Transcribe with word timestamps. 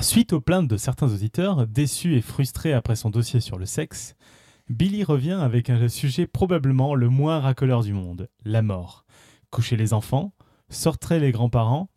Suite 0.00 0.32
aux 0.32 0.40
plaintes 0.40 0.68
de 0.68 0.76
certains 0.76 1.12
auditeurs, 1.12 1.66
déçus 1.66 2.16
et 2.16 2.22
frustrés 2.22 2.72
après 2.72 2.94
son 2.94 3.10
dossier 3.10 3.40
sur 3.40 3.58
le 3.58 3.66
sexe, 3.66 4.14
Billy 4.70 5.02
revient 5.02 5.38
avec 5.40 5.70
un 5.70 5.88
sujet 5.88 6.28
probablement 6.28 6.94
le 6.94 7.08
moins 7.08 7.40
racoleur 7.40 7.82
du 7.82 7.92
monde, 7.92 8.28
la 8.44 8.62
mort. 8.62 9.04
Coucher 9.50 9.76
les 9.76 9.92
enfants, 9.92 10.32
sortez 10.68 11.18
les 11.18 11.32
grands-parents, 11.32 11.90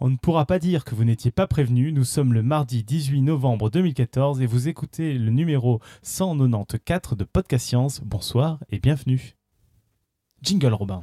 on 0.00 0.10
ne 0.10 0.16
pourra 0.16 0.44
pas 0.44 0.58
dire 0.58 0.84
que 0.84 0.94
vous 0.94 1.04
n'étiez 1.04 1.30
pas 1.30 1.46
prévenu, 1.46 1.92
nous 1.92 2.04
sommes 2.04 2.34
le 2.34 2.42
mardi 2.42 2.84
18 2.84 3.22
novembre 3.22 3.70
2014 3.70 4.42
et 4.42 4.46
vous 4.46 4.68
écoutez 4.68 5.14
le 5.14 5.30
numéro 5.30 5.80
194 6.02 7.16
de 7.16 7.24
Podcast 7.24 7.66
Science. 7.66 8.00
Bonsoir 8.04 8.58
et 8.68 8.78
bienvenue. 8.78 9.34
Jingle 10.42 10.74
Robin. 10.74 11.02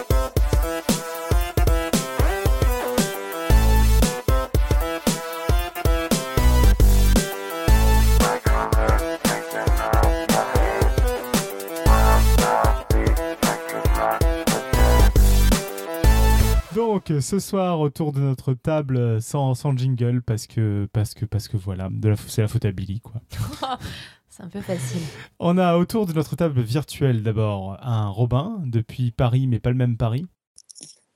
Donc 16.91 17.09
ce 17.21 17.39
soir 17.39 17.79
autour 17.79 18.11
de 18.11 18.19
notre 18.19 18.53
table 18.53 19.21
sans, 19.21 19.55
sans 19.55 19.77
jingle 19.77 20.21
parce 20.21 20.45
que 20.45 20.89
parce 20.91 21.13
que 21.13 21.23
parce 21.23 21.47
que 21.47 21.55
voilà 21.55 21.89
c'est 22.27 22.41
la 22.41 22.49
faute 22.49 22.65
à 22.65 22.73
Billy 22.73 22.99
quoi. 22.99 23.21
c'est 24.27 24.43
un 24.43 24.49
peu 24.49 24.59
facile. 24.59 24.99
On 25.39 25.57
a 25.57 25.77
autour 25.77 26.05
de 26.05 26.11
notre 26.11 26.35
table 26.35 26.59
virtuelle 26.59 27.23
d'abord 27.23 27.77
un 27.81 28.09
Robin 28.09 28.61
depuis 28.65 29.11
Paris 29.11 29.47
mais 29.47 29.61
pas 29.61 29.69
le 29.69 29.77
même 29.77 29.95
Paris. 29.95 30.27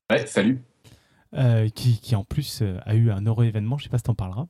Ouais 0.10 0.26
salut. 0.26 0.64
Euh, 1.34 1.68
qui, 1.68 2.00
qui, 2.00 2.16
en 2.16 2.24
plus 2.24 2.62
euh, 2.62 2.80
a 2.86 2.96
eu 2.96 3.12
un 3.12 3.26
heureux 3.26 3.44
événement, 3.44 3.78
je 3.78 3.84
sais 3.84 3.90
pas 3.90 3.98
si 3.98 4.04
t'en 4.06 4.16
parleras. 4.16 4.48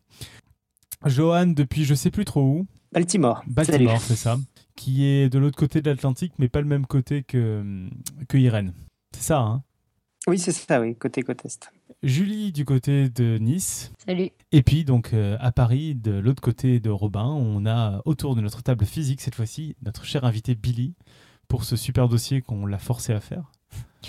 Johan 1.07 1.47
depuis 1.47 1.85
je 1.85 1.95
sais 1.95 2.11
plus 2.11 2.25
trop 2.25 2.43
où. 2.43 2.67
Baltimore. 2.91 3.41
Baltimore 3.47 3.99
c'est 3.99 4.15
ça. 4.15 4.37
Qui 4.75 5.05
est 5.05 5.29
de 5.29 5.39
l'autre 5.39 5.57
côté 5.57 5.81
de 5.81 5.89
l'Atlantique 5.89 6.33
mais 6.37 6.49
pas 6.49 6.61
le 6.61 6.67
même 6.67 6.85
côté 6.85 7.23
que, 7.23 7.89
que 8.29 8.37
Irène. 8.37 8.73
C'est 9.11 9.23
ça 9.23 9.39
hein? 9.39 9.63
Oui, 10.27 10.39
c'est 10.39 10.51
ça, 10.51 10.81
oui, 10.81 10.95
côté 10.95 11.21
côte 11.21 11.45
est. 11.45 11.71
Julie 12.03 12.51
du 12.51 12.65
côté 12.65 13.09
de 13.09 13.37
Nice. 13.37 13.91
Salut. 14.05 14.29
Et 14.51 14.63
puis 14.63 14.83
donc 14.83 15.13
euh, 15.13 15.37
à 15.39 15.51
Paris, 15.51 15.95
de 15.95 16.11
l'autre 16.11 16.41
côté 16.41 16.79
de 16.79 16.89
Robin, 16.89 17.25
on 17.25 17.65
a 17.65 18.01
autour 18.05 18.35
de 18.35 18.41
notre 18.41 18.63
table 18.63 18.85
physique 18.85 19.21
cette 19.21 19.35
fois-ci 19.35 19.75
notre 19.83 20.05
cher 20.05 20.25
invité 20.25 20.55
Billy 20.55 20.95
pour 21.47 21.63
ce 21.63 21.75
super 21.75 22.07
dossier 22.07 22.41
qu'on 22.41 22.65
l'a 22.65 22.79
forcé 22.79 23.13
à 23.13 23.19
faire. 23.19 23.51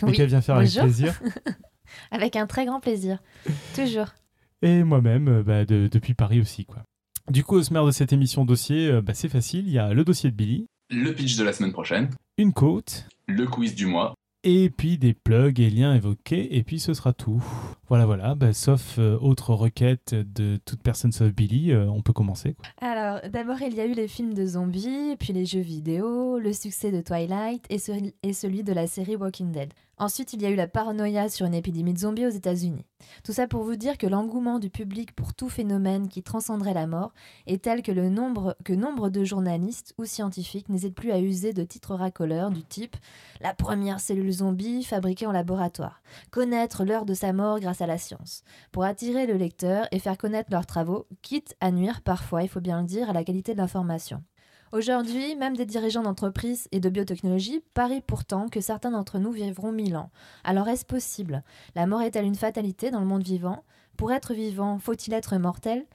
Oui. 0.02 0.10
Et 0.10 0.12
qu'elle 0.12 0.28
vient 0.28 0.40
faire 0.40 0.56
avec 0.56 0.72
plaisir. 0.72 1.20
avec 2.10 2.36
un 2.36 2.46
très 2.46 2.66
grand 2.66 2.80
plaisir, 2.80 3.22
toujours. 3.74 4.08
Et 4.62 4.84
moi-même, 4.84 5.28
euh, 5.28 5.42
bah, 5.42 5.64
de, 5.64 5.88
depuis 5.90 6.14
Paris 6.14 6.40
aussi, 6.40 6.64
quoi. 6.64 6.82
Du 7.30 7.44
coup, 7.44 7.56
au 7.56 7.62
sommaire 7.62 7.84
de 7.84 7.90
cette 7.90 8.12
émission 8.12 8.44
dossier, 8.44 8.88
euh, 8.88 9.02
bah, 9.02 9.14
c'est 9.14 9.28
facile. 9.28 9.66
Il 9.66 9.72
y 9.72 9.78
a 9.78 9.92
le 9.92 10.04
dossier 10.04 10.30
de 10.30 10.36
Billy. 10.36 10.66
Le 10.90 11.12
pitch 11.12 11.36
de 11.36 11.44
la 11.44 11.52
semaine 11.52 11.72
prochaine. 11.72 12.10
Une 12.38 12.52
côte. 12.52 13.06
Le 13.26 13.46
quiz 13.46 13.74
du 13.74 13.86
mois 13.86 14.14
et 14.46 14.70
puis 14.70 14.96
des 14.96 15.12
plugs 15.12 15.58
et 15.58 15.70
liens 15.70 15.92
évoqués, 15.92 16.56
et 16.56 16.62
puis 16.62 16.78
ce 16.78 16.94
sera 16.94 17.12
tout. 17.12 17.44
Voilà, 17.88 18.04
voilà, 18.04 18.34
bah, 18.34 18.52
sauf 18.52 18.98
euh, 18.98 19.16
autre 19.20 19.54
requête 19.54 20.12
de 20.12 20.58
toute 20.64 20.82
personne 20.82 21.12
sauf 21.12 21.32
Billy, 21.32 21.70
euh, 21.70 21.88
on 21.88 22.02
peut 22.02 22.12
commencer. 22.12 22.56
Alors, 22.80 23.20
d'abord, 23.30 23.62
il 23.62 23.74
y 23.74 23.80
a 23.80 23.86
eu 23.86 23.92
les 23.92 24.08
films 24.08 24.34
de 24.34 24.44
zombies, 24.44 25.14
puis 25.18 25.32
les 25.32 25.46
jeux 25.46 25.60
vidéo, 25.60 26.38
le 26.38 26.52
succès 26.52 26.90
de 26.90 27.00
Twilight 27.00 27.64
et, 27.70 27.78
et 28.24 28.32
celui 28.32 28.64
de 28.64 28.72
la 28.72 28.88
série 28.88 29.14
Walking 29.14 29.52
Dead. 29.52 29.72
Ensuite, 29.98 30.34
il 30.34 30.42
y 30.42 30.46
a 30.46 30.50
eu 30.50 30.56
la 30.56 30.68
paranoïa 30.68 31.30
sur 31.30 31.46
une 31.46 31.54
épidémie 31.54 31.94
de 31.94 31.98
zombies 31.98 32.26
aux 32.26 32.30
États-Unis. 32.30 32.84
Tout 33.24 33.32
ça 33.32 33.46
pour 33.46 33.62
vous 33.62 33.76
dire 33.76 33.96
que 33.96 34.06
l'engouement 34.06 34.58
du 34.58 34.68
public 34.68 35.16
pour 35.16 35.32
tout 35.32 35.48
phénomène 35.48 36.08
qui 36.08 36.22
transcenderait 36.22 36.74
la 36.74 36.86
mort 36.86 37.14
est 37.46 37.62
tel 37.62 37.80
que, 37.80 37.92
le 37.92 38.10
nombre, 38.10 38.56
que 38.62 38.74
nombre 38.74 39.08
de 39.08 39.24
journalistes 39.24 39.94
ou 39.96 40.04
scientifiques 40.04 40.68
n'hésitent 40.68 40.94
plus 40.94 41.12
à 41.12 41.20
user 41.20 41.54
de 41.54 41.62
titres 41.62 41.94
racoleurs 41.94 42.50
du 42.50 42.62
type 42.62 42.96
La 43.40 43.54
première 43.54 44.00
cellule 44.00 44.32
zombie 44.32 44.84
fabriquée 44.84 45.26
en 45.26 45.32
laboratoire, 45.32 46.02
connaître 46.30 46.84
l'heure 46.84 47.06
de 47.06 47.14
sa 47.14 47.32
mort 47.32 47.58
grâce 47.58 47.75
à 47.80 47.86
la 47.86 47.98
science, 47.98 48.42
pour 48.72 48.84
attirer 48.84 49.26
le 49.26 49.34
lecteur 49.34 49.86
et 49.90 49.98
faire 49.98 50.18
connaître 50.18 50.50
leurs 50.50 50.66
travaux, 50.66 51.06
quitte 51.22 51.54
à 51.60 51.70
nuire 51.70 52.02
parfois, 52.02 52.42
il 52.42 52.48
faut 52.48 52.60
bien 52.60 52.80
le 52.80 52.86
dire, 52.86 53.10
à 53.10 53.12
la 53.12 53.24
qualité 53.24 53.52
de 53.52 53.58
l'information. 53.58 54.22
Aujourd'hui, 54.72 55.36
même 55.36 55.56
des 55.56 55.64
dirigeants 55.64 56.02
d'entreprises 56.02 56.68
et 56.72 56.80
de 56.80 56.88
biotechnologie 56.88 57.62
parient 57.72 58.00
pourtant 58.00 58.48
que 58.48 58.60
certains 58.60 58.90
d'entre 58.90 59.18
nous 59.18 59.30
vivront 59.30 59.70
mille 59.70 59.96
ans. 59.96 60.10
Alors 60.42 60.68
est-ce 60.68 60.84
possible? 60.84 61.44
La 61.76 61.86
mort 61.86 62.02
est-elle 62.02 62.24
une 62.24 62.34
fatalité 62.34 62.90
dans 62.90 63.00
le 63.00 63.06
monde 63.06 63.22
vivant? 63.22 63.64
Pour 63.96 64.12
être 64.12 64.34
vivant, 64.34 64.78
faut-il 64.78 65.14
être 65.14 65.36
mortel? 65.36 65.86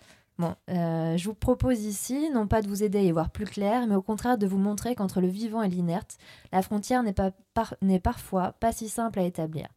Euh, 0.70 1.18
je 1.18 1.26
vous 1.26 1.34
propose 1.34 1.84
ici, 1.86 2.30
non 2.34 2.48
pas 2.48 2.62
de 2.62 2.68
vous 2.68 2.84
aider 2.84 3.00
à 3.00 3.02
y 3.02 3.12
voir 3.12 3.30
plus 3.30 3.46
clair, 3.46 3.88
mais 3.88 3.96
au 3.96 4.02
contraire 4.02 4.38
de 4.38 4.48
vous 4.48 4.58
montrer 4.58 4.96
qu'entre 4.96 5.22
le 5.22 5.28
vivant 5.28 5.64
et 5.64 5.70
l'inerte, 5.70 6.18
la 6.52 6.62
frontière 6.62 7.04
n'est 7.04 7.14
pas 7.14 7.32
parfois 8.04 8.54
pas 8.60 8.72
si 8.72 8.90
simple 8.90 9.20
à 9.20 9.24
établir. 9.24 9.68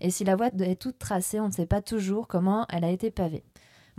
Et 0.00 0.10
si 0.10 0.24
la 0.24 0.36
voie 0.36 0.48
est 0.48 0.80
toute 0.80 0.98
tracée, 0.98 1.40
on 1.40 1.48
ne 1.48 1.52
sait 1.52 1.66
pas 1.66 1.82
toujours 1.82 2.28
comment 2.28 2.66
elle 2.70 2.84
a 2.84 2.90
été 2.90 3.10
pavée. 3.10 3.44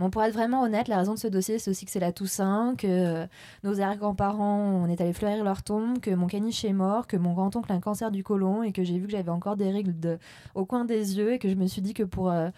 Bon, 0.00 0.10
pour 0.10 0.24
être 0.24 0.34
vraiment 0.34 0.62
honnête, 0.62 0.88
la 0.88 0.98
raison 0.98 1.14
de 1.14 1.18
ce 1.20 1.28
dossier, 1.28 1.60
c'est 1.60 1.70
aussi 1.70 1.84
que 1.84 1.92
c'est 1.92 2.00
la 2.00 2.10
Toussaint, 2.10 2.74
que 2.76 2.86
euh, 2.88 3.26
nos 3.62 3.80
arrière-grands-parents, 3.80 4.82
on 4.82 4.88
est 4.88 5.00
allé 5.00 5.12
fleurir 5.12 5.44
leur 5.44 5.62
tombe, 5.62 6.00
que 6.00 6.10
mon 6.10 6.26
caniche 6.26 6.64
est 6.64 6.72
mort, 6.72 7.06
que 7.06 7.16
mon 7.16 7.32
grand-oncle 7.32 7.70
a 7.70 7.76
un 7.76 7.80
cancer 7.80 8.10
du 8.10 8.24
côlon 8.24 8.64
et 8.64 8.72
que 8.72 8.82
j'ai 8.82 8.98
vu 8.98 9.06
que 9.06 9.12
j'avais 9.12 9.30
encore 9.30 9.56
des 9.56 9.70
règles 9.70 9.98
de, 9.98 10.18
au 10.56 10.66
coin 10.66 10.84
des 10.84 11.16
yeux 11.16 11.34
et 11.34 11.38
que 11.38 11.48
je 11.48 11.54
me 11.54 11.68
suis 11.68 11.80
dit 11.80 11.94
que 11.94 12.02
pour, 12.02 12.28
euh, 12.32 12.50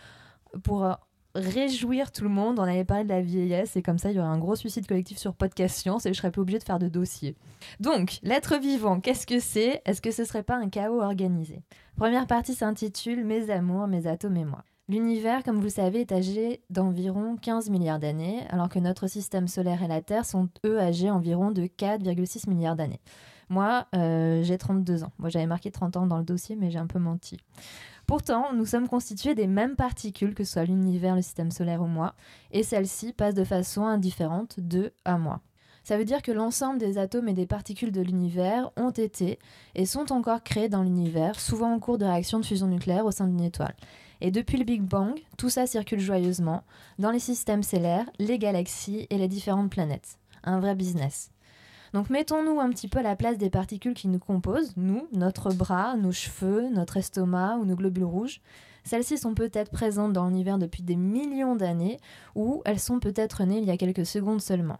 pour 0.62 0.86
réjouir 1.36 2.12
tout 2.12 2.24
le 2.24 2.30
monde, 2.30 2.58
on 2.58 2.62
avait 2.62 2.84
parlé 2.84 3.04
de 3.04 3.08
la 3.08 3.20
vieillesse 3.20 3.76
et 3.76 3.82
comme 3.82 3.98
ça, 3.98 4.10
il 4.10 4.16
y 4.16 4.18
aurait 4.18 4.28
un 4.28 4.38
gros 4.38 4.56
suicide 4.56 4.86
collectif 4.86 5.18
sur 5.18 5.34
Podcast 5.34 5.76
Science 5.76 6.06
et 6.06 6.12
je 6.12 6.18
serais 6.18 6.30
plus 6.30 6.42
obligée 6.42 6.58
de 6.58 6.64
faire 6.64 6.78
de 6.78 6.88
dossier. 6.88 7.36
Donc, 7.80 8.18
l'être 8.22 8.58
vivant, 8.58 9.00
qu'est-ce 9.00 9.26
que 9.26 9.40
c'est? 9.40 9.82
Est-ce 9.84 10.00
que 10.00 10.10
ce 10.10 10.24
serait 10.24 10.42
pas 10.42 10.56
un 10.56 10.68
chaos 10.68 11.00
organisé? 11.00 11.62
Première 11.96 12.26
partie 12.26 12.54
s'intitule 12.54 13.24
Mes 13.24 13.50
amours, 13.50 13.86
mes 13.86 14.06
atomes 14.06 14.36
et 14.36 14.44
moi. 14.44 14.64
L'univers, 14.88 15.42
comme 15.42 15.56
vous 15.56 15.62
le 15.62 15.68
savez, 15.68 16.02
est 16.02 16.12
âgé 16.12 16.62
d'environ 16.70 17.36
15 17.36 17.70
milliards 17.70 17.98
d'années, 17.98 18.44
alors 18.50 18.68
que 18.68 18.78
notre 18.78 19.08
système 19.08 19.48
solaire 19.48 19.82
et 19.82 19.88
la 19.88 20.00
Terre 20.00 20.24
sont, 20.24 20.48
eux, 20.64 20.78
âgés 20.78 21.10
environ 21.10 21.50
de 21.50 21.62
4,6 21.62 22.48
milliards 22.48 22.76
d'années. 22.76 23.00
Moi, 23.48 23.86
euh, 23.94 24.42
j'ai 24.42 24.58
32 24.58 25.02
ans. 25.02 25.12
Moi, 25.18 25.28
j'avais 25.28 25.46
marqué 25.46 25.70
30 25.70 25.96
ans 25.96 26.06
dans 26.06 26.18
le 26.18 26.24
dossier, 26.24 26.56
mais 26.56 26.70
j'ai 26.70 26.78
un 26.78 26.86
peu 26.86 26.98
menti. 26.98 27.36
Pourtant, 28.06 28.52
nous 28.52 28.66
sommes 28.66 28.88
constitués 28.88 29.34
des 29.34 29.48
mêmes 29.48 29.74
particules 29.74 30.34
que 30.34 30.44
soit 30.44 30.64
l'univers, 30.64 31.16
le 31.16 31.22
système 31.22 31.50
solaire 31.50 31.82
ou 31.82 31.86
moi, 31.86 32.14
et 32.52 32.62
celles-ci 32.62 33.12
passent 33.12 33.34
de 33.34 33.42
façon 33.42 33.84
indifférente 33.84 34.60
de 34.60 34.92
à 35.04 35.18
moi. 35.18 35.40
Ça 35.82 35.96
veut 35.96 36.04
dire 36.04 36.22
que 36.22 36.32
l'ensemble 36.32 36.78
des 36.78 36.98
atomes 36.98 37.28
et 37.28 37.32
des 37.32 37.46
particules 37.46 37.92
de 37.92 38.00
l'univers 38.00 38.70
ont 38.76 38.90
été 38.90 39.38
et 39.74 39.86
sont 39.86 40.12
encore 40.12 40.42
créés 40.42 40.68
dans 40.68 40.82
l'univers, 40.82 41.38
souvent 41.38 41.72
en 41.72 41.78
cours 41.78 41.98
de 41.98 42.04
réaction 42.04 42.38
de 42.38 42.44
fusion 42.44 42.66
nucléaire 42.66 43.06
au 43.06 43.12
sein 43.12 43.26
d'une 43.26 43.40
étoile. 43.40 43.76
Et 44.20 44.30
depuis 44.30 44.58
le 44.58 44.64
Big 44.64 44.82
Bang, 44.82 45.14
tout 45.36 45.50
ça 45.50 45.66
circule 45.66 46.00
joyeusement 46.00 46.64
dans 46.98 47.10
les 47.10 47.18
systèmes 47.18 47.62
stellaires, 47.62 48.08
les 48.18 48.38
galaxies 48.38 49.06
et 49.10 49.18
les 49.18 49.28
différentes 49.28 49.70
planètes. 49.70 50.18
Un 50.42 50.60
vrai 50.60 50.74
business. 50.74 51.30
Donc 51.92 52.10
mettons-nous 52.10 52.60
un 52.60 52.70
petit 52.70 52.88
peu 52.88 52.98
à 52.98 53.02
la 53.02 53.16
place 53.16 53.38
des 53.38 53.50
particules 53.50 53.94
qui 53.94 54.08
nous 54.08 54.18
composent, 54.18 54.72
nous, 54.76 55.08
notre 55.12 55.52
bras, 55.52 55.96
nos 55.96 56.12
cheveux, 56.12 56.68
notre 56.70 56.96
estomac 56.96 57.56
ou 57.56 57.64
nos 57.64 57.76
globules 57.76 58.04
rouges. 58.04 58.40
Celles-ci 58.84 59.18
sont 59.18 59.34
peut-être 59.34 59.70
présentes 59.70 60.12
dans 60.12 60.26
l'univers 60.26 60.58
depuis 60.58 60.82
des 60.82 60.96
millions 60.96 61.56
d'années 61.56 61.98
ou 62.34 62.62
elles 62.64 62.80
sont 62.80 63.00
peut-être 63.00 63.44
nées 63.44 63.58
il 63.58 63.64
y 63.64 63.70
a 63.70 63.76
quelques 63.76 64.06
secondes 64.06 64.40
seulement. 64.40 64.78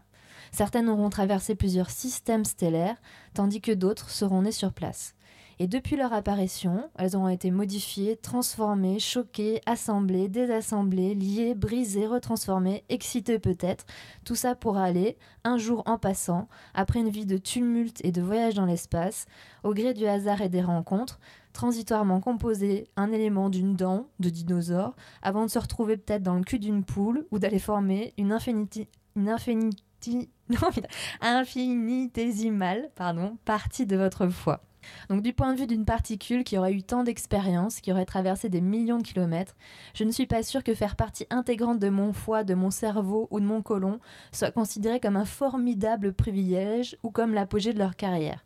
Certaines 0.52 0.88
auront 0.88 1.10
traversé 1.10 1.54
plusieurs 1.54 1.90
systèmes 1.90 2.44
stellaires, 2.44 2.96
tandis 3.34 3.60
que 3.60 3.72
d'autres 3.72 4.10
seront 4.10 4.42
nées 4.42 4.52
sur 4.52 4.72
place. 4.72 5.14
Et 5.58 5.66
depuis 5.66 5.96
leur 5.96 6.12
apparition, 6.12 6.90
elles 6.96 7.16
ont 7.16 7.28
été 7.28 7.50
modifiées, 7.50 8.16
transformées, 8.16 8.98
choquées, 8.98 9.62
assemblées, 9.64 10.28
désassemblées, 10.28 11.14
liées, 11.14 11.54
brisées, 11.54 12.06
retransformées, 12.06 12.84
excitées 12.90 13.38
peut-être. 13.38 13.86
Tout 14.24 14.34
ça 14.34 14.54
pour 14.54 14.76
aller, 14.76 15.16
un 15.44 15.56
jour 15.56 15.82
en 15.86 15.96
passant, 15.96 16.48
après 16.74 17.00
une 17.00 17.08
vie 17.08 17.24
de 17.24 17.38
tumulte 17.38 18.04
et 18.04 18.12
de 18.12 18.20
voyage 18.20 18.54
dans 18.54 18.66
l'espace, 18.66 19.24
au 19.64 19.72
gré 19.72 19.94
du 19.94 20.06
hasard 20.06 20.42
et 20.42 20.50
des 20.50 20.62
rencontres, 20.62 21.20
transitoirement 21.54 22.20
composer 22.20 22.88
un 22.96 23.10
élément 23.10 23.48
d'une 23.48 23.76
dent 23.76 24.08
de 24.20 24.28
dinosaure 24.28 24.94
avant 25.22 25.46
de 25.46 25.50
se 25.50 25.58
retrouver 25.58 25.96
peut-être 25.96 26.22
dans 26.22 26.34
le 26.34 26.44
cul 26.44 26.58
d'une 26.58 26.84
poule 26.84 27.26
ou 27.30 27.38
d'aller 27.38 27.58
former 27.58 28.12
une 28.18 28.30
infinité 28.30 28.90
une 29.16 29.30
infinity, 29.30 30.28
infinitésimale 31.22 32.90
pardon, 32.94 33.38
partie 33.46 33.86
de 33.86 33.96
votre 33.96 34.28
foi. 34.28 34.62
Donc 35.08 35.22
du 35.22 35.32
point 35.32 35.54
de 35.54 35.60
vue 35.60 35.66
d'une 35.66 35.84
particule 35.84 36.44
qui 36.44 36.58
aurait 36.58 36.72
eu 36.72 36.82
tant 36.82 37.04
d'expérience, 37.04 37.80
qui 37.80 37.92
aurait 37.92 38.04
traversé 38.04 38.48
des 38.48 38.60
millions 38.60 38.98
de 38.98 39.02
kilomètres, 39.02 39.56
je 39.94 40.04
ne 40.04 40.10
suis 40.10 40.26
pas 40.26 40.42
sûre 40.42 40.64
que 40.64 40.74
faire 40.74 40.96
partie 40.96 41.26
intégrante 41.30 41.78
de 41.78 41.88
mon 41.88 42.12
foie, 42.12 42.44
de 42.44 42.54
mon 42.54 42.70
cerveau 42.70 43.28
ou 43.30 43.40
de 43.40 43.44
mon 43.44 43.62
côlon 43.62 44.00
soit 44.32 44.50
considéré 44.50 45.00
comme 45.00 45.16
un 45.16 45.24
formidable 45.24 46.12
privilège 46.12 46.96
ou 47.02 47.10
comme 47.10 47.34
l'apogée 47.34 47.72
de 47.72 47.78
leur 47.78 47.96
carrière. 47.96 48.44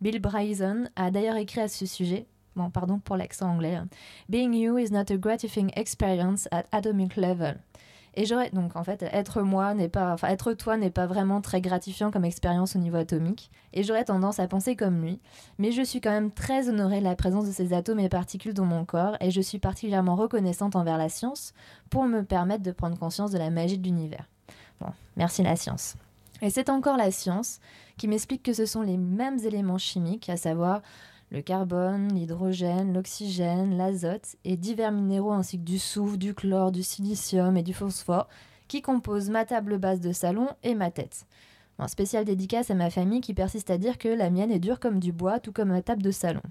Bill 0.00 0.20
Bryson 0.20 0.88
a 0.96 1.10
d'ailleurs 1.10 1.36
écrit 1.36 1.60
à 1.60 1.68
ce 1.68 1.86
sujet 1.86 2.26
bon, 2.58 2.70
pardon 2.70 2.98
pour 2.98 3.16
l'accent 3.16 3.48
anglais, 3.48 3.76
hein. 3.76 3.88
Being 4.28 4.52
you 4.52 4.78
is 4.78 4.90
not 4.90 5.10
a 5.10 5.16
gratifying 5.16 5.70
experience 5.76 6.48
at 6.50 6.64
atomic 6.72 7.16
level. 7.16 7.56
Et 8.18 8.26
j'aurais 8.26 8.50
donc 8.50 8.74
en 8.74 8.82
fait 8.82 9.04
être 9.12 9.42
moi 9.42 9.74
n'est 9.74 9.88
pas, 9.88 10.12
enfin 10.12 10.26
être 10.26 10.52
toi 10.52 10.76
n'est 10.76 10.90
pas 10.90 11.06
vraiment 11.06 11.40
très 11.40 11.60
gratifiant 11.60 12.10
comme 12.10 12.24
expérience 12.24 12.74
au 12.74 12.80
niveau 12.80 12.96
atomique. 12.96 13.48
Et 13.72 13.84
j'aurais 13.84 14.04
tendance 14.04 14.40
à 14.40 14.48
penser 14.48 14.74
comme 14.74 15.00
lui, 15.00 15.20
mais 15.58 15.70
je 15.70 15.82
suis 15.82 16.00
quand 16.00 16.10
même 16.10 16.32
très 16.32 16.68
honorée 16.68 16.98
de 16.98 17.04
la 17.04 17.14
présence 17.14 17.46
de 17.46 17.52
ces 17.52 17.72
atomes 17.72 18.00
et 18.00 18.08
particules 18.08 18.54
dans 18.54 18.64
mon 18.64 18.84
corps, 18.84 19.16
et 19.20 19.30
je 19.30 19.40
suis 19.40 19.60
particulièrement 19.60 20.16
reconnaissante 20.16 20.74
envers 20.74 20.98
la 20.98 21.08
science 21.08 21.54
pour 21.90 22.06
me 22.06 22.24
permettre 22.24 22.64
de 22.64 22.72
prendre 22.72 22.98
conscience 22.98 23.30
de 23.30 23.38
la 23.38 23.50
magie 23.50 23.78
de 23.78 23.84
l'univers. 23.84 24.24
Bon, 24.80 24.88
merci 25.16 25.44
la 25.44 25.54
science. 25.54 25.94
Et 26.42 26.50
c'est 26.50 26.70
encore 26.70 26.96
la 26.96 27.12
science 27.12 27.60
qui 27.98 28.08
m'explique 28.08 28.42
que 28.42 28.52
ce 28.52 28.66
sont 28.66 28.82
les 28.82 28.96
mêmes 28.96 29.38
éléments 29.44 29.78
chimiques, 29.78 30.28
à 30.28 30.36
savoir 30.36 30.82
le 31.30 31.42
carbone, 31.42 32.14
l'hydrogène, 32.14 32.94
l'oxygène, 32.94 33.76
l'azote 33.76 34.36
et 34.44 34.56
divers 34.56 34.92
minéraux 34.92 35.32
ainsi 35.32 35.58
que 35.58 35.64
du 35.64 35.78
soufre, 35.78 36.16
du 36.16 36.34
chlore, 36.34 36.72
du 36.72 36.82
silicium 36.82 37.56
et 37.56 37.62
du 37.62 37.74
phosphore 37.74 38.28
qui 38.66 38.82
composent 38.82 39.30
ma 39.30 39.44
table 39.44 39.78
basse 39.78 40.00
de 40.00 40.12
salon 40.12 40.48
et 40.62 40.74
ma 40.74 40.90
tête. 40.90 41.26
Un 41.78 41.88
spécial 41.88 42.24
dédicace 42.24 42.70
à 42.70 42.74
ma 42.74 42.90
famille 42.90 43.20
qui 43.20 43.34
persiste 43.34 43.70
à 43.70 43.78
dire 43.78 43.98
que 43.98 44.08
la 44.08 44.30
mienne 44.30 44.50
est 44.50 44.58
dure 44.58 44.80
comme 44.80 44.98
du 44.98 45.12
bois, 45.12 45.38
tout 45.38 45.52
comme 45.52 45.68
ma 45.68 45.82
table 45.82 46.02
de 46.02 46.10
salon. 46.10 46.42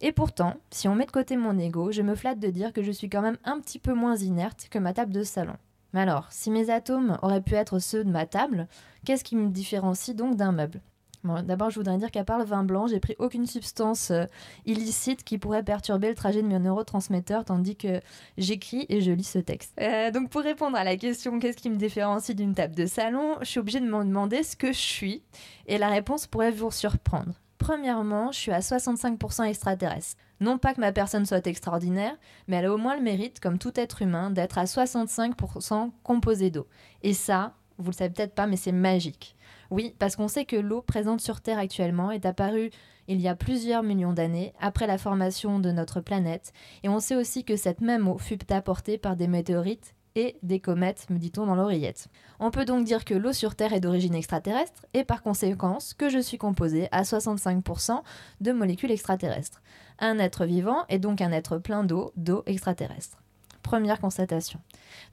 Et 0.00 0.12
pourtant, 0.12 0.54
si 0.70 0.88
on 0.88 0.94
met 0.94 1.06
de 1.06 1.10
côté 1.10 1.36
mon 1.36 1.58
ego, 1.58 1.92
je 1.92 2.02
me 2.02 2.14
flatte 2.14 2.40
de 2.40 2.50
dire 2.50 2.72
que 2.72 2.82
je 2.82 2.92
suis 2.92 3.08
quand 3.08 3.22
même 3.22 3.38
un 3.44 3.60
petit 3.60 3.78
peu 3.78 3.94
moins 3.94 4.16
inerte 4.16 4.68
que 4.70 4.78
ma 4.78 4.92
table 4.92 5.12
de 5.12 5.22
salon. 5.22 5.56
Mais 5.92 6.00
alors, 6.00 6.26
si 6.30 6.50
mes 6.50 6.70
atomes 6.70 7.18
auraient 7.22 7.42
pu 7.42 7.54
être 7.54 7.78
ceux 7.78 8.04
de 8.04 8.10
ma 8.10 8.26
table, 8.26 8.66
qu'est-ce 9.04 9.24
qui 9.24 9.36
me 9.36 9.50
différencie 9.50 10.16
donc 10.16 10.36
d'un 10.36 10.52
meuble? 10.52 10.80
D'abord, 11.24 11.70
je 11.70 11.76
voudrais 11.76 11.98
dire 11.98 12.10
qu'à 12.10 12.24
part 12.24 12.38
le 12.38 12.44
vin 12.44 12.64
blanc, 12.64 12.86
j'ai 12.86 13.00
pris 13.00 13.14
aucune 13.18 13.46
substance 13.46 14.10
euh, 14.10 14.24
illicite 14.64 15.22
qui 15.22 15.36
pourrait 15.36 15.62
perturber 15.62 16.08
le 16.08 16.14
trajet 16.14 16.42
de 16.42 16.46
mes 16.46 16.58
neurotransmetteurs, 16.58 17.44
tandis 17.44 17.76
que 17.76 18.00
j'écris 18.38 18.86
et 18.88 19.00
je 19.00 19.12
lis 19.12 19.24
ce 19.24 19.38
texte. 19.38 19.74
Euh, 19.80 20.10
donc, 20.10 20.30
pour 20.30 20.42
répondre 20.42 20.76
à 20.76 20.84
la 20.84 20.96
question 20.96 21.38
qu'est-ce 21.38 21.58
qui 21.58 21.70
me 21.70 21.76
différencie 21.76 22.34
d'une 22.34 22.54
table 22.54 22.74
de 22.74 22.86
salon, 22.86 23.36
je 23.40 23.46
suis 23.46 23.60
obligée 23.60 23.80
de 23.80 23.86
me 23.86 24.04
demander 24.04 24.42
ce 24.42 24.56
que 24.56 24.72
je 24.72 24.78
suis, 24.78 25.22
et 25.66 25.76
la 25.76 25.88
réponse 25.88 26.26
pourrait 26.26 26.52
vous 26.52 26.70
surprendre. 26.70 27.34
Premièrement, 27.58 28.32
je 28.32 28.38
suis 28.38 28.52
à 28.52 28.60
65% 28.60 29.44
extraterrestre. 29.44 30.16
Non 30.40 30.56
pas 30.56 30.72
que 30.72 30.80
ma 30.80 30.92
personne 30.92 31.26
soit 31.26 31.46
extraordinaire, 31.46 32.16
mais 32.48 32.56
elle 32.56 32.64
a 32.64 32.72
au 32.72 32.78
moins 32.78 32.96
le 32.96 33.02
mérite, 33.02 33.40
comme 33.40 33.58
tout 33.58 33.78
être 33.78 34.00
humain, 34.00 34.30
d'être 34.30 34.56
à 34.56 34.64
65% 34.64 35.90
composé 36.02 36.50
d'eau. 36.50 36.66
Et 37.02 37.12
ça, 37.12 37.52
vous 37.76 37.90
le 37.90 37.96
savez 37.96 38.10
peut-être 38.10 38.34
pas, 38.34 38.46
mais 38.46 38.56
c'est 38.56 38.72
magique. 38.72 39.36
Oui, 39.70 39.94
parce 39.98 40.16
qu'on 40.16 40.28
sait 40.28 40.44
que 40.44 40.56
l'eau 40.56 40.82
présente 40.82 41.20
sur 41.20 41.40
Terre 41.40 41.58
actuellement 41.58 42.10
est 42.10 42.26
apparue 42.26 42.70
il 43.06 43.20
y 43.20 43.28
a 43.28 43.34
plusieurs 43.34 43.82
millions 43.82 44.12
d'années 44.12 44.52
après 44.60 44.86
la 44.86 44.98
formation 44.98 45.58
de 45.58 45.72
notre 45.72 46.00
planète, 46.00 46.52
et 46.84 46.88
on 46.88 47.00
sait 47.00 47.16
aussi 47.16 47.44
que 47.44 47.56
cette 47.56 47.80
même 47.80 48.06
eau 48.06 48.18
fut 48.18 48.52
apportée 48.52 48.98
par 48.98 49.16
des 49.16 49.26
météorites 49.26 49.94
et 50.14 50.36
des 50.42 50.60
comètes, 50.60 51.08
me 51.10 51.18
dit-on 51.18 51.46
dans 51.46 51.54
l'oreillette. 51.54 52.08
On 52.38 52.50
peut 52.50 52.64
donc 52.64 52.84
dire 52.84 53.04
que 53.04 53.14
l'eau 53.14 53.32
sur 53.32 53.54
Terre 53.54 53.72
est 53.72 53.80
d'origine 53.80 54.14
extraterrestre, 54.14 54.86
et 54.94 55.04
par 55.04 55.22
conséquence 55.22 55.94
que 55.94 56.08
je 56.08 56.18
suis 56.18 56.38
composée 56.38 56.88
à 56.92 57.02
65% 57.02 58.00
de 58.40 58.52
molécules 58.52 58.90
extraterrestres. 58.92 59.60
Un 59.98 60.18
être 60.18 60.44
vivant 60.44 60.84
est 60.88 60.98
donc 60.98 61.20
un 61.20 61.32
être 61.32 61.58
plein 61.58 61.84
d'eau, 61.84 62.12
d'eau 62.16 62.42
extraterrestre. 62.46 63.18
Première 63.62 64.00
constatation. 64.00 64.60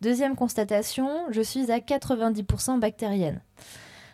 Deuxième 0.02 0.36
constatation, 0.36 1.10
je 1.32 1.42
suis 1.42 1.72
à 1.72 1.80
90% 1.80 2.80
bactérienne. 2.80 3.42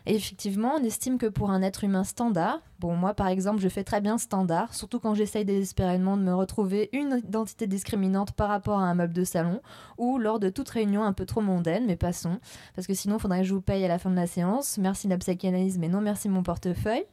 Et 0.05 0.15
effectivement, 0.15 0.75
on 0.75 0.83
estime 0.83 1.17
que 1.17 1.27
pour 1.27 1.49
un 1.49 1.61
être 1.61 1.83
humain 1.83 2.03
standard, 2.03 2.59
bon, 2.79 2.95
moi 2.95 3.13
par 3.13 3.27
exemple, 3.27 3.61
je 3.61 3.69
fais 3.69 3.85
très 3.85 4.01
bien 4.01 4.17
standard, 4.17 4.73
surtout 4.73 4.99
quand 4.99 5.13
j'essaye 5.13 5.45
désespérément 5.45 6.17
de 6.17 6.23
me 6.23 6.33
retrouver 6.33 6.89
une 6.91 7.21
identité 7.25 7.67
discriminante 7.67 8.33
par 8.33 8.49
rapport 8.49 8.79
à 8.79 8.83
un 8.83 8.95
meuble 8.95 9.13
de 9.13 9.23
salon 9.23 9.61
ou 9.97 10.17
lors 10.17 10.39
de 10.39 10.49
toute 10.49 10.67
réunion 10.69 11.03
un 11.03 11.13
peu 11.13 11.25
trop 11.25 11.39
mondaine, 11.41 11.85
mais 11.85 11.95
passons, 11.95 12.39
parce 12.75 12.85
que 12.85 12.93
sinon, 12.93 13.15
il 13.17 13.21
faudrait 13.21 13.41
que 13.41 13.47
je 13.47 13.53
vous 13.53 13.61
paye 13.61 13.85
à 13.85 13.87
la 13.87 13.99
fin 13.99 14.09
de 14.09 14.15
la 14.15 14.27
séance. 14.27 14.77
Merci 14.77 15.07
la 15.07 15.17
psychanalyse, 15.17 15.77
mais 15.77 15.87
non 15.87 16.01
merci 16.01 16.27
mon 16.27 16.43
portefeuille. 16.43 17.05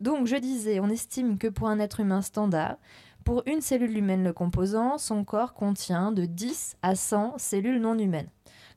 Donc, 0.00 0.26
je 0.26 0.36
disais, 0.36 0.78
on 0.78 0.88
estime 0.88 1.38
que 1.38 1.48
pour 1.48 1.68
un 1.68 1.80
être 1.80 1.98
humain 1.98 2.22
standard, 2.22 2.76
pour 3.24 3.42
une 3.46 3.60
cellule 3.60 3.98
humaine 3.98 4.22
le 4.22 4.32
composant, 4.32 4.98
son 4.98 5.24
corps 5.24 5.52
contient 5.52 6.12
de 6.12 6.26
10 6.26 6.76
à 6.82 6.94
100 6.94 7.38
cellules 7.38 7.80
non 7.80 7.98
humaines. 7.98 8.28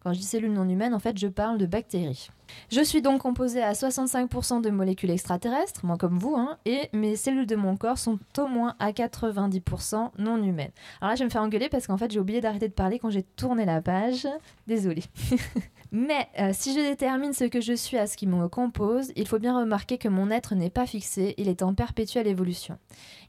Quand 0.01 0.13
je 0.13 0.19
dis 0.19 0.25
cellules 0.25 0.53
non 0.53 0.67
humaines, 0.67 0.93
en 0.93 0.99
fait, 0.99 1.17
je 1.17 1.27
parle 1.27 1.57
de 1.57 1.65
bactéries. 1.65 2.29
Je 2.71 2.81
suis 2.81 3.01
donc 3.01 3.21
composée 3.21 3.61
à 3.61 3.73
65% 3.73 4.61
de 4.61 4.69
molécules 4.69 5.11
extraterrestres, 5.11 5.85
moi 5.85 5.97
comme 5.97 6.17
vous, 6.17 6.35
hein, 6.35 6.57
et 6.65 6.89
mes 6.93 7.15
cellules 7.15 7.45
de 7.45 7.55
mon 7.55 7.75
corps 7.75 7.97
sont 7.97 8.17
au 8.37 8.47
moins 8.47 8.75
à 8.79 8.91
90% 8.91 10.11
non 10.17 10.41
humaines. 10.41 10.71
Alors 11.01 11.11
là, 11.11 11.15
je 11.15 11.19
vais 11.19 11.25
me 11.25 11.29
faire 11.29 11.41
engueuler 11.41 11.69
parce 11.69 11.85
qu'en 11.85 11.97
fait, 11.97 12.11
j'ai 12.11 12.19
oublié 12.19 12.41
d'arrêter 12.41 12.69
de 12.69 12.73
parler 12.73 12.97
quand 12.97 13.09
j'ai 13.09 13.23
tourné 13.23 13.65
la 13.65 13.81
page. 13.81 14.27
Désolée. 14.67 15.03
Mais 15.91 16.27
euh, 16.39 16.51
si 16.53 16.73
je 16.73 16.79
détermine 16.79 17.33
ce 17.33 17.45
que 17.45 17.61
je 17.61 17.73
suis 17.73 17.97
à 17.97 18.05
ce 18.05 18.15
qui 18.15 18.27
me 18.27 18.47
compose, 18.47 19.11
il 19.15 19.27
faut 19.27 19.39
bien 19.39 19.59
remarquer 19.59 19.97
que 19.97 20.07
mon 20.07 20.29
être 20.29 20.53
n'est 20.53 20.69
pas 20.69 20.85
fixé, 20.85 21.33
il 21.37 21.49
est 21.49 21.63
en 21.63 21.73
perpétuelle 21.73 22.27
évolution. 22.27 22.77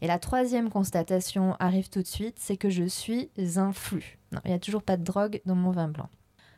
Et 0.03 0.07
la 0.07 0.19
troisième 0.19 0.69
constatation 0.69 1.57
arrive 1.59 1.89
tout 1.89 2.03
de 2.03 2.07
suite, 2.07 2.37
c'est 2.39 2.59
que 2.59 2.69
je 2.69 2.85
suis 2.85 3.31
un 3.57 3.73
flux. 3.73 4.19
Non, 4.33 4.41
il 4.45 4.49
n'y 4.49 4.57
a 4.57 4.61
toujours 4.61 4.83
pas 4.83 4.97
de 4.97 5.05
drogue 5.05 5.41
dans 5.47 5.55
mon 5.55 5.71
vin 5.71 5.89
blanc. 5.89 6.09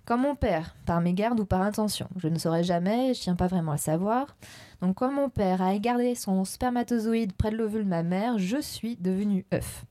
Quand 0.04 0.18
mon 0.18 0.34
père, 0.34 0.74
par 0.84 1.00
mégarde 1.00 1.38
ou 1.38 1.44
par 1.44 1.62
intention, 1.62 2.08
je 2.16 2.26
ne 2.26 2.38
saurais 2.38 2.64
jamais, 2.64 3.14
je 3.14 3.20
tiens 3.20 3.36
pas 3.36 3.46
vraiment 3.46 3.70
à 3.70 3.76
le 3.76 3.80
savoir. 3.80 4.36
Donc 4.80 4.96
quand 4.96 5.12
mon 5.12 5.28
père 5.28 5.62
a 5.62 5.74
égardé 5.74 6.16
son 6.16 6.44
spermatozoïde 6.44 7.34
près 7.34 7.52
de 7.52 7.56
l'ovule 7.56 7.84
de 7.84 7.88
ma 7.88 8.02
mère, 8.02 8.36
je 8.38 8.60
suis 8.60 8.96
devenu 8.96 9.46
œuf. 9.54 9.84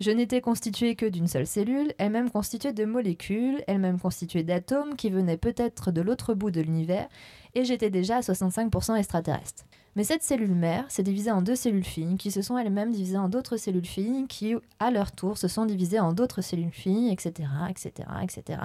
Je 0.00 0.12
n'étais 0.12 0.40
constituée 0.40 0.94
que 0.94 1.06
d'une 1.06 1.26
seule 1.26 1.46
cellule, 1.46 1.92
elle-même 1.98 2.30
constituée 2.30 2.72
de 2.72 2.84
molécules, 2.84 3.64
elle-même 3.66 3.98
constituée 3.98 4.44
d'atomes 4.44 4.94
qui 4.94 5.10
venaient 5.10 5.36
peut-être 5.36 5.90
de 5.90 6.00
l'autre 6.02 6.34
bout 6.34 6.52
de 6.52 6.60
l'univers, 6.60 7.08
et 7.56 7.64
j'étais 7.64 7.90
déjà 7.90 8.18
à 8.18 8.20
65% 8.20 8.94
extraterrestre. 8.94 9.64
Mais 9.96 10.04
cette 10.04 10.22
cellule 10.22 10.54
mère 10.54 10.88
s'est 10.88 11.02
divisée 11.02 11.32
en 11.32 11.42
deux 11.42 11.56
cellules 11.56 11.82
filles, 11.82 12.16
qui 12.16 12.30
se 12.30 12.42
sont 12.42 12.56
elles-mêmes 12.56 12.92
divisées 12.92 13.18
en 13.18 13.28
d'autres 13.28 13.56
cellules 13.56 13.84
filles, 13.84 14.26
qui, 14.28 14.54
à 14.78 14.92
leur 14.92 15.10
tour, 15.10 15.36
se 15.36 15.48
sont 15.48 15.66
divisées 15.66 15.98
en 15.98 16.12
d'autres 16.12 16.42
cellules 16.42 16.70
filles, 16.70 17.10
etc., 17.10 17.48
etc., 17.68 18.08
etc., 18.22 18.60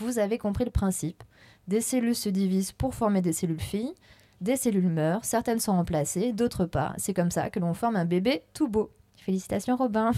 vous 0.00 0.18
avez 0.18 0.38
compris 0.38 0.64
le 0.64 0.70
principe. 0.70 1.22
Des 1.68 1.80
cellules 1.80 2.16
se 2.16 2.28
divisent 2.28 2.72
pour 2.72 2.94
former 2.94 3.20
des 3.20 3.32
cellules 3.32 3.60
filles, 3.60 3.94
des 4.40 4.56
cellules 4.56 4.88
meurent, 4.88 5.24
certaines 5.24 5.60
sont 5.60 5.72
remplacées, 5.72 6.32
d'autres 6.32 6.64
pas. 6.64 6.94
C'est 6.96 7.14
comme 7.14 7.30
ça 7.30 7.50
que 7.50 7.60
l'on 7.60 7.74
forme 7.74 7.96
un 7.96 8.06
bébé 8.06 8.42
tout 8.54 8.68
beau. 8.68 8.90
Félicitations 9.16 9.76
Robin. 9.76 10.12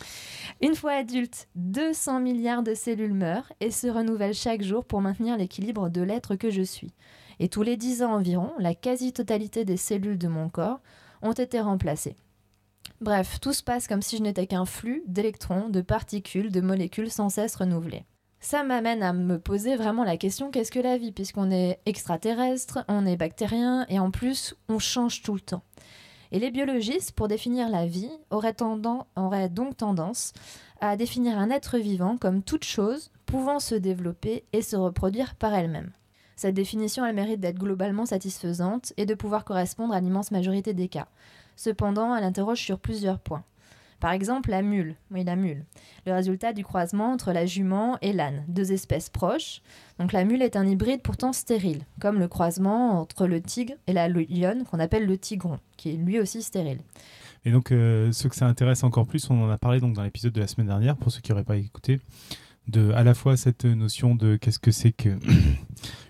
Une 0.62 0.74
fois 0.74 0.92
adulte, 0.92 1.48
200 1.56 2.20
milliards 2.20 2.62
de 2.62 2.74
cellules 2.74 3.12
meurent 3.12 3.52
et 3.60 3.70
se 3.70 3.86
renouvellent 3.86 4.34
chaque 4.34 4.62
jour 4.62 4.84
pour 4.86 5.02
maintenir 5.02 5.36
l'équilibre 5.36 5.90
de 5.90 6.00
l'être 6.00 6.34
que 6.34 6.50
je 6.50 6.62
suis. 6.62 6.94
Et 7.40 7.48
tous 7.48 7.62
les 7.62 7.76
10 7.76 8.02
ans 8.02 8.14
environ, 8.14 8.52
la 8.58 8.74
quasi-totalité 8.74 9.64
des 9.66 9.76
cellules 9.76 10.18
de 10.18 10.28
mon 10.28 10.48
corps 10.48 10.80
ont 11.20 11.32
été 11.32 11.60
remplacées. 11.60 12.16
Bref, 13.00 13.38
tout 13.40 13.52
se 13.52 13.62
passe 13.62 13.86
comme 13.86 14.02
si 14.02 14.16
je 14.16 14.22
n'étais 14.22 14.46
qu'un 14.46 14.64
flux 14.64 15.02
d'électrons, 15.06 15.68
de 15.68 15.82
particules, 15.82 16.50
de 16.50 16.60
molécules 16.60 17.10
sans 17.10 17.28
cesse 17.28 17.54
renouvelées. 17.54 18.04
Ça 18.40 18.62
m'amène 18.62 19.02
à 19.02 19.12
me 19.12 19.38
poser 19.38 19.74
vraiment 19.76 20.04
la 20.04 20.16
question 20.16 20.50
qu'est-ce 20.50 20.70
que 20.70 20.78
la 20.78 20.96
vie? 20.96 21.10
Puisqu'on 21.12 21.50
est 21.50 21.80
extraterrestre, 21.86 22.84
on 22.88 23.04
est 23.04 23.16
bactérien 23.16 23.84
et 23.88 23.98
en 23.98 24.10
plus 24.10 24.54
on 24.68 24.78
change 24.78 25.22
tout 25.22 25.34
le 25.34 25.40
temps. 25.40 25.62
Et 26.30 26.38
les 26.38 26.50
biologistes, 26.50 27.12
pour 27.12 27.26
définir 27.26 27.68
la 27.68 27.86
vie, 27.86 28.10
auraient, 28.30 28.54
donc 29.48 29.76
tendance 29.76 30.32
à 30.80 30.96
définir 30.96 31.38
un 31.38 31.50
être 31.50 31.78
vivant 31.78 32.16
comme 32.16 32.42
toute 32.42 32.64
chose 32.64 33.10
pouvant 33.26 33.58
se 33.58 33.74
développer 33.74 34.44
et 34.52 34.62
se 34.62 34.76
reproduire 34.76 35.34
par 35.34 35.52
elle-même. 35.54 35.90
Cette 36.36 36.54
définition 36.54 37.04
elle 37.04 37.16
mérite 37.16 37.40
d'être 37.40 37.58
globalement 37.58 38.06
satisfaisante 38.06 38.92
et 38.96 39.06
de 39.06 39.14
pouvoir 39.14 39.44
correspondre 39.44 39.94
à 39.94 40.00
l'immense 40.00 40.30
majorité 40.30 40.74
des 40.74 40.88
cas. 40.88 41.08
Cependant, 41.56 42.14
elle 42.14 42.22
interroge 42.22 42.60
sur 42.60 42.78
plusieurs 42.78 43.18
points. 43.18 43.42
Par 44.00 44.12
exemple, 44.12 44.50
la 44.50 44.62
mule, 44.62 44.94
oui 45.10 45.24
la 45.24 45.34
mule, 45.34 45.64
le 46.06 46.12
résultat 46.12 46.52
du 46.52 46.64
croisement 46.64 47.12
entre 47.12 47.32
la 47.32 47.46
jument 47.46 47.98
et 48.00 48.12
l'âne, 48.12 48.44
deux 48.46 48.72
espèces 48.72 49.10
proches. 49.10 49.60
Donc 49.98 50.12
la 50.12 50.24
mule 50.24 50.42
est 50.42 50.56
un 50.56 50.66
hybride 50.66 51.02
pourtant 51.02 51.32
stérile, 51.32 51.82
comme 52.00 52.18
le 52.18 52.28
croisement 52.28 53.00
entre 53.00 53.26
le 53.26 53.40
tigre 53.40 53.74
et 53.86 53.92
la 53.92 54.08
lionne 54.08 54.64
qu'on 54.64 54.78
appelle 54.78 55.06
le 55.06 55.18
tigron, 55.18 55.58
qui 55.76 55.90
est 55.90 55.96
lui 55.96 56.20
aussi 56.20 56.42
stérile. 56.42 56.78
Et 57.44 57.50
donc, 57.50 57.72
euh, 57.72 58.12
ce 58.12 58.28
que 58.28 58.36
ça 58.36 58.46
intéresse 58.46 58.84
encore 58.84 59.06
plus, 59.06 59.28
on 59.30 59.42
en 59.42 59.50
a 59.50 59.58
parlé 59.58 59.80
donc 59.80 59.94
dans 59.94 60.02
l'épisode 60.02 60.32
de 60.32 60.40
la 60.40 60.46
semaine 60.46 60.66
dernière, 60.66 60.96
pour 60.96 61.10
ceux 61.10 61.20
qui 61.20 61.30
n'auraient 61.30 61.44
pas 61.44 61.56
écouté, 61.56 62.00
de 62.66 62.92
à 62.92 63.02
la 63.02 63.14
fois 63.14 63.36
cette 63.36 63.64
notion 63.64 64.14
de 64.14 64.36
qu'est-ce 64.36 64.58
que 64.58 64.70
c'est 64.70 64.92
que 64.92 65.18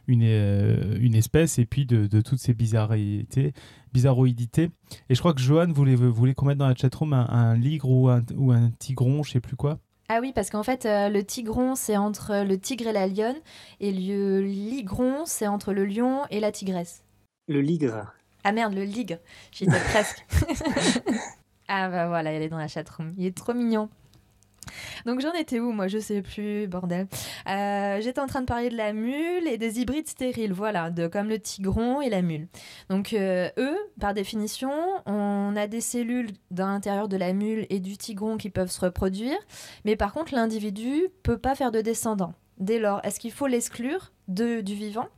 une, 0.09 0.25
euh, 0.25 0.99
une 1.01 1.15
espèce 1.15 1.59
et 1.59 1.67
puis 1.67 1.87
de, 1.87 2.07
de, 2.07 2.21
toutes 2.21 2.41
ces 2.41 2.55
bizarrités, 2.55 3.53
bizarroïdités. 3.93 4.71
Et 5.09 5.15
je 5.15 5.21
crois 5.21 5.35
que 5.35 5.41
Johan 5.41 5.71
voulait, 5.71 5.95
voulait 5.95 6.35
qu'on 6.35 6.47
mette 6.47 6.59
dans 6.59 6.67
la 6.67 6.75
chatroom 6.75 7.13
un, 7.13 7.29
un 7.29 7.55
ligre 7.55 7.89
ou 7.89 8.09
un, 8.09 8.23
ou 8.37 8.51
un 8.51 8.71
tigron, 8.79 9.23
je 9.23 9.33
sais 9.33 9.41
plus 9.41 9.57
quoi. 9.57 9.79
Ah 10.09 10.21
oui, 10.21 10.33
parce 10.35 10.49
qu'en 10.49 10.63
fait, 10.63 10.87
euh, 10.87 11.11
le 11.11 11.23
tigron, 11.23 11.75
c'est 11.75 11.99
entre 11.99 12.43
le 12.43 12.59
tigre 12.59 12.87
et 12.89 12.93
la 12.93 13.07
lionne, 13.07 13.37
et 13.79 13.93
le 13.93 14.41
ligron, 14.41 15.25
c'est 15.27 15.47
entre 15.47 15.75
le 15.75 15.85
lion 15.85 16.23
et 16.31 16.41
la 16.41 16.51
tigresse. 16.51 17.05
Le 17.47 17.61
ligre. 17.61 18.07
Ah 18.43 18.53
merde, 18.53 18.73
le 18.73 18.85
ligre, 18.85 19.19
j'y 19.53 19.65
étais 19.65 19.81
presque. 19.91 20.27
Ah 21.71 21.91
bah 21.91 22.09
voilà, 22.09 22.33
elle 22.33 22.43
est 22.43 22.49
dans 22.49 22.57
la 22.57 22.67
chatroom. 22.67 23.13
Il 23.19 23.27
est 23.27 23.37
trop 23.37 23.53
mignon. 23.53 23.91
Donc 25.07 25.21
j'en 25.21 25.33
étais 25.33 25.61
où 25.61 25.73
moi? 25.73 25.89
Je 25.89 25.99
sais 25.99 26.23
plus, 26.23 26.67
bordel. 26.67 27.07
Euh, 27.49 28.01
J'étais 28.01 28.21
en 28.21 28.27
train 28.27 28.41
de 28.41 28.47
parler 28.47 28.71
de 28.71 28.77
la 28.77 28.93
mule 28.93 29.47
et 29.47 29.59
des 29.59 29.81
hybrides 29.81 30.09
stériles, 30.09 30.53
voilà, 30.53 30.91
de, 30.91 31.07
comme 31.07 31.29
le 31.29 31.39
tigron 31.39 32.01
et 32.01 32.11
la 32.11 32.23
mule. 32.23 32.49
Donc 32.89 33.13
euh, 33.13 33.49
eux, 33.59 33.77
par 34.01 34.15
définition, 34.15 34.73
on 35.07 35.55
a 35.57 35.67
des 35.67 35.81
cellules 35.81 36.31
dans 36.51 36.67
l'intérieur 36.67 37.09
de 37.09 37.17
la 37.17 37.33
mule 37.33 37.67
et 37.71 37.81
du 37.81 37.97
tigron 37.97 38.37
qui 38.37 38.51
peuvent 38.51 38.71
se 38.71 38.81
reproduire, 38.81 39.39
mais 39.85 39.97
par 39.97 40.13
contre 40.13 40.35
l'individu 40.35 41.03
peut 41.23 41.39
pas 41.39 41.55
faire 41.55 41.71
de 41.71 41.81
descendants. 41.81 42.35
Dès 42.59 42.79
lors, 42.79 43.05
est-ce 43.05 43.21
qu'il 43.21 43.33
faut 43.33 43.47
l'exclure 43.47 44.13
du 44.27 44.63
vivant? 44.63 45.09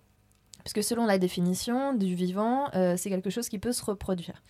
Puisque 0.73 0.89
selon 0.89 1.05
la 1.05 1.19
définition 1.19 1.95
du 1.95 2.15
vivant, 2.15 2.69
euh, 2.77 2.95
c'est 2.97 3.11
quelque 3.11 3.29
chose 3.29 3.49
qui 3.49 3.59
peut 3.59 3.73
se 3.73 3.85
reproduire. 3.85 4.41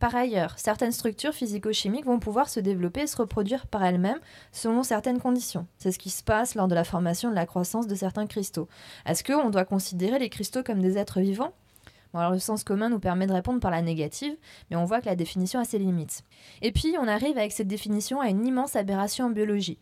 Par 0.00 0.14
ailleurs, 0.14 0.58
certaines 0.58 0.92
structures 0.92 1.32
physico-chimiques 1.32 2.04
vont 2.04 2.18
pouvoir 2.18 2.50
se 2.50 2.60
développer 2.60 3.00
et 3.00 3.06
se 3.06 3.16
reproduire 3.16 3.66
par 3.66 3.82
elles-mêmes 3.82 4.20
selon 4.50 4.82
certaines 4.82 5.18
conditions. 5.18 5.66
C'est 5.78 5.90
ce 5.90 5.98
qui 5.98 6.10
se 6.10 6.22
passe 6.22 6.56
lors 6.56 6.68
de 6.68 6.74
la 6.74 6.84
formation 6.84 7.30
de 7.30 7.34
la 7.34 7.46
croissance 7.46 7.86
de 7.86 7.94
certains 7.94 8.26
cristaux. 8.26 8.68
Est-ce 9.06 9.24
qu'on 9.24 9.48
doit 9.48 9.64
considérer 9.64 10.18
les 10.18 10.28
cristaux 10.28 10.62
comme 10.62 10.82
des 10.82 10.98
êtres 10.98 11.20
vivants? 11.20 11.54
Le 12.14 12.38
sens 12.38 12.64
commun 12.64 12.88
nous 12.88 12.98
permet 12.98 13.26
de 13.26 13.32
répondre 13.32 13.60
par 13.60 13.70
la 13.70 13.82
négative, 13.82 14.36
mais 14.70 14.76
on 14.76 14.84
voit 14.84 15.00
que 15.00 15.06
la 15.06 15.16
définition 15.16 15.60
a 15.60 15.64
ses 15.64 15.78
limites. 15.78 16.24
Et 16.60 16.72
puis, 16.72 16.94
on 17.00 17.08
arrive 17.08 17.38
avec 17.38 17.52
cette 17.52 17.68
définition 17.68 18.20
à 18.20 18.28
une 18.28 18.46
immense 18.46 18.76
aberration 18.76 19.26
en 19.26 19.30
biologie. 19.30 19.78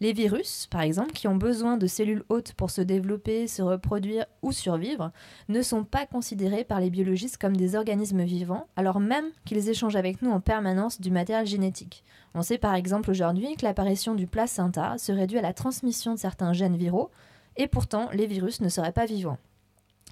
Les 0.00 0.12
virus, 0.12 0.66
par 0.70 0.80
exemple, 0.80 1.12
qui 1.12 1.28
ont 1.28 1.36
besoin 1.36 1.76
de 1.76 1.86
cellules 1.86 2.24
hôtes 2.28 2.52
pour 2.54 2.70
se 2.70 2.80
développer, 2.80 3.46
se 3.46 3.62
reproduire 3.62 4.26
ou 4.42 4.52
survivre, 4.52 5.12
ne 5.48 5.62
sont 5.62 5.84
pas 5.84 6.06
considérés 6.06 6.64
par 6.64 6.80
les 6.80 6.90
biologistes 6.90 7.38
comme 7.38 7.56
des 7.56 7.76
organismes 7.76 8.24
vivants, 8.24 8.66
alors 8.76 8.98
même 8.98 9.26
qu'ils 9.44 9.68
échangent 9.68 9.96
avec 9.96 10.20
nous 10.20 10.30
en 10.30 10.40
permanence 10.40 11.00
du 11.00 11.10
matériel 11.10 11.46
génétique. 11.46 12.04
On 12.34 12.42
sait 12.42 12.58
par 12.58 12.74
exemple 12.74 13.10
aujourd'hui 13.10 13.54
que 13.56 13.64
l'apparition 13.64 14.14
du 14.14 14.26
placenta 14.26 14.98
se 14.98 15.12
réduit 15.12 15.38
à 15.38 15.42
la 15.42 15.52
transmission 15.52 16.14
de 16.14 16.18
certains 16.18 16.52
gènes 16.52 16.76
viraux, 16.76 17.10
et 17.56 17.68
pourtant 17.68 18.08
les 18.12 18.26
virus 18.26 18.60
ne 18.60 18.68
seraient 18.68 18.92
pas 18.92 19.06
vivants. 19.06 19.38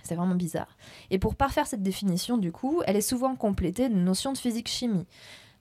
C'est 0.02 0.14
vraiment 0.14 0.34
bizarre. 0.34 0.76
Et 1.10 1.18
pour 1.18 1.34
parfaire 1.34 1.66
cette 1.66 1.82
définition, 1.82 2.38
du 2.38 2.52
coup, 2.52 2.82
elle 2.86 2.96
est 2.96 3.00
souvent 3.00 3.36
complétée 3.36 3.88
de 3.88 3.94
notions 3.94 4.32
de 4.32 4.38
physique-chimie. 4.38 5.06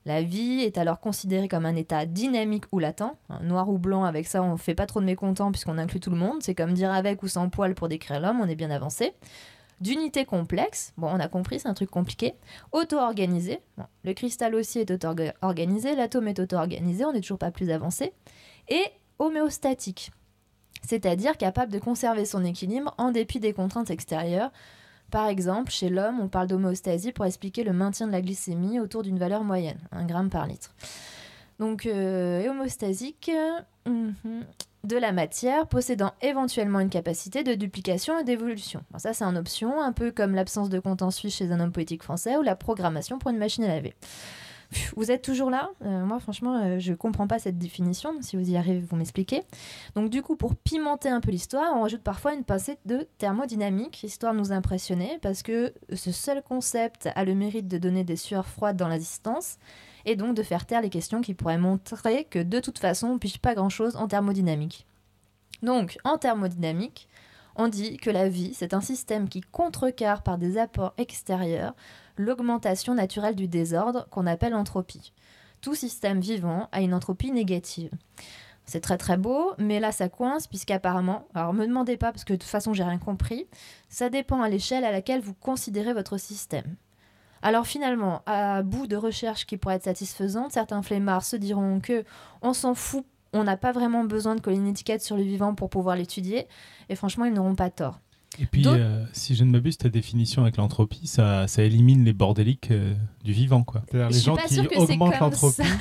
La 0.04 0.22
vie 0.22 0.62
est 0.62 0.78
alors 0.78 0.98
considérée 0.98 1.46
comme 1.46 1.64
un 1.64 1.76
état 1.76 2.06
dynamique 2.06 2.64
ou 2.72 2.80
latent. 2.80 3.16
Noir 3.40 3.68
ou 3.68 3.78
blanc, 3.78 4.04
avec 4.04 4.26
ça, 4.26 4.42
on 4.42 4.52
ne 4.52 4.56
fait 4.56 4.74
pas 4.74 4.86
trop 4.86 5.00
de 5.00 5.04
mécontents 5.04 5.52
puisqu'on 5.52 5.78
inclut 5.78 6.00
tout 6.00 6.10
le 6.10 6.16
monde. 6.16 6.42
C'est 6.42 6.56
comme 6.56 6.72
dire 6.74 6.90
avec 6.90 7.22
ou 7.22 7.28
sans 7.28 7.48
poil 7.48 7.74
pour 7.74 7.88
décrire 7.88 8.18
l'homme, 8.18 8.40
on 8.40 8.48
est 8.48 8.56
bien 8.56 8.70
avancé. 8.70 9.12
D'unité 9.80 10.24
complexe, 10.24 10.92
bon, 10.96 11.08
on 11.08 11.18
a 11.18 11.28
compris, 11.28 11.60
c'est 11.60 11.68
un 11.68 11.74
truc 11.74 11.90
compliqué. 11.90 12.34
Auto-organisé, 12.72 13.60
le 14.04 14.12
cristal 14.12 14.54
aussi 14.54 14.78
est 14.78 14.90
auto-organisé, 14.90 15.96
l'atome 15.96 16.28
est 16.28 16.38
auto-organisé, 16.38 17.04
on 17.04 17.12
n'est 17.12 17.20
toujours 17.20 17.38
pas 17.38 17.50
plus 17.50 17.70
avancé. 17.70 18.12
Et 18.68 18.84
homéostatique, 19.18 20.12
c'est-à-dire 20.86 21.36
capable 21.36 21.72
de 21.72 21.78
conserver 21.78 22.24
son 22.24 22.44
équilibre 22.44 22.94
en 22.98 23.10
dépit 23.10 23.40
des 23.40 23.52
contraintes 23.52 23.90
extérieures, 23.90 24.50
par 25.12 25.28
exemple, 25.28 25.70
chez 25.70 25.90
l'homme, 25.90 26.20
on 26.20 26.28
parle 26.28 26.46
d'homéostasie 26.46 27.12
pour 27.12 27.26
expliquer 27.26 27.64
le 27.64 27.74
maintien 27.74 28.06
de 28.06 28.12
la 28.12 28.22
glycémie 28.22 28.80
autour 28.80 29.02
d'une 29.02 29.18
valeur 29.18 29.44
moyenne, 29.44 29.78
1 29.92 30.06
gramme 30.06 30.30
par 30.30 30.46
litre. 30.46 30.74
Donc, 31.58 31.84
euh, 31.84 32.48
homostasique 32.48 33.30
mhm, 33.84 34.14
de 34.84 34.96
la 34.96 35.12
matière 35.12 35.66
possédant 35.66 36.12
éventuellement 36.22 36.80
une 36.80 36.88
capacité 36.88 37.44
de 37.44 37.52
duplication 37.52 38.18
et 38.18 38.24
d'évolution. 38.24 38.82
ça, 38.96 39.12
c'est 39.12 39.26
en 39.26 39.36
option, 39.36 39.82
un 39.82 39.92
peu 39.92 40.12
comme 40.12 40.34
l'absence 40.34 40.70
de 40.70 40.80
compte 40.80 41.02
en 41.02 41.10
Suisse 41.10 41.36
chez 41.36 41.52
un 41.52 41.60
homme 41.60 41.72
politique 41.72 42.02
français 42.02 42.38
ou 42.38 42.42
la 42.42 42.56
programmation 42.56 43.18
pour 43.18 43.30
une 43.30 43.38
machine 43.38 43.64
à 43.64 43.68
laver. 43.68 43.94
Vous 44.96 45.10
êtes 45.10 45.22
toujours 45.22 45.50
là 45.50 45.70
euh, 45.84 46.04
Moi, 46.04 46.18
franchement, 46.20 46.62
euh, 46.62 46.78
je 46.78 46.94
comprends 46.94 47.26
pas 47.26 47.38
cette 47.38 47.58
définition. 47.58 48.14
Si 48.20 48.36
vous 48.36 48.50
y 48.50 48.56
arrivez, 48.56 48.80
vous 48.80 48.96
m'expliquez. 48.96 49.42
Donc, 49.94 50.10
du 50.10 50.22
coup, 50.22 50.36
pour 50.36 50.54
pimenter 50.54 51.08
un 51.08 51.20
peu 51.20 51.30
l'histoire, 51.30 51.72
on 51.76 51.82
rajoute 51.82 52.02
parfois 52.02 52.34
une 52.34 52.44
pincée 52.44 52.78
de 52.86 53.06
thermodynamique, 53.18 54.02
histoire 54.02 54.32
de 54.32 54.38
nous 54.38 54.52
impressionner, 54.52 55.18
parce 55.22 55.42
que 55.42 55.72
ce 55.92 56.12
seul 56.12 56.42
concept 56.42 57.08
a 57.14 57.24
le 57.24 57.34
mérite 57.34 57.68
de 57.68 57.78
donner 57.78 58.04
des 58.04 58.16
sueurs 58.16 58.46
froides 58.46 58.76
dans 58.76 58.88
l'existence, 58.88 59.58
et 60.04 60.16
donc 60.16 60.34
de 60.34 60.42
faire 60.42 60.66
taire 60.66 60.82
les 60.82 60.90
questions 60.90 61.20
qui 61.20 61.34
pourraient 61.34 61.58
montrer 61.58 62.24
que 62.24 62.42
de 62.42 62.60
toute 62.60 62.78
façon, 62.78 63.08
on 63.08 63.14
ne 63.14 63.18
piche 63.18 63.38
pas 63.38 63.54
grand-chose 63.54 63.96
en 63.96 64.08
thermodynamique. 64.08 64.86
Donc, 65.62 65.98
en 66.04 66.18
thermodynamique, 66.18 67.08
on 67.56 67.68
dit 67.68 67.98
que 67.98 68.10
la 68.10 68.28
vie, 68.28 68.54
c'est 68.54 68.74
un 68.74 68.80
système 68.80 69.28
qui 69.28 69.40
contrecarre 69.40 70.22
par 70.22 70.38
des 70.38 70.58
apports 70.58 70.94
extérieurs 70.96 71.74
l'augmentation 72.16 72.94
naturelle 72.94 73.34
du 73.34 73.48
désordre 73.48 74.06
qu'on 74.10 74.26
appelle 74.26 74.54
entropie. 74.54 75.12
Tout 75.60 75.74
système 75.74 76.20
vivant 76.20 76.68
a 76.72 76.80
une 76.80 76.94
entropie 76.94 77.32
négative. 77.32 77.90
C'est 78.64 78.80
très 78.80 78.98
très 78.98 79.16
beau, 79.16 79.52
mais 79.58 79.80
là 79.80 79.92
ça 79.92 80.08
coince 80.08 80.46
puisqu'apparemment, 80.46 81.26
alors 81.34 81.52
me 81.52 81.66
demandez 81.66 81.96
pas 81.96 82.12
parce 82.12 82.24
que 82.24 82.32
de 82.32 82.38
toute 82.38 82.48
façon 82.48 82.72
j'ai 82.72 82.84
rien 82.84 82.98
compris, 82.98 83.46
ça 83.88 84.08
dépend 84.08 84.40
à 84.40 84.48
l'échelle 84.48 84.84
à 84.84 84.92
laquelle 84.92 85.20
vous 85.20 85.34
considérez 85.34 85.94
votre 85.94 86.16
système. 86.16 86.76
Alors 87.42 87.66
finalement, 87.66 88.22
à 88.24 88.62
bout 88.62 88.86
de 88.86 88.96
recherches 88.96 89.46
qui 89.46 89.56
pourraient 89.56 89.74
être 89.74 89.84
satisfaisantes, 89.84 90.52
certains 90.52 90.82
flemmards 90.82 91.24
se 91.24 91.36
diront 91.36 91.80
que 91.80 92.04
on 92.40 92.52
s'en 92.52 92.74
fout, 92.74 93.04
on 93.32 93.42
n'a 93.42 93.56
pas 93.56 93.72
vraiment 93.72 94.04
besoin 94.04 94.36
de 94.36 94.40
coller 94.40 94.56
une 94.56 94.68
étiquette 94.68 95.02
sur 95.02 95.16
le 95.16 95.22
vivant 95.22 95.54
pour 95.54 95.68
pouvoir 95.68 95.96
l'étudier, 95.96 96.46
et 96.88 96.94
franchement 96.94 97.24
ils 97.24 97.32
n'auront 97.32 97.56
pas 97.56 97.70
tort. 97.70 97.98
Et 98.40 98.46
puis, 98.46 98.64
euh, 98.66 99.04
si 99.12 99.34
je 99.34 99.44
ne 99.44 99.50
m'abuse, 99.50 99.76
ta 99.76 99.88
définition 99.88 100.42
avec 100.42 100.56
l'entropie, 100.56 101.06
ça, 101.06 101.46
ça, 101.46 101.62
élimine 101.62 102.04
les 102.04 102.12
bordéliques 102.12 102.70
euh, 102.70 102.94
du 103.22 103.32
vivant. 103.32 103.62
quoi. 103.62 103.82
C'est-à-dire 103.90 104.08
les 104.08 104.18
gens 104.18 104.36
qui 104.36 104.76
augmentent 104.76 105.20
l'entropie. 105.20 105.62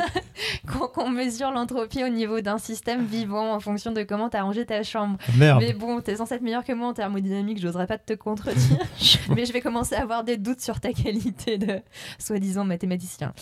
Qu'on 0.93 1.09
mesure 1.09 1.51
l'entropie 1.51 2.03
au 2.03 2.09
niveau 2.09 2.41
d'un 2.41 2.57
système 2.57 3.05
vivant 3.05 3.53
en 3.53 3.59
fonction 3.59 3.91
de 3.91 4.03
comment 4.03 4.29
tu 4.29 4.37
as 4.37 4.43
rangé 4.43 4.65
ta 4.65 4.83
chambre. 4.83 5.17
Merde. 5.37 5.61
Mais 5.61 5.73
bon, 5.73 6.01
tu 6.01 6.11
es 6.11 6.15
censé 6.17 6.35
être 6.35 6.41
meilleur 6.41 6.63
que 6.63 6.73
moi 6.73 6.89
en 6.89 6.93
thermodynamique, 6.93 7.59
j'oserais 7.59 7.87
pas 7.87 7.97
te 7.97 8.13
contredire. 8.13 8.77
mais 9.35 9.45
je 9.45 9.53
vais 9.53 9.61
commencer 9.61 9.95
à 9.95 10.01
avoir 10.01 10.23
des 10.23 10.37
doutes 10.37 10.61
sur 10.61 10.79
ta 10.79 10.93
qualité 10.93 11.57
de 11.57 11.81
soi-disant 12.19 12.65
mathématicien. 12.65 13.33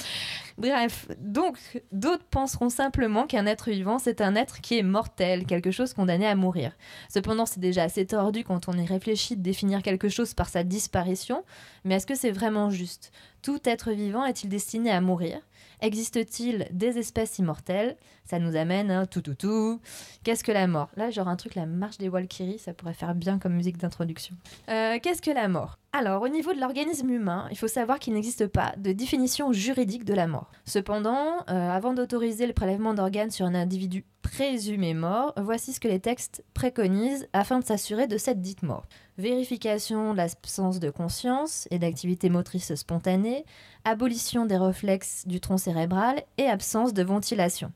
Bref, 0.58 1.08
donc 1.20 1.58
d'autres 1.92 2.26
penseront 2.30 2.70
simplement 2.70 3.26
qu'un 3.26 3.46
être 3.46 3.70
vivant, 3.70 4.00
c'est 4.00 4.22
un 4.22 4.36
être 4.36 4.62
qui 4.62 4.78
est 4.78 4.84
mortel, 4.84 5.46
quelque 5.46 5.72
chose 5.72 5.94
condamné 5.94 6.28
à 6.28 6.36
mourir. 6.36 6.74
Cependant, 7.10 7.46
c'est 7.46 7.60
déjà 7.60 7.84
assez 7.84 8.06
tordu 8.06 8.44
quand 8.44 8.68
on 8.68 8.74
y 8.74 8.86
réfléchit 8.86 9.36
de 9.38 9.42
définir 9.42 9.82
quelque 9.82 10.10
chose 10.10 10.34
par 10.34 10.50
sa 10.50 10.64
disparition, 10.64 11.44
mais 11.84 11.96
est-ce 11.96 12.08
que 12.08 12.16
c'est 12.16 12.32
vraiment 12.32 12.70
juste? 12.70 13.12
Tout 13.42 13.60
être 13.64 13.92
vivant 13.92 14.26
est-il 14.26 14.50
destiné 14.50 14.92
à 14.92 15.02
mourir? 15.02 15.40
Existe-t-il 15.82 16.68
des 16.72 16.98
espèces 16.98 17.40
immortelles? 17.40 17.96
Ça 18.26 18.38
nous 18.38 18.56
amène 18.58 18.92
à 18.92 19.06
tout 19.06 19.22
tout 19.22 19.34
tout. 19.36 19.80
Qu'est-ce 20.24 20.44
que 20.44 20.52
la 20.52 20.68
mort? 20.68 20.90
Là, 20.98 21.10
genre 21.10 21.30
un 21.30 21.38
truc, 21.38 21.56
la 21.56 21.66
marche 21.66 21.98
des 21.98 22.10
Walkyries, 22.10 22.60
ça 22.60 22.74
pourrait 22.74 22.94
faire 22.94 23.16
bien 23.16 23.40
comme 23.40 23.54
musique 23.54 23.78
d'introduction. 23.78 24.36
Euh, 24.68 25.00
qu'est-ce 25.02 25.22
que 25.22 25.32
la 25.32 25.48
mort? 25.48 25.78
Alors, 25.92 26.22
au 26.22 26.28
niveau 26.28 26.54
de 26.54 26.60
l'organisme 26.60 27.10
humain, 27.10 27.48
il 27.50 27.58
faut 27.58 27.68
savoir 27.68 27.98
qu'il 27.98 28.14
n'existe 28.14 28.46
pas 28.46 28.74
de 28.78 28.92
définition 28.92 29.52
juridique 29.52 30.06
de 30.06 30.14
la 30.14 30.28
mort. 30.28 30.52
Cependant, 30.64 31.38
euh, 31.50 31.70
avant 31.72 31.94
d'autoriser 31.94 32.46
le 32.46 32.54
prélèvement 32.54 32.94
d'organes 32.94 33.32
sur 33.32 33.48
un 33.48 33.56
individu 33.56 34.06
présumé 34.22 34.94
mort, 34.94 35.34
voici 35.38 35.74
ce 35.74 35.80
que 35.80 35.88
les 35.88 36.00
textes 36.00 36.44
préconisent 36.54 37.28
afin 37.34 37.58
de 37.58 37.66
s'assurer 37.66 38.06
de 38.06 38.20
cette 38.20 38.40
dite 38.40 38.62
mort. 38.62 38.86
Vérification 39.18 40.12
de 40.12 40.18
l'absence 40.18 40.80
de 40.80 40.92
conscience 40.92 41.68
et 41.72 41.80
d'activité 41.80 42.30
motrice 42.30 42.76
spontanée, 42.76 43.44
abolition 43.84 44.46
des 44.46 44.58
réflexes 44.58 45.26
du 45.26 45.40
tronc 45.40 45.58
cérébral 45.58 46.22
et 46.38 46.46
absence 46.46 46.94
de 46.94 47.02
ventilation. 47.02 47.72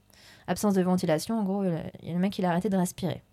Absence 0.45 0.75
de 0.75 0.83
ventilation, 0.83 1.39
en 1.39 1.43
gros, 1.43 1.63
il 1.63 2.07
y 2.07 2.11
a 2.11 2.13
le 2.13 2.19
mec 2.19 2.33
qui 2.33 2.45
a 2.45 2.49
arrêté 2.51 2.69
de 2.69 2.77
respirer. 2.77 3.23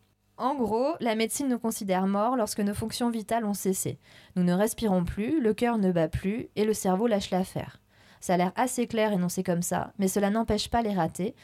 En 0.40 0.54
gros, 0.54 0.94
la 1.00 1.16
médecine 1.16 1.48
nous 1.48 1.58
considère 1.58 2.06
morts 2.06 2.34
lorsque 2.34 2.60
nos 2.60 2.72
fonctions 2.72 3.10
vitales 3.10 3.44
ont 3.44 3.52
cessé. 3.52 3.98
Nous 4.36 4.42
ne 4.42 4.54
respirons 4.54 5.04
plus, 5.04 5.38
le 5.38 5.52
cœur 5.52 5.76
ne 5.76 5.92
bat 5.92 6.08
plus 6.08 6.48
et 6.56 6.64
le 6.64 6.72
cerveau 6.72 7.06
lâche 7.06 7.30
l'affaire. 7.30 7.78
Ça 8.22 8.32
a 8.32 8.36
l'air 8.38 8.52
assez 8.56 8.86
clair 8.86 9.12
énoncé 9.12 9.42
comme 9.42 9.60
ça, 9.60 9.92
mais 9.98 10.08
cela 10.08 10.30
n'empêche 10.30 10.70
pas 10.70 10.80
les 10.80 10.94
ratés, 10.94 11.34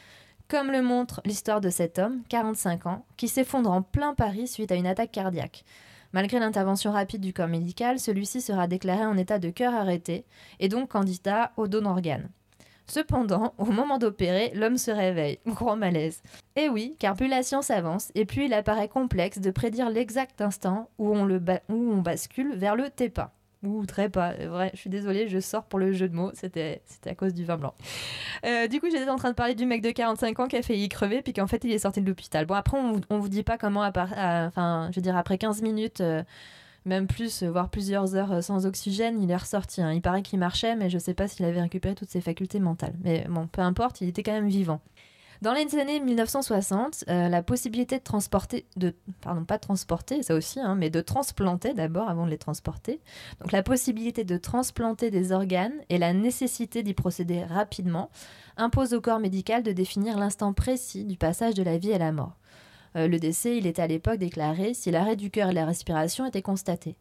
comme 0.47 0.71
le 0.71 0.81
montre 0.81 1.21
l'histoire 1.25 1.61
de 1.61 1.69
cet 1.69 1.99
homme, 1.99 2.23
45 2.29 2.87
ans, 2.87 3.05
qui 3.17 3.27
s'effondre 3.27 3.69
en 3.69 3.83
plein 3.83 4.15
Paris 4.15 4.47
suite 4.47 4.71
à 4.71 4.75
une 4.75 4.87
attaque 4.87 5.11
cardiaque. 5.11 5.63
Malgré 6.11 6.39
l'intervention 6.39 6.91
rapide 6.91 7.21
du 7.21 7.33
corps 7.33 7.47
médical, 7.47 7.99
celui-ci 7.99 8.41
sera 8.41 8.65
déclaré 8.65 9.05
en 9.05 9.15
état 9.15 9.37
de 9.37 9.51
cœur 9.51 9.75
arrêté 9.75 10.25
et 10.59 10.69
donc 10.69 10.89
candidat 10.89 11.51
au 11.55 11.67
don 11.67 11.83
d'organes. 11.83 12.31
Cependant, 12.89 13.53
au 13.57 13.65
moment 13.65 13.97
d'opérer, 13.97 14.51
l'homme 14.55 14.77
se 14.77 14.91
réveille. 14.91 15.39
Grand 15.45 15.75
malaise. 15.75 16.21
Et 16.55 16.63
eh 16.63 16.69
oui, 16.69 16.95
car 16.99 17.15
plus 17.15 17.27
la 17.27 17.43
science 17.43 17.69
avance, 17.69 18.11
et 18.15 18.25
plus 18.25 18.45
il 18.45 18.53
apparaît 18.53 18.87
complexe 18.87 19.39
de 19.39 19.51
prédire 19.51 19.89
l'exact 19.89 20.41
instant 20.41 20.89
où 20.97 21.13
on, 21.13 21.25
le 21.25 21.41
où 21.69 21.73
on 21.73 21.97
bascule 21.97 22.55
vers 22.55 22.75
le 22.75 22.89
TEPA. 22.89 23.33
Ou 23.63 23.85
très 23.85 24.07
pas, 24.07 24.33
vrai, 24.33 24.69
je 24.73 24.79
suis 24.79 24.89
désolée, 24.89 25.27
je 25.27 25.39
sors 25.39 25.63
pour 25.63 25.79
le 25.79 25.91
jeu 25.91 26.07
de 26.07 26.15
mots, 26.15 26.31
c'était 26.33 26.81
à 27.05 27.15
cause 27.15 27.33
du 27.33 27.43
vin 27.43 27.57
blanc. 27.57 27.73
Euh, 28.45 28.67
du 28.67 28.79
coup, 28.79 28.87
j'étais 28.89 29.09
en 29.09 29.15
train 29.15 29.31
de 29.31 29.35
parler 29.35 29.55
du 29.55 29.65
mec 29.65 29.81
de 29.81 29.89
45 29.89 30.39
ans 30.39 30.47
qui 30.47 30.55
a 30.55 30.61
failli 30.61 30.87
crever, 30.89 31.21
puis 31.23 31.33
qu'en 31.33 31.47
fait, 31.47 31.63
il 31.63 31.71
est 31.71 31.79
sorti 31.79 32.01
de 32.01 32.07
l'hôpital. 32.07 32.45
Bon, 32.45 32.53
après, 32.53 32.77
on, 32.77 33.01
on 33.09 33.17
vous 33.17 33.29
dit 33.29 33.43
pas 33.43 33.57
comment, 33.57 33.81
enfin, 33.81 34.89
je 34.91 34.95
veux 34.95 35.01
dire, 35.01 35.17
après 35.17 35.39
15 35.39 35.63
minutes, 35.63 36.01
euh, 36.01 36.23
même 36.87 37.07
plus, 37.07 37.43
euh, 37.43 37.51
voire 37.51 37.69
plusieurs 37.69 38.15
heures 38.15 38.31
euh, 38.31 38.41
sans 38.41 38.65
oxygène, 38.65 39.21
il 39.21 39.29
est 39.29 39.35
ressorti. 39.37 39.81
hein. 39.81 39.91
Il 39.93 40.01
paraît 40.01 40.23
qu'il 40.23 40.39
marchait, 40.39 40.75
mais 40.75 40.89
je 40.89 40.97
sais 40.97 41.13
pas 41.13 41.27
s'il 41.27 41.45
avait 41.45 41.61
récupéré 41.61 41.93
toutes 41.93 42.09
ses 42.09 42.21
facultés 42.21 42.59
mentales. 42.59 42.95
Mais 43.03 43.25
bon, 43.29 43.47
peu 43.47 43.61
importe, 43.61 44.01
il 44.01 44.07
était 44.07 44.23
quand 44.23 44.31
même 44.31 44.47
vivant. 44.47 44.81
Dans 45.43 45.53
les 45.53 45.75
années 45.77 45.99
1960, 45.99 47.03
euh, 47.09 47.29
la 47.29 47.43
possibilité 47.43 47.99
de 47.99 48.03
transporter, 48.03 48.65
de, 48.75 48.95
pardon, 49.21 49.45
pas 49.45 49.59
transporter, 49.59 50.23
ça 50.23 50.33
aussi, 50.33 50.59
hein, 50.59 50.73
mais 50.73 50.89
de 50.89 50.99
transplanter 50.99 51.75
d'abord 51.75 52.09
avant 52.09 52.25
de 52.25 52.31
les 52.31 52.39
transporter. 52.39 53.01
Donc 53.39 53.51
la 53.51 53.61
possibilité 53.61 54.23
de 54.23 54.37
transplanter 54.37 55.11
des 55.11 55.31
organes 55.31 55.75
et 55.89 55.99
la 55.99 56.13
nécessité 56.13 56.81
d'y 56.81 56.95
procéder 56.95 57.43
rapidement 57.43 58.09
impose 58.55 58.95
au 58.95 59.01
corps 59.01 59.19
médical 59.19 59.61
de 59.61 59.71
définir 59.71 60.17
l'instant 60.17 60.53
précis 60.53 61.05
du 61.05 61.17
passage 61.17 61.53
de 61.53 61.61
la 61.61 61.77
vie 61.77 61.93
à 61.93 61.99
la 61.99 62.11
mort. 62.11 62.35
Euh, 62.97 63.07
le 63.07 63.19
décès, 63.19 63.57
il 63.57 63.67
était 63.67 63.81
à 63.81 63.87
l'époque 63.87 64.17
déclaré 64.17 64.73
si 64.73 64.89
l'arrêt 64.89 65.15
du 65.15 65.29
cœur 65.29 65.49
et 65.49 65.53
la 65.53 65.65
respiration 65.65 66.25
était 66.25 66.41
constaté. 66.41 66.95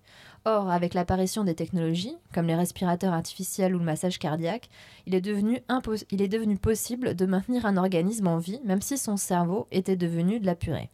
Or, 0.44 0.70
avec 0.70 0.94
l'apparition 0.94 1.42
des 1.42 1.54
technologies, 1.54 2.16
comme 2.34 2.46
les 2.46 2.54
respirateurs 2.54 3.14
artificiels 3.14 3.74
ou 3.74 3.78
le 3.78 3.84
massage 3.84 4.18
cardiaque, 4.18 4.68
il 5.06 5.14
est, 5.14 5.20
devenu 5.20 6.56
possible 6.58 7.14
de 7.14 7.26
maintenir 7.26 7.64
un 7.64 7.78
organisme 7.78 8.26
en 8.26 8.38
vie, 8.38 8.60
même 8.64 8.82
si 8.82 8.98
son 8.98 9.16
cerveau 9.16 9.66
était 9.70 9.96
devenu 9.96 10.38
de 10.38 10.46
la 10.46 10.54
purée. 10.54 10.90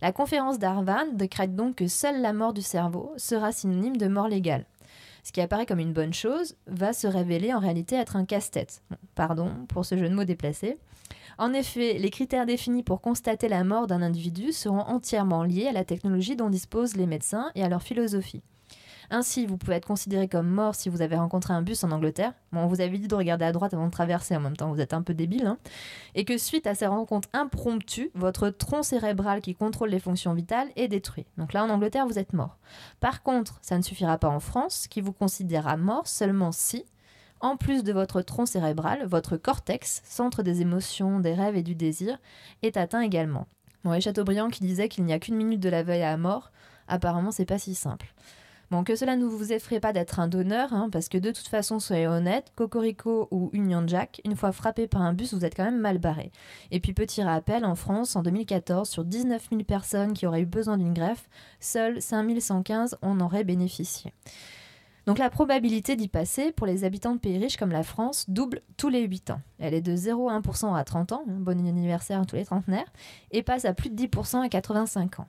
La 0.00 0.12
conférence 0.12 0.58
d'Harvard 0.58 1.12
décrète 1.14 1.54
donc 1.54 1.76
que 1.76 1.88
seule 1.88 2.20
la 2.22 2.32
mort 2.32 2.52
du 2.52 2.62
cerveau 2.62 3.12
sera 3.16 3.52
synonyme 3.52 3.96
de 3.96 4.08
mort 4.08 4.28
légale. 4.28 4.66
Ce 5.24 5.32
qui 5.32 5.40
apparaît 5.40 5.66
comme 5.66 5.78
une 5.78 5.92
bonne 5.92 6.14
chose 6.14 6.56
va 6.66 6.92
se 6.92 7.06
révéler 7.06 7.54
en 7.54 7.60
réalité 7.60 7.96
être 7.96 8.16
un 8.16 8.24
casse-tête. 8.24 8.82
Pardon 9.14 9.52
pour 9.68 9.84
ce 9.84 9.96
jeu 9.96 10.08
de 10.08 10.14
mots 10.14 10.24
déplacé. 10.24 10.78
En 11.38 11.52
effet, 11.52 11.98
les 11.98 12.10
critères 12.10 12.46
définis 12.46 12.82
pour 12.82 13.00
constater 13.00 13.48
la 13.48 13.64
mort 13.64 13.86
d'un 13.86 14.02
individu 14.02 14.52
seront 14.52 14.80
entièrement 14.80 15.44
liés 15.44 15.68
à 15.68 15.72
la 15.72 15.84
technologie 15.84 16.36
dont 16.36 16.50
disposent 16.50 16.96
les 16.96 17.06
médecins 17.06 17.50
et 17.54 17.62
à 17.62 17.68
leur 17.68 17.82
philosophie. 17.82 18.42
Ainsi, 19.10 19.44
vous 19.44 19.58
pouvez 19.58 19.76
être 19.76 19.86
considéré 19.86 20.26
comme 20.26 20.48
mort 20.48 20.74
si 20.74 20.88
vous 20.88 21.02
avez 21.02 21.16
rencontré 21.16 21.52
un 21.52 21.60
bus 21.60 21.84
en 21.84 21.90
Angleterre. 21.90 22.32
Bon, 22.50 22.60
on 22.60 22.66
vous 22.66 22.80
avait 22.80 22.96
dit 22.96 23.08
de 23.08 23.14
regarder 23.14 23.44
à 23.44 23.52
droite 23.52 23.74
avant 23.74 23.86
de 23.86 23.90
traverser, 23.90 24.34
en 24.34 24.40
même 24.40 24.56
temps 24.56 24.72
vous 24.72 24.80
êtes 24.80 24.94
un 24.94 25.02
peu 25.02 25.12
débile. 25.12 25.46
hein. 25.46 25.58
Et 26.14 26.24
que 26.24 26.38
suite 26.38 26.66
à 26.66 26.74
ces 26.74 26.86
rencontres 26.86 27.28
impromptues, 27.34 28.10
votre 28.14 28.48
tronc 28.48 28.82
cérébral 28.82 29.42
qui 29.42 29.54
contrôle 29.54 29.90
les 29.90 29.98
fonctions 29.98 30.32
vitales 30.32 30.68
est 30.76 30.88
détruit. 30.88 31.26
Donc 31.36 31.52
là, 31.52 31.62
en 31.62 31.68
Angleterre, 31.68 32.06
vous 32.06 32.18
êtes 32.18 32.32
mort. 32.32 32.56
Par 33.00 33.22
contre, 33.22 33.58
ça 33.60 33.76
ne 33.76 33.82
suffira 33.82 34.16
pas 34.16 34.28
en 34.28 34.40
France, 34.40 34.86
qui 34.88 35.02
vous 35.02 35.12
considérera 35.12 35.76
mort 35.76 36.06
seulement 36.06 36.52
si, 36.52 36.86
en 37.42 37.56
plus 37.56 37.84
de 37.84 37.92
votre 37.92 38.22
tronc 38.22 38.46
cérébral, 38.46 39.04
votre 39.06 39.36
cortex, 39.36 40.00
centre 40.04 40.42
des 40.42 40.62
émotions, 40.62 41.20
des 41.20 41.34
rêves 41.34 41.56
et 41.56 41.62
du 41.62 41.74
désir, 41.74 42.18
est 42.62 42.76
atteint 42.76 43.00
également. 43.00 43.46
Bon, 43.84 43.92
et 43.92 44.00
Chateaubriand 44.00 44.48
qui 44.48 44.64
disait 44.64 44.88
qu'il 44.88 45.04
n'y 45.04 45.12
a 45.12 45.18
qu'une 45.18 45.36
minute 45.36 45.60
de 45.60 45.68
la 45.68 45.82
veille 45.82 46.02
à 46.02 46.12
la 46.12 46.16
mort, 46.16 46.52
apparemment 46.88 47.32
c'est 47.32 47.44
pas 47.44 47.58
si 47.58 47.74
simple. 47.74 48.14
Bon, 48.70 48.84
que 48.84 48.96
cela 48.96 49.16
ne 49.16 49.26
vous 49.26 49.52
effraie 49.52 49.80
pas 49.80 49.92
d'être 49.92 50.18
un 50.18 50.28
donneur, 50.28 50.72
hein, 50.72 50.88
parce 50.90 51.10
que 51.10 51.18
de 51.18 51.30
toute 51.30 51.48
façon, 51.48 51.78
soyez 51.78 52.06
honnête, 52.06 52.52
Cocorico 52.56 53.28
ou 53.30 53.50
Union 53.52 53.86
Jack, 53.86 54.22
une 54.24 54.34
fois 54.34 54.50
frappé 54.50 54.86
par 54.86 55.02
un 55.02 55.12
bus, 55.12 55.34
vous 55.34 55.44
êtes 55.44 55.54
quand 55.54 55.66
même 55.66 55.78
mal 55.78 55.98
barré. 55.98 56.32
Et 56.70 56.80
puis 56.80 56.94
petit 56.94 57.22
rappel, 57.22 57.66
en 57.66 57.74
France, 57.74 58.16
en 58.16 58.22
2014, 58.22 58.88
sur 58.88 59.04
19 59.04 59.48
000 59.50 59.64
personnes 59.64 60.14
qui 60.14 60.26
auraient 60.26 60.40
eu 60.40 60.46
besoin 60.46 60.78
d'une 60.78 60.94
greffe, 60.94 61.28
seuls 61.60 62.00
5 62.00 62.40
115 62.40 62.96
en 63.02 63.20
auraient 63.20 63.44
bénéficié. 63.44 64.14
Donc 65.06 65.18
la 65.18 65.30
probabilité 65.30 65.96
d'y 65.96 66.06
passer 66.06 66.52
pour 66.52 66.66
les 66.66 66.84
habitants 66.84 67.14
de 67.14 67.18
pays 67.18 67.38
riches 67.38 67.56
comme 67.56 67.72
la 67.72 67.82
France 67.82 68.30
double 68.30 68.62
tous 68.76 68.88
les 68.88 69.02
8 69.02 69.30
ans. 69.30 69.40
Elle 69.58 69.74
est 69.74 69.80
de 69.80 69.96
0,1% 69.96 70.76
à 70.76 70.84
30 70.84 71.12
ans, 71.12 71.24
hein, 71.28 71.38
bon 71.40 71.58
anniversaire 71.66 72.20
à 72.20 72.24
tous 72.24 72.36
les 72.36 72.44
trentenaires, 72.44 72.90
et 73.32 73.42
passe 73.42 73.64
à 73.64 73.74
plus 73.74 73.90
de 73.90 74.00
10% 74.00 74.44
à 74.44 74.48
85 74.48 75.20
ans. 75.20 75.28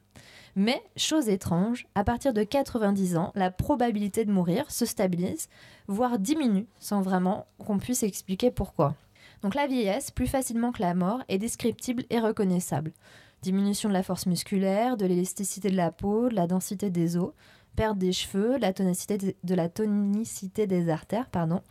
Mais, 0.56 0.84
chose 0.96 1.28
étrange, 1.28 1.88
à 1.96 2.04
partir 2.04 2.34
de 2.34 2.44
90 2.44 3.18
ans, 3.18 3.32
la 3.34 3.50
probabilité 3.50 4.26
de 4.26 4.32
mourir 4.32 4.70
se 4.70 4.86
stabilise, 4.86 5.50
voire 5.88 6.20
diminue, 6.20 6.68
sans 6.78 7.02
vraiment 7.02 7.48
qu'on 7.58 7.80
puisse 7.80 8.04
expliquer 8.04 8.52
pourquoi. 8.52 8.96
Donc 9.42 9.56
la 9.56 9.66
vieillesse, 9.66 10.12
plus 10.12 10.28
facilement 10.28 10.72
que 10.72 10.82
la 10.82 10.94
mort, 10.94 11.24
est 11.28 11.40
descriptible 11.40 12.04
et 12.12 12.20
reconnaissable. 12.20 12.94
Diminution 13.42 13.90
de 13.90 13.94
la 13.94 14.04
force 14.04 14.28
musculaire, 14.28 14.96
de 14.96 15.06
l'élasticité 15.06 15.70
de 15.70 15.76
la 15.76 15.92
peau, 15.92 16.30
de 16.30 16.36
la 16.36 16.48
densité 16.48 16.90
des 16.90 17.18
os, 17.18 17.34
perte 17.76 17.98
des 17.98 18.12
cheveux, 18.12 18.58
la 18.58 18.74
tonicité 18.74 19.36
de, 19.44 19.56
la 19.56 19.70
tonicité 19.70 20.68
des 20.68 20.90
artères, 20.90 21.30
pardon. 21.30 21.62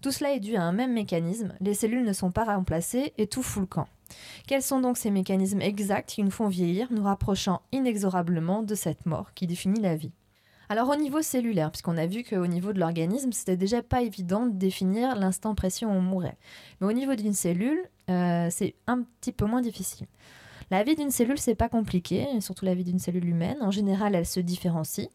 Tout 0.00 0.10
cela 0.10 0.32
est 0.32 0.40
dû 0.40 0.56
à 0.56 0.62
un 0.62 0.72
même 0.72 0.92
mécanisme, 0.92 1.54
les 1.60 1.74
cellules 1.74 2.04
ne 2.04 2.12
sont 2.12 2.30
pas 2.30 2.44
remplacées 2.44 3.12
et 3.18 3.26
tout 3.26 3.42
fout 3.42 3.62
le 3.62 3.66
camp. 3.66 3.88
Quels 4.46 4.62
sont 4.62 4.80
donc 4.80 4.98
ces 4.98 5.10
mécanismes 5.10 5.62
exacts 5.62 6.10
qui 6.10 6.22
nous 6.22 6.30
font 6.30 6.48
vieillir, 6.48 6.88
nous 6.90 7.04
rapprochant 7.04 7.62
inexorablement 7.72 8.62
de 8.62 8.74
cette 8.74 9.06
mort 9.06 9.32
qui 9.34 9.46
définit 9.46 9.80
la 9.80 9.96
vie? 9.96 10.12
Alors 10.68 10.88
au 10.88 10.96
niveau 10.96 11.20
cellulaire, 11.20 11.70
puisqu'on 11.70 11.98
a 11.98 12.06
vu 12.06 12.24
qu'au 12.24 12.46
niveau 12.46 12.72
de 12.72 12.80
l'organisme, 12.80 13.32
c'était 13.32 13.58
déjà 13.58 13.82
pas 13.82 14.02
évident 14.02 14.46
de 14.46 14.56
définir 14.56 15.16
l'instant 15.16 15.54
précis 15.54 15.84
où 15.84 15.90
on 15.90 16.00
mourrait. 16.00 16.38
Mais 16.80 16.86
au 16.86 16.92
niveau 16.92 17.14
d'une 17.14 17.34
cellule, 17.34 17.82
euh, 18.08 18.48
c'est 18.50 18.74
un 18.86 19.02
petit 19.02 19.32
peu 19.32 19.44
moins 19.44 19.60
difficile. 19.60 20.06
La 20.70 20.82
vie 20.82 20.96
d'une 20.96 21.10
cellule, 21.10 21.38
c'est 21.38 21.54
pas 21.54 21.68
compliqué, 21.68 22.26
surtout 22.40 22.64
la 22.64 22.74
vie 22.74 22.84
d'une 22.84 22.98
cellule 22.98 23.28
humaine. 23.28 23.58
En 23.60 23.70
général, 23.70 24.14
elle 24.14 24.24
se 24.24 24.40
différencie. 24.40 25.10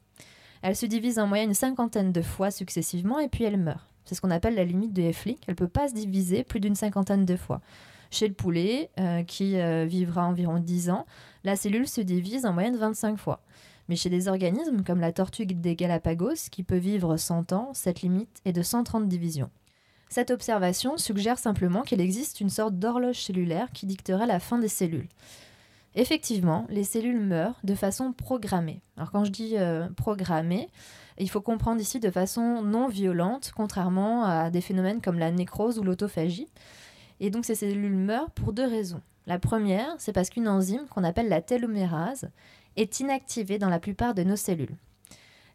Elle 0.61 0.75
se 0.75 0.85
divise 0.85 1.19
en 1.19 1.27
moyenne 1.27 1.49
une 1.49 1.55
cinquantaine 1.55 2.11
de 2.11 2.21
fois 2.21 2.51
successivement 2.51 3.19
et 3.19 3.29
puis 3.29 3.43
elle 3.43 3.57
meurt. 3.57 3.87
C'est 4.05 4.15
ce 4.15 4.21
qu'on 4.21 4.31
appelle 4.31 4.55
la 4.55 4.63
limite 4.63 4.93
de 4.93 5.01
Hefflick. 5.01 5.43
Elle 5.47 5.55
peut 5.55 5.67
pas 5.67 5.89
se 5.89 5.93
diviser 5.93 6.43
plus 6.43 6.59
d'une 6.59 6.75
cinquantaine 6.75 7.25
de 7.25 7.35
fois. 7.35 7.61
Chez 8.09 8.27
le 8.27 8.33
poulet, 8.33 8.89
euh, 8.99 9.23
qui 9.23 9.59
euh, 9.59 9.85
vivra 9.85 10.25
environ 10.25 10.59
10 10.59 10.89
ans, 10.89 11.05
la 11.43 11.57
cellule 11.57 11.87
se 11.87 11.99
divise 11.99 12.45
en 12.45 12.53
moyenne 12.53 12.77
25 12.77 13.17
fois. 13.17 13.41
Mais 13.89 13.95
chez 13.95 14.09
des 14.09 14.27
organismes 14.27 14.83
comme 14.83 15.01
la 15.01 15.11
tortue 15.11 15.45
des 15.45 15.75
Galapagos, 15.75 16.49
qui 16.51 16.63
peut 16.63 16.77
vivre 16.77 17.17
100 17.17 17.51
ans, 17.51 17.71
cette 17.73 18.01
limite 18.01 18.41
est 18.45 18.53
de 18.53 18.61
130 18.61 19.07
divisions. 19.07 19.49
Cette 20.09 20.31
observation 20.31 20.97
suggère 20.97 21.37
simplement 21.37 21.81
qu'il 21.81 21.99
existe 21.99 22.39
une 22.39 22.49
sorte 22.49 22.79
d'horloge 22.79 23.21
cellulaire 23.21 23.71
qui 23.73 23.85
dicterait 23.85 24.25
la 24.25 24.39
fin 24.39 24.57
des 24.57 24.69
cellules. 24.69 25.09
Effectivement, 25.95 26.65
les 26.69 26.83
cellules 26.83 27.19
meurent 27.19 27.59
de 27.63 27.73
façon 27.73 28.13
programmée. 28.13 28.81
Alors 28.97 29.11
quand 29.11 29.25
je 29.25 29.31
dis 29.31 29.57
euh, 29.57 29.87
programmée, 29.89 30.69
il 31.17 31.29
faut 31.29 31.41
comprendre 31.41 31.81
ici 31.81 31.99
de 31.99 32.11
façon 32.11 32.61
non 32.61 32.87
violente, 32.87 33.51
contrairement 33.55 34.23
à 34.23 34.49
des 34.51 34.61
phénomènes 34.61 35.01
comme 35.01 35.17
la 35.17 35.31
nécrose 35.31 35.79
ou 35.79 35.83
l'autophagie. 35.83 36.47
Et 37.19 37.31
donc 37.31 37.45
ces 37.45 37.55
cellules 37.55 37.95
meurent 37.95 38.29
pour 38.31 38.53
deux 38.53 38.67
raisons. 38.67 39.01
La 39.25 39.39
première, 39.39 39.95
c'est 39.97 40.13
parce 40.13 40.29
qu'une 40.29 40.47
enzyme 40.47 40.85
qu'on 40.89 41.03
appelle 41.03 41.29
la 41.29 41.41
télomérase 41.41 42.29
est 42.75 42.99
inactivée 42.99 43.57
dans 43.57 43.69
la 43.69 43.79
plupart 43.79 44.13
de 44.13 44.23
nos 44.23 44.35
cellules. 44.35 44.75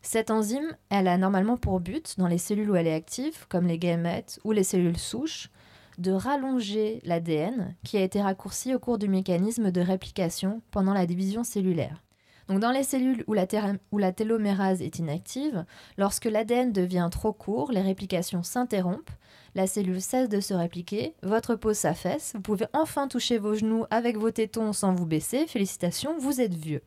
Cette 0.03 0.33
enzyme, 0.33 0.77
elle 0.91 1.07
a 1.07 1.17
normalement 1.17 1.57
pour 1.57 1.79
but, 1.79 2.19
dans 2.19 2.27
les 2.27 2.39
cellules 2.39 2.71
où 2.71 2.75
elle 2.75 2.89
est 2.89 2.95
active, 2.95 3.47
comme 3.49 3.69
les 3.69 3.79
gamètes 3.79 4.41
ou 4.43 4.51
les 4.51 4.65
cellules 4.65 4.99
souches, 4.99 5.49
de 5.99 6.13
rallonger 6.13 7.01
l'ADN 7.05 7.75
qui 7.85 7.97
a 7.97 8.03
été 8.03 8.21
raccourci 8.21 8.75
au 8.75 8.79
cours 8.79 8.99
du 8.99 9.09
mécanisme 9.09 9.71
de 9.71 9.81
réplication 9.81 10.63
pendant 10.71 10.95
la 10.95 11.07
division 11.07 11.45
cellulaire. 11.45 12.03
Donc 12.49 12.61
dans 12.61 12.71
les 12.71 12.83
cellules 12.83 13.25
où 13.27 13.35
la, 13.35 13.47
où 13.93 14.01
télomérase 14.13 14.83
est 14.83 14.99
inactive, 14.99 15.65
lorsque 15.97 16.25
l'ADN 16.25 16.73
devient 16.73 17.09
trop 17.11 17.33
court, 17.33 17.73
les 17.73 17.81
réplications 17.81 18.43
s'interrompent, 18.43 19.11
la 19.55 19.67
cellule 19.67 20.01
cesse 20.01 20.29
de 20.29 20.41
se 20.41 20.55
répliquer, 20.55 21.15
votre 21.23 21.55
peau 21.55 21.75
s'affaisse, 21.75 22.33
vous 22.35 22.41
pouvez 22.41 22.67
enfin 22.73 23.09
toucher 23.09 23.39
vos 23.39 23.55
genoux 23.55 23.85
avec 23.91 24.17
vos 24.17 24.31
tétons 24.31 24.73
sans 24.73 24.93
vous 24.93 25.07
baisser, 25.07 25.47
félicitations, 25.47 26.19
vous 26.19 26.41
êtes 26.41 26.55
vieux. 26.55 26.83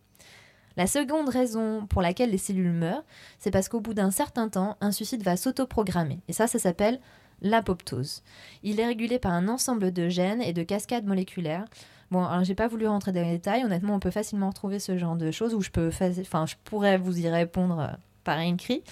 La 0.78 0.88
seconde 0.88 1.30
raison 1.30 1.88
pour 1.88 2.02
laquelle 2.02 2.32
les 2.32 2.38
cellules 2.38 2.74
meurent, 2.74 3.06
c'est 3.40 3.52
parce 3.52 3.70
qu'au 3.70 3.80
bout 3.80 3.94
d'un 3.94 4.12
certain 4.12 4.50
temps, 4.50 4.76
un 4.82 4.92
suicide 4.92 5.24
va 5.24 5.38
s'autoprogrammer. 5.38 6.20
Et 6.28 6.34
ça, 6.34 6.48
ça 6.48 6.60
s'appelle 6.60 7.00
l'apoptose. 7.42 8.24
Il 8.64 8.80
est 8.80 8.86
régulé 8.86 9.20
par 9.20 9.34
un 9.34 9.48
ensemble 9.48 9.92
de 9.92 10.10
gènes 10.10 10.42
et 10.42 10.54
de 10.54 10.64
cascades 10.64 11.06
moléculaires. 11.06 11.66
Bon, 12.12 12.24
alors 12.24 12.44
j'ai 12.44 12.56
pas 12.56 12.68
voulu 12.68 12.88
rentrer 12.88 13.12
dans 13.12 13.22
les 13.22 13.32
détails. 13.32 13.64
Honnêtement, 13.64 13.96
on 13.96 14.00
peut 14.00 14.12
facilement 14.12 14.50
retrouver 14.50 14.80
ce 14.80 14.98
genre 14.98 15.16
de 15.16 15.32
choses 15.32 15.54
où 15.54 15.62
je 15.62 15.72
peux, 15.72 15.88
enfin, 15.88 16.46
je 16.46 16.56
pourrais 16.64 16.98
vous 16.98 17.20
y 17.20 17.30
répondre 17.30 17.80
euh, 17.80 17.88
par 18.24 18.40
écrit, 18.40 18.84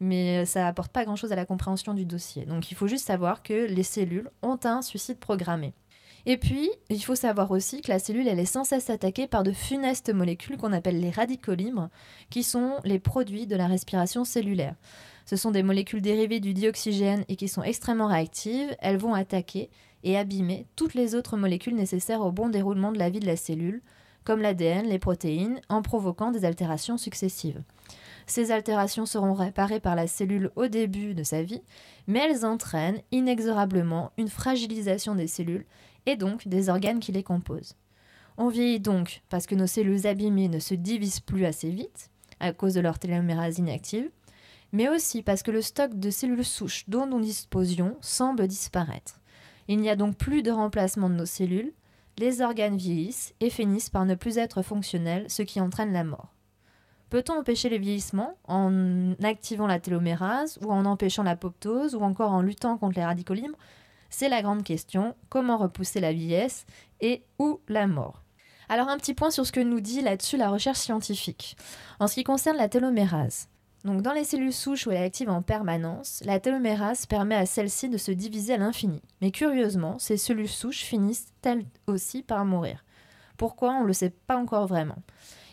mais 0.00 0.44
ça 0.44 0.66
apporte 0.66 0.92
pas 0.92 1.04
grand-chose 1.04 1.32
à 1.32 1.36
la 1.36 1.44
compréhension 1.44 1.94
du 1.94 2.04
dossier. 2.04 2.46
Donc, 2.46 2.70
il 2.70 2.74
faut 2.74 2.86
juste 2.86 3.06
savoir 3.06 3.42
que 3.42 3.66
les 3.66 3.82
cellules 3.82 4.30
ont 4.42 4.58
un 4.64 4.82
suicide 4.82 5.18
programmé. 5.18 5.74
Et 6.26 6.36
puis, 6.36 6.70
il 6.90 7.02
faut 7.02 7.14
savoir 7.14 7.50
aussi 7.50 7.80
que 7.80 7.90
la 7.90 7.98
cellule, 7.98 8.28
elle 8.28 8.38
est 8.38 8.44
sans 8.44 8.64
cesse 8.64 8.90
attaquée 8.90 9.26
par 9.26 9.44
de 9.44 9.52
funestes 9.52 10.12
molécules 10.12 10.58
qu'on 10.58 10.72
appelle 10.72 11.00
les 11.00 11.10
radicaux 11.10 11.54
libres, 11.54 11.88
qui 12.28 12.42
sont 12.42 12.74
les 12.84 12.98
produits 12.98 13.46
de 13.46 13.56
la 13.56 13.66
respiration 13.66 14.24
cellulaire. 14.24 14.74
Ce 15.28 15.36
sont 15.36 15.50
des 15.50 15.62
molécules 15.62 16.00
dérivées 16.00 16.40
du 16.40 16.54
dioxygène 16.54 17.26
et 17.28 17.36
qui 17.36 17.48
sont 17.48 17.62
extrêmement 17.62 18.06
réactives. 18.06 18.74
Elles 18.78 18.96
vont 18.96 19.12
attaquer 19.12 19.68
et 20.02 20.16
abîmer 20.16 20.64
toutes 20.74 20.94
les 20.94 21.14
autres 21.14 21.36
molécules 21.36 21.74
nécessaires 21.74 22.22
au 22.22 22.32
bon 22.32 22.48
déroulement 22.48 22.92
de 22.92 22.98
la 22.98 23.10
vie 23.10 23.20
de 23.20 23.26
la 23.26 23.36
cellule, 23.36 23.82
comme 24.24 24.40
l'ADN, 24.40 24.86
les 24.86 24.98
protéines, 24.98 25.60
en 25.68 25.82
provoquant 25.82 26.30
des 26.30 26.46
altérations 26.46 26.96
successives. 26.96 27.62
Ces 28.26 28.52
altérations 28.52 29.04
seront 29.04 29.34
réparées 29.34 29.80
par 29.80 29.96
la 29.96 30.06
cellule 30.06 30.50
au 30.56 30.66
début 30.66 31.12
de 31.12 31.24
sa 31.24 31.42
vie, 31.42 31.60
mais 32.06 32.20
elles 32.20 32.46
entraînent 32.46 33.02
inexorablement 33.12 34.12
une 34.16 34.30
fragilisation 34.30 35.14
des 35.14 35.26
cellules 35.26 35.66
et 36.06 36.16
donc 36.16 36.48
des 36.48 36.70
organes 36.70 37.00
qui 37.00 37.12
les 37.12 37.22
composent. 37.22 37.76
On 38.38 38.48
vieillit 38.48 38.80
donc 38.80 39.20
parce 39.28 39.46
que 39.46 39.54
nos 39.54 39.66
cellules 39.66 40.06
abîmées 40.06 40.48
ne 40.48 40.58
se 40.58 40.72
divisent 40.72 41.20
plus 41.20 41.44
assez 41.44 41.68
vite, 41.68 42.08
à 42.40 42.54
cause 42.54 42.72
de 42.72 42.80
leur 42.80 42.98
télomérase 42.98 43.58
inactive, 43.58 44.08
mais 44.72 44.88
aussi 44.88 45.22
parce 45.22 45.42
que 45.42 45.50
le 45.50 45.62
stock 45.62 45.94
de 45.94 46.10
cellules 46.10 46.44
souches 46.44 46.84
dont 46.88 47.06
nous 47.06 47.20
disposions 47.20 47.96
semble 48.00 48.46
disparaître. 48.46 49.20
Il 49.68 49.78
n'y 49.80 49.90
a 49.90 49.96
donc 49.96 50.16
plus 50.16 50.42
de 50.42 50.50
remplacement 50.50 51.08
de 51.10 51.14
nos 51.14 51.26
cellules, 51.26 51.72
les 52.18 52.40
organes 52.42 52.76
vieillissent 52.76 53.34
et 53.40 53.50
finissent 53.50 53.90
par 53.90 54.04
ne 54.04 54.14
plus 54.14 54.38
être 54.38 54.62
fonctionnels, 54.62 55.26
ce 55.28 55.42
qui 55.42 55.60
entraîne 55.60 55.92
la 55.92 56.04
mort. 56.04 56.34
Peut-on 57.10 57.38
empêcher 57.38 57.70
le 57.70 57.78
vieillissement 57.78 58.36
en 58.46 59.14
activant 59.22 59.66
la 59.66 59.80
télomérase 59.80 60.58
ou 60.62 60.70
en 60.70 60.84
empêchant 60.84 61.22
l'apoptose 61.22 61.94
ou 61.94 62.00
encore 62.00 62.32
en 62.32 62.42
luttant 62.42 62.76
contre 62.76 62.98
les 62.98 63.04
radicaux 63.04 63.34
libres? 63.34 63.56
C'est 64.10 64.28
la 64.28 64.42
grande 64.42 64.64
question. 64.64 65.14
Comment 65.30 65.56
repousser 65.56 66.00
la 66.00 66.12
vieillesse 66.12 66.66
et 67.00 67.22
ou 67.38 67.60
la 67.68 67.86
mort? 67.86 68.22
Alors 68.68 68.88
un 68.88 68.98
petit 68.98 69.14
point 69.14 69.30
sur 69.30 69.46
ce 69.46 69.52
que 69.52 69.60
nous 69.60 69.80
dit 69.80 70.02
là-dessus 70.02 70.36
la 70.36 70.50
recherche 70.50 70.78
scientifique. 70.78 71.56
En 71.98 72.08
ce 72.08 72.14
qui 72.14 72.24
concerne 72.24 72.58
la 72.58 72.68
télomérase, 72.68 73.48
donc 73.88 74.02
dans 74.02 74.12
les 74.12 74.24
cellules 74.24 74.52
souches 74.52 74.86
où 74.86 74.90
elle 74.90 74.98
est 74.98 75.04
active 75.04 75.30
en 75.30 75.40
permanence, 75.40 76.22
la 76.26 76.38
télomérase 76.38 77.06
permet 77.06 77.36
à 77.36 77.46
celle-ci 77.46 77.88
de 77.88 77.96
se 77.96 78.10
diviser 78.10 78.52
à 78.52 78.58
l'infini. 78.58 79.00
Mais 79.22 79.30
curieusement, 79.30 79.98
ces 79.98 80.18
cellules 80.18 80.46
souches 80.46 80.82
finissent 80.82 81.32
elles 81.42 81.64
aussi 81.86 82.22
par 82.22 82.44
mourir. 82.44 82.84
Pourquoi? 83.38 83.72
On 83.72 83.82
ne 83.84 83.86
le 83.86 83.94
sait 83.94 84.10
pas 84.10 84.36
encore 84.36 84.66
vraiment. 84.66 84.98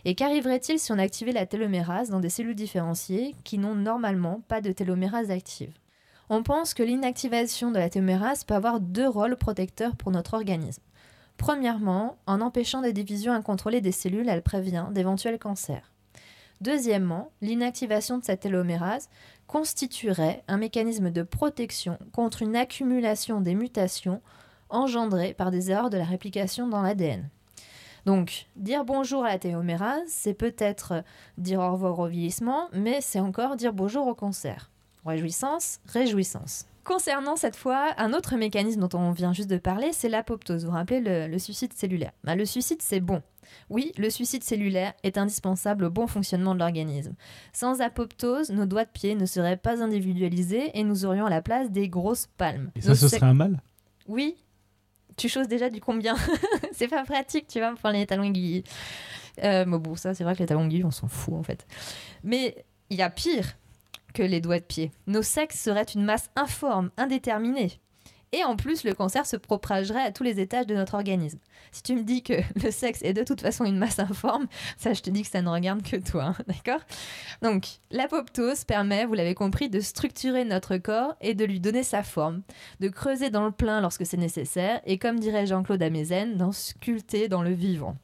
Et 0.04 0.15
qu'arriverait-il 0.15 0.80
si 0.80 0.91
on 0.91 1.00
activait 1.00 1.32
la 1.32 1.45
télomérase 1.45 2.10
dans 2.10 2.19
des 2.19 2.30
cellules 2.30 2.56
différenciées 2.56 3.36
qui 3.45 3.58
n'ont 3.58 3.74
normalement 3.74 4.41
pas 4.50 4.60
de 4.60 4.74
télomérase 4.74 5.32
active? 5.32 5.71
On 6.28 6.43
pense 6.43 6.74
que 6.74 6.84
l'inactivation 6.84 7.71
de 7.71 7.80
la 7.80 7.89
télomérase 7.89 8.43
peut 8.43 8.54
avoir 8.54 8.82
deux 8.82 9.08
rôles 9.08 9.38
protecteurs 9.38 9.95
pour 9.95 10.12
notre 10.12 10.34
organisme. 10.34 10.84
Premièrement, 11.38 12.17
en 12.28 12.41
empêchant 12.41 12.82
des 12.82 12.91
divisions 12.91 13.32
incontrôlées 13.32 13.80
des 13.80 13.93
cellules, 13.93 14.28
elle 14.28 14.43
prévient 14.43 14.88
d'éventuels 14.91 15.39
cancers. 15.39 15.94
Deuxièmement, 16.62 17.32
l'inactivation 17.41 18.18
de 18.18 18.24
cette 18.24 18.41
télomérase 18.41 19.10
constituerait 19.48 20.44
un 20.48 20.58
mécanisme 20.58 21.12
de 21.12 21.24
protection 21.24 21.98
contre 22.12 22.41
une 22.41 22.56
accumulation 22.56 23.41
des 23.41 23.56
mutations 23.56 24.22
engendrées 24.70 25.34
par 25.34 25.52
des 25.52 25.72
erreurs 25.72 25.89
de 25.89 25.98
la 25.98 26.06
réplication 26.06 26.68
dans 26.68 26.82
l'ADN. 26.82 27.30
Donc, 28.06 28.46
dire 28.56 28.86
bonjour 28.86 29.26
à 29.26 29.30
la 29.30 29.39
télomérase, 29.39 30.04
c'est 30.08 30.36
peut-être 30.36 31.04
dire 31.38 31.60
au 31.60 31.72
revoir 31.72 32.00
au 32.00 32.08
vieillissement, 32.08 32.70
mais 32.72 33.02
c'est 33.02 33.20
encore 33.20 33.56
dire 33.56 33.74
bonjour 33.74 34.08
au 34.08 34.13
cancer. 34.13 34.70
Réjouissance, 35.06 35.80
réjouissance. 35.88 36.65
Concernant 36.84 37.36
cette 37.36 37.56
fois 37.56 37.94
un 37.98 38.13
autre 38.13 38.36
mécanisme 38.36 38.88
dont 38.88 39.00
on 39.00 39.12
vient 39.12 39.34
juste 39.34 39.50
de 39.50 39.58
parler, 39.58 39.91
c'est 39.91 40.10
l'apoptose. 40.10 40.65
Vous 40.65 40.70
vous 40.70 40.78
rappelez 40.78 41.02
le, 41.28 41.39
suicide 41.39 41.74
cellulaire? 41.74 42.12
Bah, 42.24 42.36
Le 42.36 42.46
suicide, 42.46 42.80
c'est 42.80 43.00
bon. 43.00 43.24
Oui, 43.69 43.91
le 43.97 44.10
suicide 44.10 44.43
cellulaire 44.43 44.93
est 45.03 45.17
indispensable 45.17 45.86
au 45.86 45.89
bon 45.89 46.08
fonctionnement 46.08 46.53
de 46.53 46.60
l'organisme. 46.60 47.13
Sans 47.53 47.81
apoptose, 47.81 48.49
nos 48.49 48.65
doigts 48.65 48.86
de 48.86 48.89
pied 48.89 49.15
ne 49.15 49.25
seraient 49.25 49.58
pas 49.58 49.84
individualisés 49.84 50.71
et 50.77 50.84
nous 50.84 51.05
aurions 51.05 51.25
à 51.25 51.29
la 51.29 51.41
place 51.41 51.71
des 51.71 51.89
grosses 51.89 52.27
palmes. 52.38 52.71
Et 52.75 52.81
ça, 52.81 52.95
ce 52.95 53.08
serait 53.08 53.25
un 53.25 53.34
mal 53.34 53.62
Oui, 54.08 54.36
tu 55.17 55.29
choses 55.29 55.47
déjà 55.47 55.69
du 55.69 55.81
combien. 55.81 56.15
c'est 56.71 56.88
pas 56.88 57.03
pratique, 57.03 57.47
tu 57.47 57.60
vois, 57.60 57.73
pour 57.75 57.89
les 57.89 58.05
talons 58.05 58.23
aiguilles. 58.23 58.63
Euh, 59.43 59.65
bon, 59.65 59.95
ça, 59.95 60.13
c'est 60.13 60.23
vrai 60.23 60.34
que 60.36 60.39
les 60.39 60.45
talons 60.45 60.65
aiguilles, 60.65 60.86
on 60.86 60.91
s'en 60.91 61.08
fout 61.08 61.34
en 61.34 61.43
fait. 61.43 61.65
Mais 62.23 62.65
il 62.89 62.97
y 62.97 63.01
a 63.01 63.10
pire 63.10 63.55
que 64.13 64.23
les 64.23 64.41
doigts 64.41 64.60
de 64.60 64.65
pied. 64.65 64.91
Nos 65.08 65.21
sexes 65.21 65.60
seraient 65.60 65.84
une 65.84 66.03
masse 66.03 66.29
informe, 66.36 66.89
indéterminée. 66.97 67.79
Et 68.36 68.43
en 68.43 68.58
plus, 68.58 68.84
le 68.84 68.93
cancer 68.93 69.26
se 69.26 69.38
propagerait 69.38 70.04
à 70.04 70.12
tous 70.12 70.24
les 70.24 70.41
étages 70.41 70.67
de 70.67 70.76
notre 70.76 70.95
organisme. 70.95 71.39
Si 71.71 71.84
tu 71.84 71.95
me 71.95 72.04
dis 72.04 72.21
que 72.21 72.34
le 72.62 72.69
sexe 72.69 73.00
est 73.02 73.13
de 73.13 73.24
toute 73.24 73.39
façon 73.39 73.63
une 73.63 73.78
masse 73.78 73.98
informe, 73.98 74.48
ça, 74.78 74.91
je 74.91 75.02
te 75.02 75.10
dis 75.10 75.21
que 75.21 75.30
ça 75.30 75.41
ne 75.41 75.48
regarde 75.48 75.82
que 75.84 75.95
toi, 75.95 76.26
hein, 76.26 76.36
d'accord? 76.48 76.82
Donc, 77.41 77.65
l'apoptose 77.91 78.65
permet, 78.65 79.06
vous 79.06 79.13
l'avez 79.13 79.36
compris, 79.36 79.69
de 79.69 79.80
structurer 79.80 80.43
notre 80.43 80.76
corps 80.76 81.15
et 81.21 81.34
de 81.34 81.45
lui 81.45 81.62
donner 81.62 81.84
sa 81.84 82.04
forme, 82.04 82.41
de 82.82 82.89
creuser 82.89 83.30
dans 83.30 83.45
le 83.45 83.52
plein 83.52 83.80
lorsque 83.80 84.06
c'est 84.06 84.17
nécessaire, 84.17 84.82
et 84.86 84.98
comme 84.98 85.17
dirait 85.17 85.45
Jean-Claude 85.45 85.82
Amezen, 85.82 86.36
d'en 86.36 86.52
sculpter 86.52 87.30
dans 87.30 87.41
le 87.41 87.54
vivant. 87.54 87.95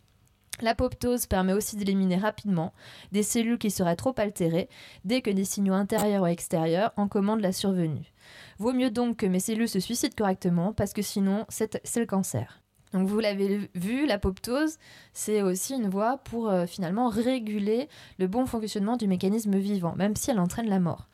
L'apoptose 0.59 1.25
permet 1.25 1.53
aussi 1.53 1.75
d'éliminer 1.75 2.17
rapidement 2.17 2.73
des 3.11 3.23
cellules 3.23 3.57
qui 3.57 3.71
seraient 3.71 3.95
trop 3.95 4.13
altérées 4.17 4.69
dès 5.05 5.21
que 5.21 5.31
des 5.31 5.45
signaux 5.45 5.73
intérieurs 5.73 6.23
ou 6.23 6.27
extérieurs 6.27 6.91
en 6.97 7.07
commandent 7.07 7.41
la 7.41 7.53
survenue. 7.53 8.13
Vaut 8.59 8.73
mieux 8.73 8.91
donc 8.91 9.17
que 9.17 9.25
mes 9.25 9.39
cellules 9.39 9.69
se 9.69 9.79
suicident 9.79 10.13
correctement 10.15 10.73
parce 10.73 10.93
que 10.93 11.01
sinon 11.01 11.45
c'est 11.49 11.99
le 11.99 12.05
cancer. 12.05 12.61
Donc 12.93 13.07
vous 13.07 13.19
l'avez 13.19 13.69
vu, 13.73 14.05
l'apoptose, 14.05 14.77
c'est 15.13 15.41
aussi 15.41 15.75
une 15.75 15.87
voie 15.87 16.17
pour 16.17 16.49
euh, 16.49 16.65
finalement 16.65 17.07
réguler 17.07 17.87
le 18.19 18.27
bon 18.27 18.45
fonctionnement 18.45 18.97
du 18.97 19.07
mécanisme 19.07 19.57
vivant, 19.57 19.95
même 19.95 20.15
si 20.15 20.29
elle 20.29 20.39
entraîne 20.39 20.67
la 20.67 20.79
mort. 20.79 21.07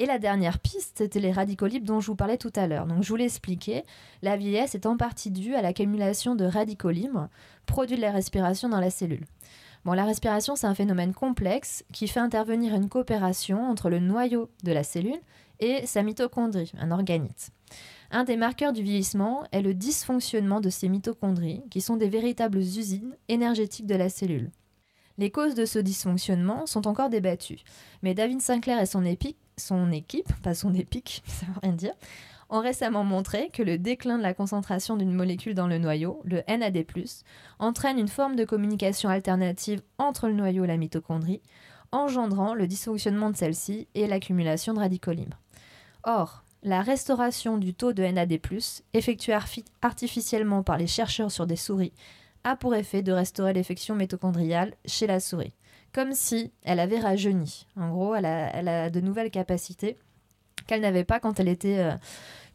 Et 0.00 0.06
la 0.06 0.18
dernière 0.18 0.60
piste, 0.60 0.96
c'était 0.96 1.20
les 1.20 1.30
radicaux 1.30 1.66
libres 1.66 1.84
dont 1.84 2.00
je 2.00 2.06
vous 2.06 2.16
parlais 2.16 2.38
tout 2.38 2.52
à 2.56 2.66
l'heure. 2.66 2.86
Donc 2.86 3.02
je 3.02 3.08
vous 3.10 3.16
l'ai 3.16 3.26
expliqué, 3.26 3.84
la 4.22 4.38
vieillesse 4.38 4.74
est 4.74 4.86
en 4.86 4.96
partie 4.96 5.30
due 5.30 5.54
à 5.54 5.60
l'accumulation 5.60 6.34
de 6.34 6.46
radicaux 6.46 6.90
produits 7.66 7.96
de 7.96 8.00
la 8.00 8.10
respiration 8.10 8.70
dans 8.70 8.80
la 8.80 8.88
cellule. 8.88 9.26
Bon, 9.84 9.92
la 9.92 10.06
respiration, 10.06 10.56
c'est 10.56 10.66
un 10.66 10.74
phénomène 10.74 11.12
complexe 11.12 11.84
qui 11.92 12.08
fait 12.08 12.18
intervenir 12.18 12.74
une 12.74 12.88
coopération 12.88 13.68
entre 13.68 13.90
le 13.90 13.98
noyau 13.98 14.48
de 14.64 14.72
la 14.72 14.84
cellule 14.84 15.20
et 15.58 15.84
sa 15.84 16.02
mitochondrie, 16.02 16.72
un 16.78 16.92
organite. 16.92 17.50
Un 18.10 18.24
des 18.24 18.38
marqueurs 18.38 18.72
du 18.72 18.82
vieillissement 18.82 19.44
est 19.52 19.60
le 19.60 19.74
dysfonctionnement 19.74 20.62
de 20.62 20.70
ces 20.70 20.88
mitochondries, 20.88 21.60
qui 21.70 21.82
sont 21.82 21.96
des 21.96 22.08
véritables 22.08 22.56
usines 22.56 23.18
énergétiques 23.28 23.86
de 23.86 23.96
la 23.96 24.08
cellule. 24.08 24.50
Les 25.18 25.30
causes 25.30 25.54
de 25.54 25.66
ce 25.66 25.78
dysfonctionnement 25.78 26.64
sont 26.64 26.86
encore 26.86 27.10
débattues, 27.10 27.60
mais 28.00 28.14
David 28.14 28.40
Sinclair 28.40 28.80
et 28.80 28.86
son, 28.86 29.04
son 29.60 29.92
équipe, 29.92 30.32
pas 30.42 30.54
son 30.54 30.74
épique, 30.74 31.22
ça 31.26 31.46
veut 31.46 31.60
rien 31.62 31.72
dire, 31.72 31.94
ont 32.48 32.60
récemment 32.60 33.04
montré 33.04 33.50
que 33.52 33.62
le 33.62 33.78
déclin 33.78 34.18
de 34.18 34.22
la 34.22 34.34
concentration 34.34 34.96
d'une 34.96 35.12
molécule 35.12 35.54
dans 35.54 35.68
le 35.68 35.78
noyau, 35.78 36.20
le 36.24 36.42
NAD+, 36.48 36.84
entraîne 37.58 37.98
une 37.98 38.08
forme 38.08 38.34
de 38.34 38.44
communication 38.44 39.08
alternative 39.08 39.82
entre 39.98 40.26
le 40.26 40.34
noyau 40.34 40.64
et 40.64 40.66
la 40.68 40.76
mitochondrie, 40.76 41.40
engendrant 41.92 42.54
le 42.54 42.66
dysfonctionnement 42.66 43.30
de 43.30 43.36
celle-ci 43.36 43.88
et 43.94 44.06
l'accumulation 44.06 44.74
de 44.74 44.80
radicaux 44.80 45.12
libres. 45.12 45.38
Or, 46.04 46.42
la 46.62 46.82
restauration 46.82 47.56
du 47.56 47.74
taux 47.74 47.92
de 47.92 48.02
NAD+, 48.02 48.38
effectuée 48.92 49.36
artificiellement 49.82 50.62
par 50.62 50.76
les 50.76 50.86
chercheurs 50.86 51.30
sur 51.30 51.46
des 51.46 51.56
souris, 51.56 51.92
a 52.44 52.56
pour 52.56 52.74
effet 52.74 53.02
de 53.02 53.12
restaurer 53.12 53.52
l'effection 53.52 53.94
mitochondriale 53.94 54.74
chez 54.86 55.06
la 55.06 55.20
souris, 55.20 55.52
comme 55.92 56.12
si 56.12 56.52
elle 56.62 56.80
avait 56.80 57.00
rajeuni. 57.00 57.66
En 57.76 57.90
gros, 57.90 58.14
elle 58.14 58.26
a, 58.26 58.90
de 58.90 59.00
nouvelles 59.00 59.30
capacités 59.30 59.96
qu'elle 60.66 60.82
n'avait 60.82 61.04
pas 61.04 61.20
quand 61.20 61.40
elle 61.40 61.48
était, 61.48 61.78
euh, 61.78 61.96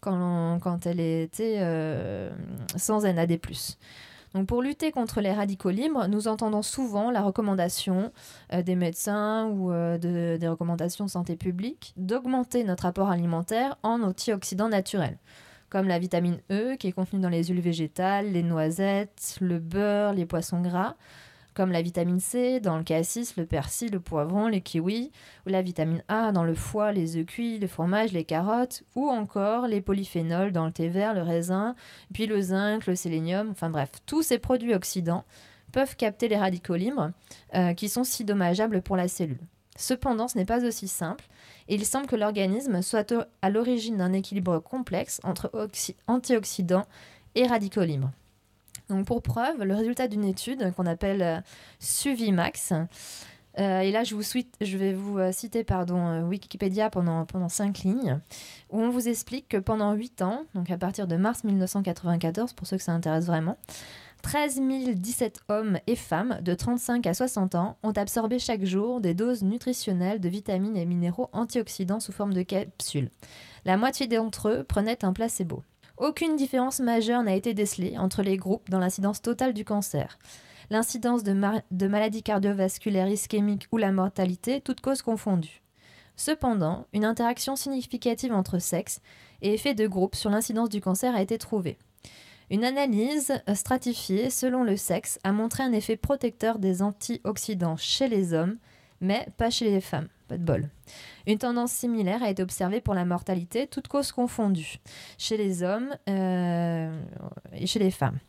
euh, 0.07 0.59
sans 2.77 3.03
NAD+. 3.03 3.39
Donc 4.33 4.47
pour 4.47 4.61
lutter 4.61 4.91
contre 4.91 5.21
les 5.21 5.31
radicaux 5.31 5.69
libres, 5.69 6.07
nous 6.07 6.27
entendons 6.27 6.61
souvent 6.61 7.09
la 7.09 7.21
recommandation 7.21 8.11
euh, 8.53 8.61
des 8.61 8.75
médecins 8.75 9.47
ou 9.47 9.71
des 9.97 10.47
recommandations 10.47 11.05
de 11.05 11.09
santé 11.09 11.35
publique 11.35 11.93
d'augmenter 11.97 12.63
notre 12.63 12.85
apport 12.85 13.09
alimentaire 13.09 13.77
en 13.83 14.01
antioxydants 14.01 14.69
naturels 14.69 15.17
comme 15.69 15.87
la 15.89 15.99
vitamine 15.99 16.39
E 16.51 16.75
qui 16.75 16.87
est 16.87 16.93
contenue 16.93 17.21
dans 17.21 17.27
les 17.27 17.43
huiles 17.45 17.59
végétales, 17.59 18.31
les 18.31 18.43
noisettes, 18.43 19.37
le 19.41 19.59
beurre, 19.59 20.13
les 20.13 20.25
poissons 20.25 20.61
gras, 20.61 20.95
comme 21.55 21.71
la 21.71 21.81
vitamine 21.81 22.19
C 22.19 22.59
dans 22.59 22.77
le 22.77 22.83
cassis, 22.83 23.35
le 23.37 23.45
persil, 23.45 23.91
le 23.91 23.99
poivron, 23.99 24.47
les 24.47 24.61
kiwis, 24.61 25.11
ou 25.45 25.49
la 25.49 25.61
vitamine 25.61 26.03
A 26.07 26.31
dans 26.31 26.43
le 26.43 26.53
foie, 26.53 26.91
les 26.91 27.17
œufs 27.17 27.25
cuits, 27.25 27.57
le 27.57 27.67
fromage, 27.67 28.11
les 28.11 28.25
carottes, 28.25 28.83
ou 28.95 29.09
encore 29.09 29.67
les 29.67 29.81
polyphénols 29.81 30.51
dans 30.51 30.65
le 30.65 30.71
thé 30.71 30.89
vert, 30.89 31.13
le 31.13 31.21
raisin, 31.21 31.75
puis 32.13 32.27
le 32.27 32.39
zinc, 32.41 32.85
le 32.85 32.95
sélénium, 32.95 33.49
enfin 33.49 33.69
bref, 33.69 33.89
tous 34.05 34.21
ces 34.21 34.37
produits 34.37 34.75
oxydants 34.75 35.23
peuvent 35.71 35.95
capter 35.95 36.27
les 36.27 36.37
radicaux 36.37 36.75
libres 36.75 37.11
euh, 37.55 37.73
qui 37.73 37.89
sont 37.89 38.03
si 38.03 38.23
dommageables 38.23 38.81
pour 38.81 38.97
la 38.97 39.07
cellule. 39.07 39.39
Cependant, 39.77 40.27
ce 40.27 40.37
n'est 40.37 40.45
pas 40.45 40.63
aussi 40.63 40.87
simple 40.87 41.25
et 41.67 41.75
il 41.75 41.85
semble 41.85 42.07
que 42.07 42.15
l'organisme 42.15 42.81
soit 42.81 43.13
à 43.41 43.49
l'origine 43.49 43.97
d'un 43.97 44.13
équilibre 44.13 44.59
complexe 44.59 45.19
entre 45.23 45.51
antioxydants 46.07 46.85
et 47.35 47.47
radicaux 47.47 47.83
libres. 47.83 48.11
Donc 48.89 49.05
pour 49.05 49.21
preuve, 49.21 49.63
le 49.63 49.73
résultat 49.73 50.07
d'une 50.07 50.25
étude 50.25 50.73
qu'on 50.75 50.85
appelle 50.85 51.21
euh, 51.21 51.41
Suvimax, 51.79 52.73
euh, 53.57 53.79
et 53.79 53.91
là 53.91 54.03
je, 54.03 54.15
vous 54.15 54.21
je 54.61 54.77
vais 54.77 54.93
vous 54.93 55.17
euh, 55.17 55.31
citer 55.31 55.63
pardon, 55.63 56.27
Wikipédia 56.27 56.89
pendant, 56.89 57.25
pendant 57.25 57.49
cinq 57.49 57.79
lignes, 57.79 58.19
où 58.69 58.79
on 58.79 58.89
vous 58.89 59.07
explique 59.07 59.47
que 59.47 59.57
pendant 59.57 59.93
8 59.93 60.21
ans, 60.21 60.43
donc 60.53 60.69
à 60.69 60.77
partir 60.77 61.07
de 61.07 61.15
mars 61.15 61.43
1994, 61.43 62.53
pour 62.53 62.67
ceux 62.67 62.77
que 62.77 62.83
ça 62.83 62.91
intéresse 62.91 63.25
vraiment, 63.25 63.57
13 64.21 64.59
017 64.95 65.41
hommes 65.49 65.77
et 65.85 65.95
femmes 65.95 66.39
de 66.41 66.55
35 66.55 67.05
à 67.05 67.13
60 67.13 67.53
ans 67.53 67.77
ont 67.83 67.91
absorbé 67.91 68.39
chaque 68.39 68.65
jour 68.65 68.99
des 68.99 69.13
doses 69.13 69.43
nutritionnelles 69.43 70.19
de 70.19 70.29
vitamines 70.29 70.75
et 70.77 70.85
minéraux 70.85 71.29
antioxydants 71.31 71.99
sous 71.99 72.11
forme 72.11 72.33
de 72.33 72.41
capsules. 72.41 73.11
La 73.65 73.77
moitié 73.77 74.07
d'entre 74.07 74.49
eux 74.49 74.63
prenaient 74.63 75.05
un 75.05 75.13
placebo. 75.13 75.61
Aucune 75.97 76.35
différence 76.35 76.81
majeure 76.81 77.23
n'a 77.23 77.35
été 77.35 77.53
décelée 77.53 77.97
entre 77.97 78.21
les 78.21 78.35
groupes 78.35 78.69
dans 78.69 78.79
l'incidence 78.79 79.21
totale 79.21 79.53
du 79.53 79.63
cancer. 79.63 80.19
l'incidence 80.69 81.23
de, 81.23 81.33
maladies 81.87 82.23
cardiovasculaires 82.23 83.07
ischémiques 83.07 83.67
ou 83.71 83.77
la 83.77 83.91
mortalité, 83.91 84.61
toutes 84.61 84.81
causes 84.81 85.03
confondues. 85.03 85.61
Cependant, 86.15 86.87
une 86.91 87.05
interaction 87.05 87.55
significative 87.55 88.33
entre 88.33 88.57
sexe 88.57 88.99
et 89.41 89.53
effet 89.53 89.75
de 89.75 89.85
groupe 89.85 90.15
sur 90.15 90.31
l'incidence 90.31 90.69
du 90.69 90.81
cancer 90.81 91.15
a 91.15 91.21
été 91.21 91.37
trouvée. 91.37 91.77
Une 92.49 92.65
analyse 92.65 93.33
stratifiée 93.53 94.29
selon 94.29 94.63
le 94.63 94.75
sexe 94.75 95.19
a 95.23 95.31
montré 95.31 95.63
un 95.63 95.71
effet 95.71 95.97
protecteur 95.97 96.59
des 96.59 96.81
antioxydants 96.81 97.77
chez 97.77 98.07
les 98.07 98.33
hommes, 98.33 98.57
mais 99.01 99.27
pas 99.37 99.49
chez 99.49 99.69
les 99.69 99.81
femmes. 99.81 100.07
Pas 100.27 100.37
de 100.37 100.43
bol. 100.43 100.69
Une 101.27 101.37
tendance 101.37 101.71
similaire 101.71 102.21
a 102.23 102.29
été 102.29 102.43
observée 102.43 102.81
pour 102.81 102.93
la 102.93 103.05
mortalité, 103.05 103.67
toutes 103.67 103.87
causes 103.87 104.11
confondues, 104.11 104.79
chez 105.17 105.37
les 105.37 105.63
hommes 105.63 105.95
euh, 106.07 106.95
et 107.53 107.65
chez 107.65 107.79
les 107.79 107.91
femmes. 107.91 108.19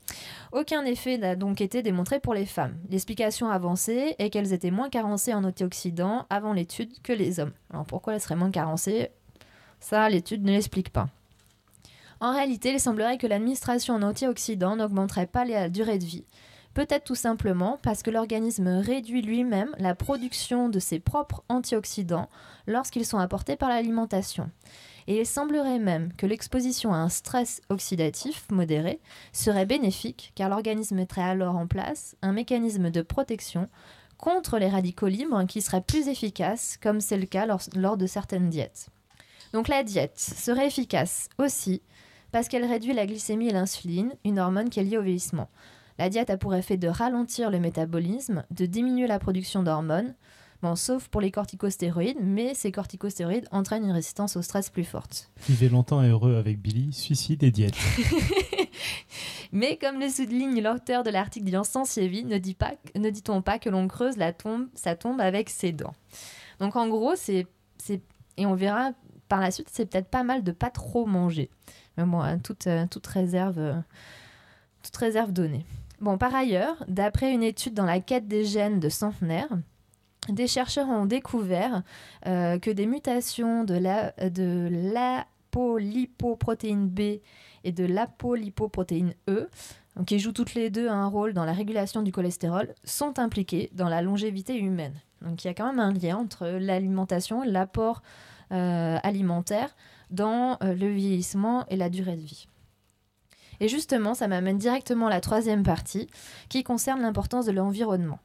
Aucun 0.52 0.84
effet 0.84 1.18
n'a 1.18 1.36
donc 1.36 1.60
été 1.60 1.82
démontré 1.82 2.20
pour 2.20 2.34
les 2.34 2.46
femmes. 2.46 2.76
L'explication 2.90 3.50
avancée 3.50 4.14
est 4.18 4.30
qu'elles 4.30 4.52
étaient 4.52 4.70
moins 4.70 4.88
carencées 4.88 5.34
en 5.34 5.44
antioxydants 5.44 6.26
avant 6.30 6.52
l'étude 6.52 6.90
que 7.02 7.12
les 7.12 7.40
hommes. 7.40 7.52
Alors 7.70 7.84
pourquoi 7.84 8.14
elles 8.14 8.20
seraient 8.20 8.36
moins 8.36 8.50
carencées? 8.50 9.10
Ça, 9.80 10.08
l'étude 10.08 10.44
ne 10.44 10.52
l'explique 10.52 10.90
pas. 10.90 11.08
En 12.20 12.32
réalité, 12.32 12.72
il 12.72 12.80
semblerait 12.80 13.18
que 13.18 13.26
l'administration 13.26 13.94
en 13.94 14.02
antioxydants 14.02 14.76
n'augmenterait 14.76 15.26
pas 15.26 15.44
la 15.44 15.68
durée 15.68 15.98
de 15.98 16.04
vie. 16.04 16.24
Peut-être 16.76 17.04
tout 17.04 17.14
simplement 17.14 17.78
parce 17.82 18.02
que 18.02 18.10
l'organisme 18.10 18.68
réduit 18.68 19.22
lui-même 19.22 19.74
la 19.78 19.94
production 19.94 20.68
de 20.68 20.78
ses 20.78 20.98
propres 20.98 21.42
antioxydants 21.48 22.28
lorsqu'ils 22.66 23.06
sont 23.06 23.16
apportés 23.16 23.56
par 23.56 23.70
l'alimentation. 23.70 24.50
Et 25.06 25.20
il 25.20 25.24
semblerait 25.24 25.78
même 25.78 26.12
que 26.18 26.26
l'exposition 26.26 26.92
à 26.92 26.98
un 26.98 27.08
stress 27.08 27.62
oxydatif 27.70 28.44
modéré 28.50 29.00
serait 29.32 29.64
bénéfique 29.64 30.32
car 30.34 30.50
l'organisme 30.50 30.96
mettrait 30.96 31.22
alors 31.22 31.56
en 31.56 31.66
place 31.66 32.14
un 32.20 32.32
mécanisme 32.32 32.90
de 32.90 33.00
protection 33.00 33.70
contre 34.18 34.58
les 34.58 34.68
radicaux 34.68 35.08
libres 35.08 35.44
qui 35.44 35.62
serait 35.62 35.80
plus 35.80 36.08
efficace 36.08 36.78
comme 36.82 37.00
c'est 37.00 37.16
le 37.16 37.24
cas 37.24 37.46
lors, 37.46 37.96
de 37.96 38.06
certaines 38.06 38.50
diètes. 38.50 38.88
Donc 39.54 39.68
la 39.68 39.82
diète 39.82 40.18
serait 40.18 40.66
efficace 40.66 41.30
aussi 41.38 41.80
parce 42.32 42.48
qu'elle 42.48 42.66
réduit 42.66 42.92
la 42.92 43.06
glycémie 43.06 43.48
et 43.48 43.52
l'insuline, 43.52 44.12
une 44.26 44.38
hormone 44.38 44.68
qui 44.68 44.80
est 44.80 44.84
liée 44.84 44.98
au 44.98 45.02
vieillissement. 45.02 45.48
La 45.98 46.10
diète 46.10 46.30
a 46.30 46.36
pour 46.36 46.54
effet 46.54 46.76
de 46.76 46.88
ralentir 46.88 47.50
le 47.50 47.58
métabolisme, 47.58 48.44
de 48.50 48.66
diminuer 48.66 49.06
la 49.06 49.18
production 49.18 49.62
d'hormones, 49.62 50.14
bon, 50.62 50.76
sauf 50.76 51.08
pour 51.08 51.20
les 51.20 51.30
corticostéroïdes, 51.30 52.18
mais 52.20 52.54
ces 52.54 52.70
corticostéroïdes 52.70 53.48
entraînent 53.50 53.84
une 53.84 53.92
résistance 53.92 54.36
au 54.36 54.42
stress 54.42 54.68
plus 54.68 54.84
forte. 54.84 55.30
Vivez 55.48 55.68
longtemps 55.68 56.02
et 56.02 56.08
heureux 56.08 56.36
avec 56.36 56.60
Billy, 56.60 56.92
suicide 56.92 57.42
et 57.42 57.50
diète. 57.50 57.76
mais 59.52 59.78
comme 59.78 60.00
le 60.00 60.08
souligne 60.08 60.62
l'auteur 60.62 61.02
de 61.02 61.10
l'article 61.10 61.50
d'Insensievi, 61.50 62.24
ne 62.24 62.38
dit 62.38 62.54
pas, 62.54 62.74
ne 62.94 63.08
dit-on 63.08 63.40
pas 63.40 63.58
que 63.58 63.70
l'on 63.70 63.88
creuse 63.88 64.18
la 64.18 64.32
tombe, 64.32 64.68
sa 64.74 64.96
tombe 64.96 65.20
avec 65.20 65.48
ses 65.48 65.72
dents. 65.72 65.94
Donc 66.60 66.76
en 66.76 66.88
gros, 66.88 67.14
c'est, 67.16 67.46
et 68.36 68.46
on 68.46 68.54
verra 68.54 68.92
par 69.28 69.40
la 69.40 69.50
suite, 69.50 69.68
c'est 69.72 69.86
peut-être 69.86 70.08
pas 70.08 70.22
mal 70.22 70.42
de 70.42 70.52
pas 70.52 70.70
trop 70.70 71.06
manger. 71.06 71.50
Mais 71.96 72.04
bon, 72.04 72.20
hein, 72.20 72.38
toute, 72.38 72.66
euh, 72.66 72.86
toute 72.86 73.06
réserve, 73.06 73.58
euh, 73.58 73.74
toute 74.82 74.96
réserve 74.96 75.32
donnée. 75.32 75.64
Bon, 76.00 76.18
par 76.18 76.34
ailleurs, 76.34 76.84
d'après 76.88 77.32
une 77.32 77.42
étude 77.42 77.74
dans 77.74 77.86
la 77.86 78.00
quête 78.00 78.28
des 78.28 78.44
gènes 78.44 78.80
de 78.80 78.88
centenaire, 78.88 79.48
des 80.28 80.46
chercheurs 80.46 80.88
ont 80.88 81.06
découvert 81.06 81.82
euh, 82.26 82.58
que 82.58 82.70
des 82.70 82.86
mutations 82.86 83.64
de 83.64 83.74
la 83.74 84.12
de 84.28 84.68
l'apolipoprotéine 84.92 86.88
B 86.88 87.20
et 87.64 87.72
de 87.72 87.84
l'apolipoprotéine 87.84 89.14
E, 89.28 89.48
qui 90.06 90.18
jouent 90.18 90.32
toutes 90.32 90.54
les 90.54 90.68
deux 90.70 90.88
un 90.88 91.06
rôle 91.06 91.32
dans 91.32 91.44
la 91.44 91.52
régulation 91.52 92.02
du 92.02 92.12
cholestérol, 92.12 92.74
sont 92.84 93.18
impliquées 93.18 93.70
dans 93.72 93.88
la 93.88 94.02
longévité 94.02 94.58
humaine. 94.58 94.94
Donc 95.22 95.44
il 95.44 95.46
y 95.46 95.50
a 95.50 95.54
quand 95.54 95.66
même 95.66 95.80
un 95.80 95.92
lien 95.92 96.18
entre 96.18 96.46
l'alimentation, 96.46 97.42
l'apport 97.42 98.02
euh, 98.52 98.98
alimentaire 99.02 99.74
dans 100.10 100.58
euh, 100.62 100.74
le 100.74 100.88
vieillissement 100.88 101.66
et 101.68 101.76
la 101.76 101.88
durée 101.88 102.16
de 102.16 102.22
vie. 102.22 102.46
Et 103.60 103.68
justement, 103.68 104.14
ça 104.14 104.28
m'amène 104.28 104.58
directement 104.58 105.06
à 105.06 105.10
la 105.10 105.20
troisième 105.20 105.62
partie 105.62 106.08
qui 106.48 106.62
concerne 106.64 107.02
l'importance 107.02 107.46
de 107.46 107.52
l'environnement. 107.52 108.18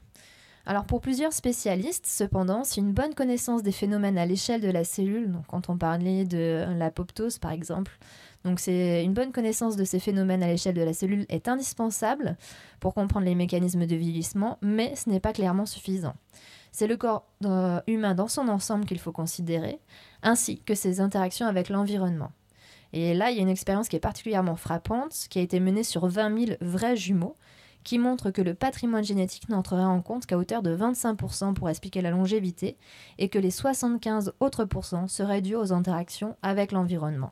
Alors 0.66 0.86
pour 0.86 1.02
plusieurs 1.02 1.34
spécialistes, 1.34 2.06
cependant, 2.06 2.64
si 2.64 2.80
une 2.80 2.94
bonne 2.94 3.16
connaissance 3.16 3.64
des 3.64 3.72
phénomènes 3.72 4.18
à 4.18 4.26
l'échelle 4.28 4.62
de 4.62 4.70
la 4.70 4.84
cellule, 4.84 5.32
donc 5.32 5.48
quand 5.48 5.70
on 5.70 5.78
parlait 5.78 6.24
de 6.24 6.66
l'apoptose 6.78 7.40
par 7.40 7.52
exemple, 7.52 7.98
donc 8.44 8.60
c'est 8.60 9.04
une 9.04 9.14
bonne 9.14 9.32
connaissance 9.32 9.76
de 9.76 9.84
ces 9.84 10.00
phénomènes 10.00 10.44
à 10.44 10.48
l'échelle 10.48 10.76
de 10.76 10.82
la 10.82 10.94
cellule 10.94 11.26
est 11.30 11.48
indispensable 11.48 12.38
pour 12.80 12.94
comprendre 12.94 13.26
les 13.26 13.36
mécanismes 13.36 13.86
de 13.86 13.96
vieillissement, 13.96 14.58
mais 14.62 14.96
ce 14.96 15.10
n'est 15.10 15.20
pas 15.20 15.34
clairement 15.34 15.66
suffisant. 15.66 16.16
C'est 16.72 16.88
le 16.88 16.96
corps 16.96 17.26
euh, 17.44 17.82
humain 17.88 18.16
dans 18.16 18.28
son 18.28 18.48
ensemble 18.48 18.86
qu'il 18.86 19.00
faut 19.00 19.12
considérer, 19.12 19.80
ainsi 20.24 20.62
que 20.62 20.76
ses 20.76 21.02
interactions 21.02 21.48
avec 21.48 21.70
l'environnement. 21.70 22.32
Et 22.94 23.14
là, 23.14 23.32
il 23.32 23.38
y 23.38 23.40
a 23.40 23.44
une 23.44 23.50
expérience 23.50 23.88
qui 23.88 23.96
est 23.96 24.00
particulièrement 24.00 24.56
frappante, 24.56 25.28
qui 25.30 25.40
a 25.40 25.42
été 25.42 25.60
menée 25.60 25.84
sur 25.84 26.08
20 26.08 26.46
000 26.46 26.58
vrais 26.62 26.96
jumeaux, 26.96 27.38
qui 27.84 27.98
montre 27.98 28.32
que 28.32 28.42
le 28.42 28.54
patrimoine 28.54 29.04
génétique 29.04 29.50
n'entrerait 29.50 29.84
en 29.84 30.02
compte 30.02 30.26
qu'à 30.26 30.38
hauteur 30.38 30.62
de 30.62 30.76
25% 30.76 31.54
pour 31.54 31.70
expliquer 31.70 32.02
la 32.02 32.12
longévité, 32.12 32.78
et 33.18 33.30
que 33.30 33.40
les 33.40 33.52
75 33.52 34.34
autres 34.40 34.66
pourcents 34.66 35.08
seraient 35.08 35.42
dus 35.42 35.56
aux 35.56 35.74
interactions 35.74 36.36
avec 36.42 36.72
l'environnement. 36.72 37.32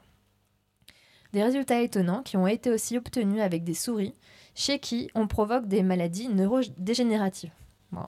Des 1.33 1.43
résultats 1.43 1.81
étonnants 1.81 2.23
qui 2.23 2.37
ont 2.37 2.47
été 2.47 2.71
aussi 2.71 2.97
obtenus 2.97 3.41
avec 3.41 3.63
des 3.63 3.75
souris, 3.75 4.15
chez 4.55 4.79
qui 4.79 5.11
on 5.13 5.27
provoque 5.27 5.67
des 5.67 5.83
maladies 5.83 6.29
neurodégénératives 6.29 7.51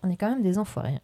on 0.04 0.10
est 0.10 0.16
quand 0.16 0.30
même 0.30 0.42
des 0.44 0.58
enfoirés. 0.58 1.00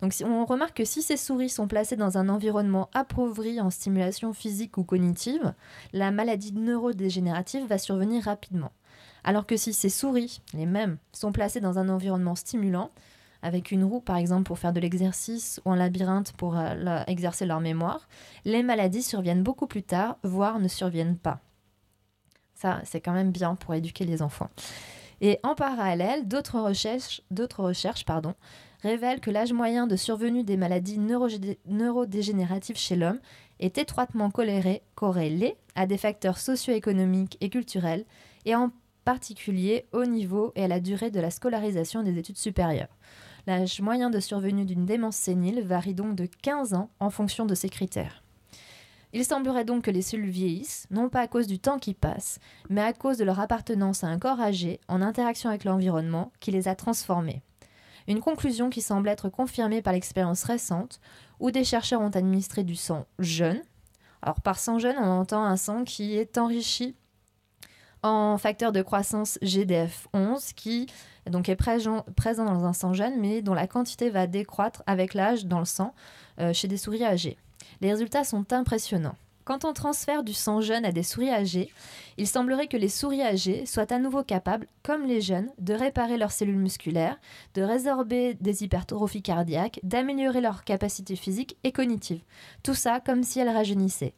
Donc 0.00 0.12
on 0.24 0.44
remarque 0.44 0.76
que 0.76 0.84
si 0.84 1.02
ces 1.02 1.16
souris 1.16 1.48
sont 1.48 1.68
placées 1.68 1.96
dans 1.96 2.18
un 2.18 2.28
environnement 2.28 2.88
appauvri 2.92 3.60
en 3.60 3.70
stimulation 3.70 4.32
physique 4.32 4.78
ou 4.78 4.84
cognitive, 4.84 5.54
la 5.92 6.10
maladie 6.10 6.52
neurodégénérative 6.52 7.66
va 7.66 7.78
survenir 7.78 8.24
rapidement. 8.24 8.72
Alors 9.24 9.46
que 9.46 9.56
si 9.56 9.72
ces 9.72 9.88
souris, 9.88 10.40
les 10.54 10.66
mêmes, 10.66 10.98
sont 11.12 11.32
placées 11.32 11.60
dans 11.60 11.78
un 11.78 11.88
environnement 11.88 12.34
stimulant, 12.34 12.90
avec 13.42 13.70
une 13.70 13.84
roue 13.84 14.00
par 14.00 14.16
exemple 14.16 14.44
pour 14.44 14.58
faire 14.58 14.72
de 14.72 14.80
l'exercice 14.80 15.60
ou 15.64 15.70
un 15.70 15.76
labyrinthe 15.76 16.32
pour 16.32 16.56
euh, 16.56 17.02
exercer 17.06 17.46
leur 17.46 17.60
mémoire, 17.60 18.08
les 18.44 18.62
maladies 18.62 19.02
surviennent 19.02 19.42
beaucoup 19.42 19.66
plus 19.66 19.82
tard, 19.82 20.16
voire 20.22 20.58
ne 20.58 20.68
surviennent 20.68 21.18
pas. 21.18 21.40
Ça, 22.54 22.80
c'est 22.84 23.00
quand 23.00 23.12
même 23.12 23.32
bien 23.32 23.54
pour 23.54 23.74
éduquer 23.74 24.04
les 24.04 24.22
enfants. 24.22 24.48
Et 25.20 25.38
en 25.42 25.54
parallèle, 25.54 26.28
d'autres 26.28 26.60
recherches, 26.60 27.22
révèlent 28.82 29.20
que 29.20 29.30
l'âge 29.30 29.52
moyen 29.52 29.86
de 29.86 29.96
survenue 29.96 30.44
des 30.44 30.56
maladies 30.56 30.98
neurodégénératives 31.66 32.76
chez 32.76 32.96
l'homme 32.96 33.20
est 33.58 33.78
étroitement 33.78 34.30
corrélé 34.30 35.56
à 35.74 35.86
des 35.86 35.96
facteurs 35.96 36.38
socio-économiques 36.38 37.38
et 37.40 37.48
culturels, 37.48 38.04
et 38.44 38.54
en 38.54 38.70
particulier 39.04 39.86
au 39.92 40.04
niveau 40.04 40.52
et 40.56 40.64
à 40.64 40.68
la 40.68 40.80
durée 40.80 41.10
de 41.10 41.20
la 41.20 41.30
scolarisation 41.30 42.02
des 42.02 42.18
études 42.18 42.36
supérieures. 42.36 42.94
L'âge 43.46 43.80
moyen 43.80 44.10
de 44.10 44.20
survenue 44.20 44.64
d'une 44.64 44.84
démence 44.84 45.16
sénile 45.16 45.62
varie 45.62 45.94
donc 45.94 46.16
de 46.16 46.26
15 46.42 46.74
ans 46.74 46.90
en 46.98 47.10
fonction 47.10 47.46
de 47.46 47.54
ces 47.54 47.68
critères. 47.68 48.24
Il 49.16 49.24
semblerait 49.24 49.64
donc 49.64 49.84
que 49.84 49.90
les 49.90 50.02
cellules 50.02 50.28
vieillissent, 50.28 50.86
non 50.90 51.08
pas 51.08 51.22
à 51.22 51.26
cause 51.26 51.46
du 51.46 51.58
temps 51.58 51.78
qui 51.78 51.94
passe, 51.94 52.38
mais 52.68 52.82
à 52.82 52.92
cause 52.92 53.16
de 53.16 53.24
leur 53.24 53.40
appartenance 53.40 54.04
à 54.04 54.08
un 54.08 54.18
corps 54.18 54.42
âgé 54.42 54.78
en 54.88 55.00
interaction 55.00 55.48
avec 55.48 55.64
l'environnement 55.64 56.32
qui 56.38 56.50
les 56.50 56.68
a 56.68 56.74
transformées. 56.74 57.40
Une 58.08 58.20
conclusion 58.20 58.68
qui 58.68 58.82
semble 58.82 59.08
être 59.08 59.30
confirmée 59.30 59.80
par 59.80 59.94
l'expérience 59.94 60.44
récente, 60.44 61.00
où 61.40 61.50
des 61.50 61.64
chercheurs 61.64 62.02
ont 62.02 62.10
administré 62.10 62.62
du 62.62 62.76
sang 62.76 63.06
jeune. 63.18 63.62
Alors 64.20 64.42
par 64.42 64.58
sang 64.58 64.78
jeune, 64.78 64.96
on 64.98 65.20
entend 65.20 65.42
un 65.42 65.56
sang 65.56 65.84
qui 65.84 66.14
est 66.18 66.36
enrichi 66.36 66.94
en 68.02 68.36
facteur 68.36 68.70
de 68.70 68.82
croissance 68.82 69.38
GDF11, 69.40 70.52
qui 70.52 70.88
donc 71.26 71.48
est 71.48 71.56
présent, 71.56 72.04
dans 72.36 72.66
un 72.66 72.74
sang 72.74 72.92
jeune, 72.92 73.18
mais 73.18 73.40
dont 73.40 73.54
la 73.54 73.66
quantité 73.66 74.10
va 74.10 74.26
décroître 74.26 74.82
avec 74.86 75.14
l'âge 75.14 75.46
dans 75.46 75.60
le 75.60 75.64
sang 75.64 75.94
euh, 76.38 76.52
chez 76.52 76.68
des 76.68 76.76
souris 76.76 77.02
âgées. 77.02 77.38
Les 77.80 77.90
résultats 77.90 78.24
sont 78.24 78.52
impressionnants. 78.52 79.16
Quand 79.46 79.64
on 79.64 79.72
transfère 79.72 80.24
du 80.24 80.32
sang 80.32 80.60
jeune 80.60 80.84
à 80.84 80.90
des 80.90 81.04
souris 81.04 81.30
âgées, 81.30 81.70
il 82.16 82.26
semblerait 82.26 82.66
que 82.66 82.76
les 82.76 82.88
souris 82.88 83.22
âgées 83.22 83.64
soient 83.64 83.92
à 83.92 84.00
nouveau 84.00 84.24
capables, 84.24 84.66
comme 84.82 85.06
les 85.06 85.20
jeunes, 85.20 85.50
de 85.58 85.72
réparer 85.72 86.16
leurs 86.16 86.32
cellules 86.32 86.58
musculaires, 86.58 87.16
de 87.54 87.62
résorber 87.62 88.34
des 88.34 88.64
hypertrophies 88.64 89.22
cardiaques, 89.22 89.78
d'améliorer 89.84 90.40
leur 90.40 90.64
capacité 90.64 91.14
physique 91.14 91.56
et 91.62 91.70
cognitive. 91.70 92.24
Tout 92.64 92.74
ça 92.74 92.98
comme 92.98 93.22
si 93.22 93.38
elles 93.38 93.48
rajeunissaient. 93.48 94.14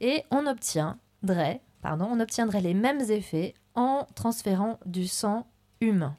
Et 0.00 0.22
on 0.30 0.46
obtiendrait, 0.46 1.60
on 1.82 2.20
obtiendrait 2.20 2.60
les 2.60 2.74
mêmes 2.74 3.00
effets 3.10 3.54
en 3.74 4.06
transférant 4.14 4.78
du 4.86 5.08
sang 5.08 5.44
humain. 5.80 6.16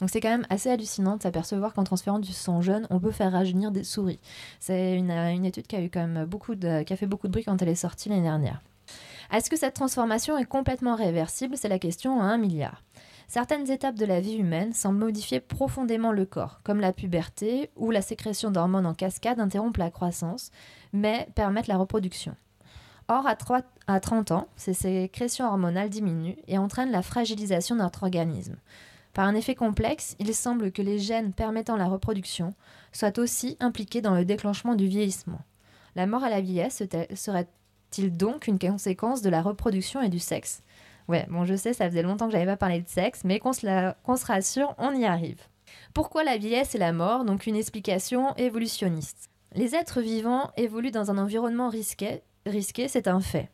Donc 0.00 0.10
c'est 0.10 0.20
quand 0.20 0.30
même 0.30 0.46
assez 0.48 0.70
hallucinant 0.70 1.16
de 1.16 1.22
s'apercevoir 1.22 1.74
qu'en 1.74 1.84
transférant 1.84 2.18
du 2.18 2.32
sang 2.32 2.62
jaune, 2.62 2.86
on 2.90 2.98
peut 2.98 3.10
faire 3.10 3.32
rajeunir 3.32 3.70
des 3.70 3.84
souris. 3.84 4.20
C'est 4.58 4.96
une, 4.96 5.10
une, 5.10 5.44
étude 5.44 5.66
qui 5.66 5.76
a 5.76 5.80
fait 5.80 6.26
beaucoup 6.26 6.54
de 6.54 7.28
bruit 7.28 7.44
quand 7.44 7.60
elle 7.60 7.68
est 7.68 7.74
sortie 7.74 8.08
l'année 8.08 8.22
dernière. 8.22 8.62
Est-ce 9.32 9.50
que 9.50 9.56
cette 9.56 9.74
transformation 9.74 10.36
est 10.38 10.44
complètement 10.44 10.96
réversible? 10.96 11.56
C'est 11.56 11.68
la 11.68 11.78
question 11.78 12.20
à 12.20 12.24
un 12.24 12.38
milliard. 12.38 12.82
Certaines 13.28 13.70
étapes 13.70 13.94
de 13.94 14.06
la 14.06 14.20
vie 14.20 14.34
humaine 14.34 14.72
semblent 14.72 14.98
modifier 14.98 15.38
profondément 15.38 16.10
le 16.10 16.24
corps, 16.24 16.58
comme 16.64 16.80
la 16.80 16.92
puberté, 16.92 17.70
où 17.76 17.92
la 17.92 18.02
sécrétion 18.02 18.50
d'hormones 18.50 18.86
en 18.86 18.94
cascade 18.94 19.38
interrompt 19.38 19.78
la 19.78 19.92
croissance, 19.92 20.50
mais 20.92 21.28
permettent 21.36 21.68
la 21.68 21.76
reproduction. 21.76 22.34
Or, 23.06 23.28
à, 23.28 23.36
3 23.36 23.60
à 23.86 24.00
30 24.00 24.32
ans, 24.32 24.48
ces 24.56 24.74
sécrétions 24.74 25.46
hormonales 25.46 25.90
diminuent 25.90 26.38
et 26.48 26.58
entraînent 26.58 26.90
la 26.90 27.02
fragilisation 27.02 27.76
de 27.76 27.82
notre 27.82 28.02
organisme. 28.02 28.56
Par 29.12 29.26
un 29.26 29.34
effet 29.34 29.54
complexe, 29.54 30.16
il 30.18 30.34
semble 30.34 30.70
que 30.70 30.82
les 30.82 30.98
gènes 30.98 31.32
permettant 31.32 31.76
la 31.76 31.88
reproduction 31.88 32.54
soient 32.92 33.18
aussi 33.18 33.56
impliqués 33.60 34.00
dans 34.00 34.14
le 34.14 34.24
déclenchement 34.24 34.74
du 34.74 34.86
vieillissement. 34.86 35.40
La 35.96 36.06
mort 36.06 36.22
à 36.22 36.30
la 36.30 36.40
vieillesse 36.40 36.82
serait-il 37.14 38.16
donc 38.16 38.46
une 38.46 38.58
conséquence 38.58 39.22
de 39.22 39.30
la 39.30 39.42
reproduction 39.42 40.00
et 40.00 40.08
du 40.08 40.20
sexe? 40.20 40.62
Ouais, 41.08 41.26
bon, 41.28 41.44
je 41.44 41.56
sais, 41.56 41.72
ça 41.72 41.88
faisait 41.88 42.02
longtemps 42.02 42.26
que 42.26 42.32
j'avais 42.32 42.46
pas 42.46 42.56
parlé 42.56 42.80
de 42.80 42.88
sexe, 42.88 43.22
mais 43.24 43.40
qu'on 43.40 43.52
se, 43.52 44.26
rassure, 44.26 44.74
on 44.78 44.94
y 44.94 45.04
arrive. 45.04 45.40
Pourquoi 45.92 46.22
la 46.22 46.36
vieillesse 46.36 46.76
et 46.76 46.78
la 46.78 46.92
mort 46.92 47.24
Donc 47.24 47.46
une 47.46 47.56
explication 47.56 48.34
évolutionniste? 48.36 49.28
Les 49.54 49.74
êtres 49.74 50.00
vivants 50.00 50.52
évoluent 50.56 50.92
dans 50.92 51.10
un 51.10 51.18
environnement 51.18 51.68
risqué, 51.68 52.22
risqué 52.46 52.86
c'est 52.86 53.08
un 53.08 53.20
fait. 53.20 53.50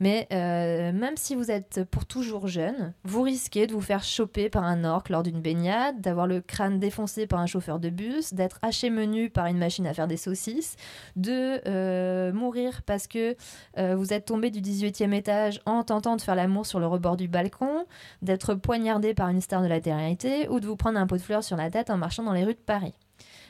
Mais 0.00 0.26
euh, 0.32 0.92
même 0.92 1.16
si 1.16 1.34
vous 1.34 1.50
êtes 1.50 1.84
pour 1.84 2.06
toujours 2.06 2.46
jeune, 2.48 2.92
vous 3.04 3.22
risquez 3.22 3.66
de 3.66 3.72
vous 3.72 3.80
faire 3.80 4.02
choper 4.02 4.48
par 4.48 4.64
un 4.64 4.84
orque 4.84 5.08
lors 5.08 5.22
d'une 5.22 5.40
baignade, 5.40 6.00
d'avoir 6.00 6.26
le 6.26 6.40
crâne 6.40 6.78
défoncé 6.78 7.26
par 7.26 7.40
un 7.40 7.46
chauffeur 7.46 7.78
de 7.78 7.88
bus, 7.88 8.34
d'être 8.34 8.58
haché 8.62 8.90
menu 8.90 9.30
par 9.30 9.46
une 9.46 9.58
machine 9.58 9.86
à 9.86 9.94
faire 9.94 10.06
des 10.06 10.16
saucisses, 10.16 10.76
de 11.16 11.60
euh, 11.66 12.32
mourir 12.32 12.82
parce 12.82 13.06
que 13.06 13.36
euh, 13.78 13.96
vous 13.96 14.12
êtes 14.12 14.26
tombé 14.26 14.50
du 14.50 14.60
18e 14.60 15.12
étage 15.12 15.60
en 15.66 15.82
tentant 15.82 16.16
de 16.16 16.20
faire 16.20 16.34
l'amour 16.34 16.66
sur 16.66 16.80
le 16.80 16.86
rebord 16.86 17.16
du 17.16 17.28
balcon, 17.28 17.86
d'être 18.22 18.54
poignardé 18.54 19.14
par 19.14 19.28
une 19.28 19.40
star 19.40 19.62
de 19.62 19.68
la 19.68 19.80
télé 19.80 20.48
ou 20.50 20.60
de 20.60 20.66
vous 20.66 20.76
prendre 20.76 20.98
un 20.98 21.06
pot 21.06 21.16
de 21.16 21.22
fleurs 21.22 21.44
sur 21.44 21.56
la 21.56 21.70
tête 21.70 21.90
en 21.90 21.96
marchant 21.96 22.22
dans 22.22 22.32
les 22.32 22.44
rues 22.44 22.54
de 22.54 22.58
Paris. 22.58 22.94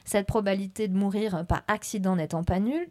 Cette 0.07 0.29
probabilité 0.29 0.87
de 0.87 0.97
mourir 0.97 1.45
par 1.47 1.65
accident 1.67 2.15
n'étant 2.15 2.45
pas 2.45 2.61
nulle, 2.61 2.89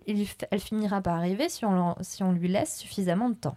elle 0.51 0.59
finira 0.59 1.01
par 1.01 1.15
arriver 1.15 1.47
si 1.47 1.63
on, 1.63 2.31
lui 2.33 2.49
laisse 2.49 2.77
suffisamment 2.77 3.29
de 3.29 3.35
temps. 3.35 3.55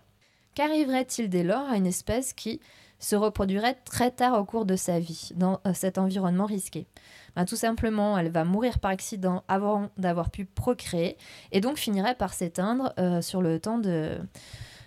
Qu'arriverait-il 0.55 1.29
dès 1.29 1.43
lors 1.43 1.69
à 1.69 1.77
une 1.77 1.87
espèce 1.87 2.33
qui 2.33 2.61
se 3.01 3.17
reproduirait 3.17 3.77
très 3.85 4.13
tard 4.13 4.39
au 4.41 4.45
cours 4.45 4.65
de 4.65 4.77
sa 4.77 5.01
vie, 5.01 5.31
dans 5.35 5.61
euh, 5.67 5.75
cet 5.75 5.99
environnement 5.99 6.47
risqué? 6.47 6.87
Ben, 7.35 7.45
Tout 7.45 7.57
simplement, 7.57 8.17
elle 8.17 8.31
va 8.31 8.45
mourir 8.45 8.79
par 8.79 8.93
accident 8.93 9.43
avant 9.49 9.91
d'avoir 9.99 10.31
pu 10.31 10.45
procréer, 10.45 11.17
et 11.51 11.61
donc 11.61 11.79
finirait 11.79 12.15
par 12.15 12.35
s'éteindre 12.35 12.93
euh, 13.01 13.21
sur 13.23 13.43
le 13.43 13.59
temps 13.59 13.79
de, 13.79 14.19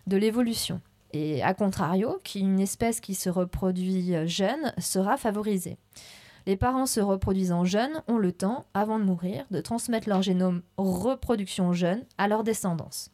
l'évolution. 0.07 0.79
Et 1.11 1.43
à 1.43 1.53
contrario, 1.53 2.19
qu'une 2.23 2.61
espèce 2.61 3.01
qui 3.01 3.15
se 3.15 3.29
reproduit 3.29 4.13
jeune 4.27 4.73
sera 4.77 5.17
favorisée. 5.17 5.77
Les 6.47 6.57
parents 6.57 6.85
se 6.85 6.99
reproduisant 6.99 7.65
jeunes 7.65 8.01
ont 8.07 8.17
le 8.17 8.31
temps, 8.31 8.65
avant 8.73 8.99
de 8.99 9.03
mourir, 9.03 9.45
de 9.51 9.61
transmettre 9.61 10.09
leur 10.09 10.21
génome 10.21 10.61
reproduction 10.77 11.73
jeune 11.73 12.03
à 12.17 12.27
leur 12.27 12.43
descendance. 12.43 13.11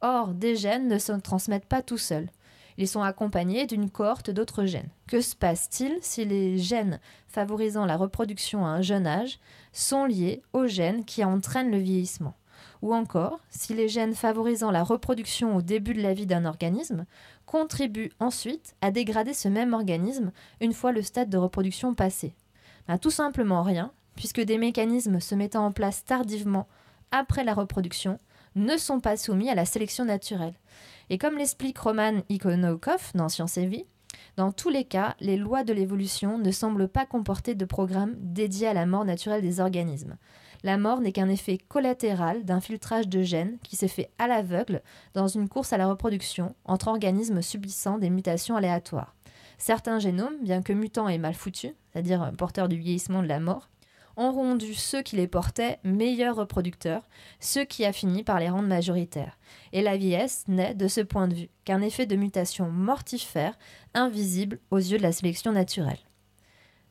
Or, 0.00 0.28
des 0.28 0.56
gènes 0.56 0.88
ne 0.88 0.98
se 0.98 1.12
transmettent 1.12 1.66
pas 1.66 1.82
tout 1.82 1.98
seuls. 1.98 2.28
Ils 2.78 2.88
sont 2.88 3.02
accompagnés 3.02 3.66
d'une 3.66 3.90
cohorte 3.90 4.30
d'autres 4.30 4.66
gènes. 4.66 4.90
Que 5.08 5.20
se 5.20 5.34
passe-t-il 5.34 5.98
si 6.02 6.24
les 6.24 6.58
gènes 6.58 7.00
favorisant 7.26 7.86
la 7.86 7.96
reproduction 7.96 8.66
à 8.66 8.70
un 8.70 8.82
jeune 8.82 9.06
âge 9.06 9.38
sont 9.72 10.04
liés 10.04 10.42
aux 10.52 10.66
gènes 10.66 11.04
qui 11.04 11.24
entraînent 11.24 11.70
le 11.70 11.78
vieillissement? 11.78 12.34
Ou 12.82 12.94
encore, 12.94 13.40
si 13.50 13.74
les 13.74 13.88
gènes 13.88 14.14
favorisant 14.14 14.70
la 14.70 14.82
reproduction 14.82 15.56
au 15.56 15.62
début 15.62 15.94
de 15.94 16.02
la 16.02 16.14
vie 16.14 16.26
d'un 16.26 16.44
organisme 16.44 17.06
contribue 17.46 18.10
ensuite 18.20 18.74
à 18.80 18.90
dégrader 18.90 19.34
ce 19.34 19.48
même 19.48 19.74
organisme 19.74 20.32
une 20.60 20.72
fois 20.72 20.92
le 20.92 21.02
stade 21.02 21.30
de 21.30 21.38
reproduction 21.38 21.94
passé 21.94 22.34
ben, 22.88 22.98
Tout 22.98 23.10
simplement 23.10 23.62
rien, 23.62 23.92
puisque 24.14 24.40
des 24.40 24.58
mécanismes 24.58 25.20
se 25.20 25.34
mettant 25.34 25.66
en 25.66 25.72
place 25.72 26.04
tardivement 26.04 26.66
après 27.12 27.44
la 27.44 27.54
reproduction 27.54 28.18
ne 28.56 28.76
sont 28.76 29.00
pas 29.00 29.16
soumis 29.16 29.50
à 29.50 29.54
la 29.54 29.66
sélection 29.66 30.04
naturelle. 30.04 30.54
Et 31.10 31.18
comme 31.18 31.36
l'explique 31.36 31.78
Roman 31.78 32.22
Ikonokov 32.28 33.12
dans 33.14 33.28
Science 33.28 33.58
et 33.58 33.66
Vie, 33.66 33.84
dans 34.36 34.50
tous 34.50 34.70
les 34.70 34.84
cas, 34.84 35.14
les 35.20 35.36
lois 35.36 35.62
de 35.62 35.72
l'évolution 35.72 36.38
ne 36.38 36.50
semblent 36.50 36.88
pas 36.88 37.06
comporter 37.06 37.54
de 37.54 37.64
programme 37.64 38.14
dédié 38.18 38.66
à 38.66 38.74
la 38.74 38.86
mort 38.86 39.04
naturelle 39.04 39.42
des 39.42 39.60
organismes. 39.60 40.16
La 40.62 40.78
mort 40.78 41.00
n'est 41.00 41.12
qu'un 41.12 41.28
effet 41.28 41.58
collatéral 41.58 42.44
d'un 42.44 42.60
filtrage 42.60 43.08
de 43.08 43.22
gènes 43.22 43.58
qui 43.62 43.76
s'est 43.76 43.88
fait 43.88 44.10
à 44.18 44.26
l'aveugle 44.26 44.82
dans 45.14 45.28
une 45.28 45.48
course 45.48 45.72
à 45.72 45.78
la 45.78 45.88
reproduction 45.88 46.54
entre 46.64 46.88
organismes 46.88 47.42
subissant 47.42 47.98
des 47.98 48.10
mutations 48.10 48.56
aléatoires. 48.56 49.14
Certains 49.58 49.98
génomes, 49.98 50.36
bien 50.42 50.62
que 50.62 50.72
mutants 50.72 51.08
et 51.08 51.18
mal 51.18 51.34
foutus, 51.34 51.72
c'est-à-dire 51.92 52.32
porteurs 52.36 52.68
du 52.68 52.76
vieillissement 52.76 53.22
de 53.22 53.28
la 53.28 53.40
mort, 53.40 53.68
ont 54.16 54.32
rendu 54.32 54.74
ceux 54.74 55.02
qui 55.02 55.16
les 55.16 55.28
portaient 55.28 55.78
meilleurs 55.84 56.36
reproducteurs, 56.36 57.02
ce 57.40 57.60
qui 57.60 57.84
a 57.84 57.92
fini 57.92 58.22
par 58.22 58.40
les 58.40 58.48
rendre 58.48 58.68
majoritaires. 58.68 59.38
Et 59.72 59.82
la 59.82 59.96
vieillesse 59.96 60.44
n'est, 60.48 60.74
de 60.74 60.88
ce 60.88 61.02
point 61.02 61.28
de 61.28 61.34
vue, 61.34 61.48
qu'un 61.64 61.82
effet 61.82 62.06
de 62.06 62.16
mutation 62.16 62.70
mortifère, 62.70 63.58
invisible 63.94 64.58
aux 64.70 64.78
yeux 64.78 64.98
de 64.98 65.02
la 65.02 65.12
sélection 65.12 65.52
naturelle. 65.52 65.98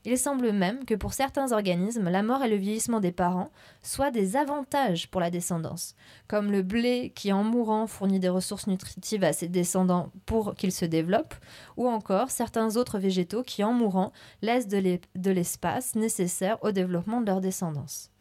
Il 0.07 0.19
semble 0.19 0.51
même 0.51 0.85
que 0.85 0.93
pour 0.93 1.13
certains 1.13 1.51
organismes, 1.51 2.09
la 2.09 2.21
mort 2.21 2.43
et 2.43 2.47
le 2.47 2.57
vieillissement 2.57 2.99
des 2.99 3.11
parents 3.11 3.49
soient 3.81 4.11
des 4.11 4.37
avantages 4.37 5.09
pour 5.09 5.19
la 5.19 5.31
descendance, 5.31 5.95
comme 6.27 6.51
le 6.51 6.61
blé 6.61 7.11
qui 7.15 7.33
en 7.33 7.43
mourant 7.43 7.87
fournit 7.87 8.19
des 8.19 8.29
ressources 8.29 8.67
nutritives 8.67 9.23
à 9.23 9.33
ses 9.33 9.47
descendants 9.47 10.11
pour 10.27 10.53
qu'ils 10.53 10.71
se 10.71 10.85
développent, 10.85 11.33
ou 11.75 11.87
encore 11.87 12.29
certains 12.29 12.77
autres 12.77 12.99
végétaux 12.99 13.41
qui 13.41 13.63
en 13.63 13.73
mourant 13.73 14.13
laissent 14.43 14.67
de 14.67 15.31
l'espace 15.31 15.95
nécessaire 15.95 16.63
au 16.63 16.71
développement 16.71 17.19
de 17.21 17.25
leur 17.25 17.41
descendance. 17.41 18.11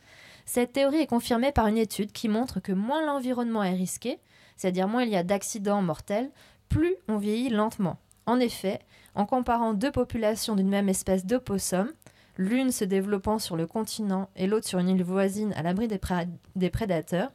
Cette 0.46 0.72
théorie 0.72 1.00
est 1.00 1.06
confirmée 1.06 1.52
par 1.52 1.66
une 1.66 1.78
étude 1.78 2.12
qui 2.12 2.28
montre 2.30 2.60
que 2.60 2.72
moins 2.72 3.04
l'environnement 3.04 3.62
est 3.62 3.74
risqué, 3.74 4.20
c'est-à-dire 4.56 4.88
moins 4.88 5.02
il 5.02 5.10
y 5.10 5.16
a 5.16 5.22
d'accidents 5.22 5.82
mortels, 5.82 6.30
plus 6.70 6.96
on 7.08 7.18
vieillit 7.18 7.50
lentement. 7.50 7.98
En 8.26 8.40
effet, 8.40 8.80
en 9.14 9.26
comparant 9.26 9.74
deux 9.74 9.92
populations 9.92 10.56
d'une 10.56 10.68
même 10.68 10.88
espèce 10.88 11.24
d'opossum, 11.24 11.90
l'une 12.36 12.72
se 12.72 12.84
développant 12.84 13.38
sur 13.38 13.56
le 13.56 13.66
continent 13.66 14.28
et 14.36 14.46
l'autre 14.46 14.66
sur 14.66 14.78
une 14.78 14.88
île 14.88 15.04
voisine 15.04 15.52
à 15.54 15.62
l'abri 15.62 15.88
des, 15.88 16.70
prédateurs, 16.70 17.30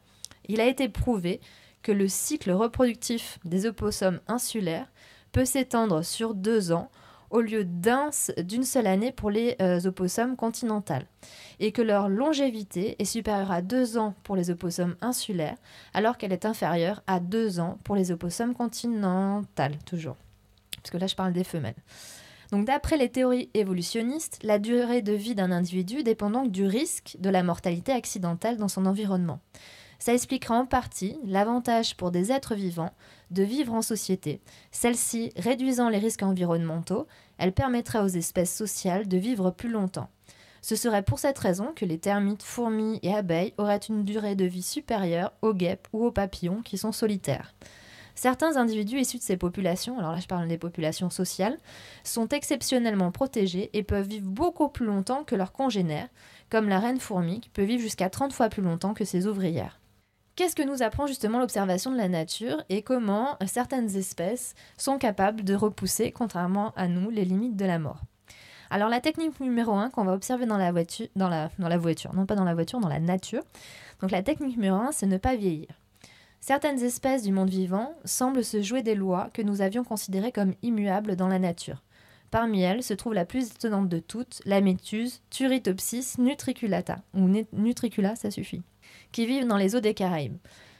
il 0.47 0.59
a 0.59 0.67
été 0.67 0.89
prouvé 0.89 1.39
que 1.81 1.91
le 1.91 2.07
cycle 2.07 2.51
reproductif 2.51 3.39
des 3.45 3.65
opossums 3.65 4.19
insulaires 4.27 4.91
peut 5.31 5.45
s'étendre 5.45 6.03
sur 6.03 6.33
deux 6.33 6.71
ans 6.71 6.89
au 7.29 7.41
lieu 7.41 7.63
d'une 7.63 8.63
seule 8.63 8.87
année 8.87 9.11
pour 9.11 9.29
les 9.29 9.55
euh, 9.61 9.79
opossums 9.85 10.35
continentales, 10.35 11.05
et 11.59 11.71
que 11.71 11.83
leur 11.83 12.09
longévité 12.09 12.95
est 12.97 13.05
supérieure 13.05 13.51
à 13.51 13.61
deux 13.61 13.99
ans 13.99 14.15
pour 14.23 14.35
les 14.35 14.49
opossums 14.49 14.95
insulaires, 14.99 15.57
alors 15.93 16.17
qu'elle 16.17 16.33
est 16.33 16.45
inférieure 16.45 17.03
à 17.05 17.19
deux 17.19 17.59
ans 17.59 17.77
pour 17.83 17.95
les 17.95 18.11
opossums 18.11 18.55
continentales, 18.55 19.77
toujours 19.85 20.17
parce 20.81 20.91
que 20.91 20.97
là 20.97 21.07
je 21.07 21.15
parle 21.15 21.33
des 21.33 21.43
femelles. 21.43 21.75
Donc 22.51 22.65
d'après 22.65 22.97
les 22.97 23.09
théories 23.09 23.49
évolutionnistes, 23.53 24.39
la 24.41 24.57
durée 24.57 25.01
de 25.01 25.13
vie 25.13 25.35
d'un 25.35 25.51
individu 25.51 26.03
dépend 26.03 26.31
donc 26.31 26.51
du 26.51 26.65
risque 26.65 27.15
de 27.19 27.29
la 27.29 27.43
mortalité 27.43 27.91
accidentelle 27.91 28.57
dans 28.57 28.67
son 28.67 28.85
environnement. 28.85 29.39
Ça 29.99 30.13
expliquera 30.13 30.55
en 30.55 30.65
partie 30.65 31.19
l'avantage 31.25 31.95
pour 31.97 32.09
des 32.09 32.31
êtres 32.31 32.55
vivants 32.55 32.93
de 33.31 33.43
vivre 33.43 33.73
en 33.73 33.81
société. 33.81 34.41
Celle-ci, 34.71 35.31
réduisant 35.35 35.89
les 35.89 35.97
risques 35.97 36.23
environnementaux, 36.23 37.05
elle 37.37 37.51
permettrait 37.51 37.99
aux 37.99 38.07
espèces 38.07 38.55
sociales 38.55 39.07
de 39.07 39.17
vivre 39.17 39.51
plus 39.51 39.69
longtemps. 39.69 40.09
Ce 40.61 40.75
serait 40.75 41.03
pour 41.03 41.19
cette 41.19 41.39
raison 41.39 41.71
que 41.75 41.85
les 41.85 41.99
termites, 41.99 42.43
fourmis 42.43 42.99
et 43.03 43.13
abeilles 43.13 43.53
auraient 43.57 43.77
une 43.77 44.03
durée 44.03 44.35
de 44.35 44.45
vie 44.45 44.63
supérieure 44.63 45.33
aux 45.41 45.53
guêpes 45.53 45.87
ou 45.93 46.05
aux 46.05 46.11
papillons 46.11 46.61
qui 46.61 46.77
sont 46.77 46.91
solitaires. 46.91 47.53
Certains 48.21 48.57
individus 48.57 48.99
issus 48.99 49.17
de 49.17 49.23
ces 49.23 49.37
populations, 49.37 49.97
alors 49.97 50.11
là 50.11 50.19
je 50.19 50.27
parle 50.27 50.49
des 50.49 50.57
populations 50.57 51.09
sociales, 51.09 51.57
sont 52.03 52.27
exceptionnellement 52.27 53.13
protégés 53.13 53.69
et 53.71 53.81
peuvent 53.81 54.09
vivre 54.09 54.27
beaucoup 54.27 54.67
plus 54.67 54.85
longtemps 54.85 55.23
que 55.23 55.37
leurs 55.37 55.53
congénères, 55.53 56.09
comme 56.49 56.67
la 56.67 56.81
reine 56.81 56.99
fourmi 56.99 57.39
qui 57.39 57.47
peut 57.47 57.63
vivre 57.63 57.81
jusqu'à 57.81 58.09
30 58.09 58.33
fois 58.33 58.49
plus 58.49 58.61
longtemps 58.61 58.93
que 58.93 59.05
ses 59.05 59.25
ouvrières. 59.25 59.79
Qu'est-ce 60.35 60.57
que 60.57 60.63
nous 60.63 60.83
apprend 60.83 61.07
justement 61.07 61.39
l'observation 61.39 61.93
de 61.93 61.95
la 61.95 62.09
nature 62.09 62.61
et 62.67 62.81
comment 62.81 63.37
certaines 63.47 63.95
espèces 63.95 64.53
sont 64.75 64.97
capables 64.97 65.45
de 65.45 65.55
repousser, 65.55 66.11
contrairement 66.11 66.73
à 66.75 66.89
nous, 66.89 67.09
les 67.09 67.23
limites 67.23 67.55
de 67.55 67.63
la 67.63 67.79
mort? 67.79 68.01
Alors 68.69 68.89
la 68.89 68.99
technique 68.99 69.39
numéro 69.39 69.75
1 69.75 69.91
qu'on 69.91 70.03
va 70.03 70.11
observer 70.11 70.45
dans 70.45 70.57
la 70.57 70.73
voiture, 70.73 71.07
dans 71.15 71.29
la 71.29 71.77
voiture, 71.77 72.13
non 72.13 72.25
pas 72.25 72.35
dans 72.35 72.43
la 72.43 72.53
voiture, 72.53 72.81
dans 72.81 72.89
la 72.89 72.99
nature. 72.99 73.43
Donc 74.01 74.11
la 74.11 74.23
technique 74.23 74.57
numéro 74.57 74.75
1, 74.75 74.91
c'est 74.91 75.07
ne 75.07 75.17
pas 75.17 75.37
vieillir. 75.37 75.69
Certaines 76.41 76.81
espèces 76.83 77.23
du 77.23 77.31
monde 77.31 77.49
vivant 77.49 77.93
semblent 78.05 78.43
se 78.43 78.61
jouer 78.61 78.81
des 78.81 78.95
lois 78.95 79.29
que 79.33 79.41
nous 79.41 79.61
avions 79.61 79.83
considérées 79.83 80.31
comme 80.31 80.55
immuables 80.61 81.15
dans 81.15 81.27
la 81.27 81.39
nature. 81.39 81.83
Parmi 82.31 82.61
elles 82.61 82.83
se 82.83 82.93
trouve 82.93 83.13
la 83.13 83.25
plus 83.25 83.47
étonnante 83.47 83.89
de 83.89 83.99
toutes, 83.99 84.41
la 84.45 84.61
métuse 84.61 85.21
Turritopsis 85.29 86.17
nutriculata, 86.17 86.99
ou 87.13 87.27
nutricula, 87.53 88.15
ça 88.15 88.31
suffit, 88.31 88.61
qui 89.11 89.25
vivent 89.25 89.47
dans 89.47 89.57
les 89.57 89.75
eaux 89.75 89.79
des 89.79 89.93
Caraïbes. 89.93 90.37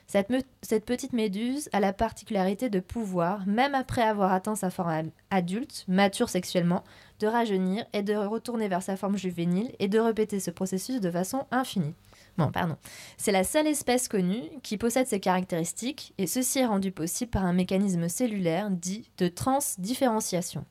Cette, 0.08 0.32
cette 0.64 0.86
petite 0.86 1.14
méduse 1.14 1.70
a 1.72 1.80
la 1.80 1.94
particularité 1.94 2.70
de 2.70 2.80
pouvoir, 2.80 3.46
même 3.46 3.76
après 3.76 4.02
avoir 4.02 4.32
atteint 4.32 4.56
sa 4.56 4.72
forme 4.72 4.90
ad- 4.90 5.12
adulte, 5.30 5.86
mature 5.88 6.30
sexuellement, 6.30 6.84
de 7.20 7.28
rajeunir 7.28 7.86
et 7.94 8.02
de 8.02 8.16
retourner 8.16 8.68
vers 8.70 8.82
sa 8.82 8.98
forme 8.98 9.18
juvénile 9.18 9.72
et 9.78 9.88
de 9.88 10.00
répéter 10.00 10.40
ce 10.40 10.50
processus 10.50 11.00
de 11.00 11.12
façon 11.12 11.46
infinie. 11.52 11.94
C'est 13.18 13.32
la 13.32 13.44
seule 13.44 13.68
espèce 13.68 14.08
connue 14.08 14.44
qui 14.64 14.78
possède 14.78 15.08
ces 15.08 15.20
caractéristiques 15.20 16.14
et 16.18 16.28
ceci 16.28 16.60
est 16.60 16.66
rendu 16.66 16.92
possible 16.92 17.32
par 17.32 17.46
un 17.46 17.54
mécanisme 17.54 18.08
cellulaire 18.10 18.70
dit 18.72 19.10
de 19.18 19.28
transdifférenciation. 19.28 20.66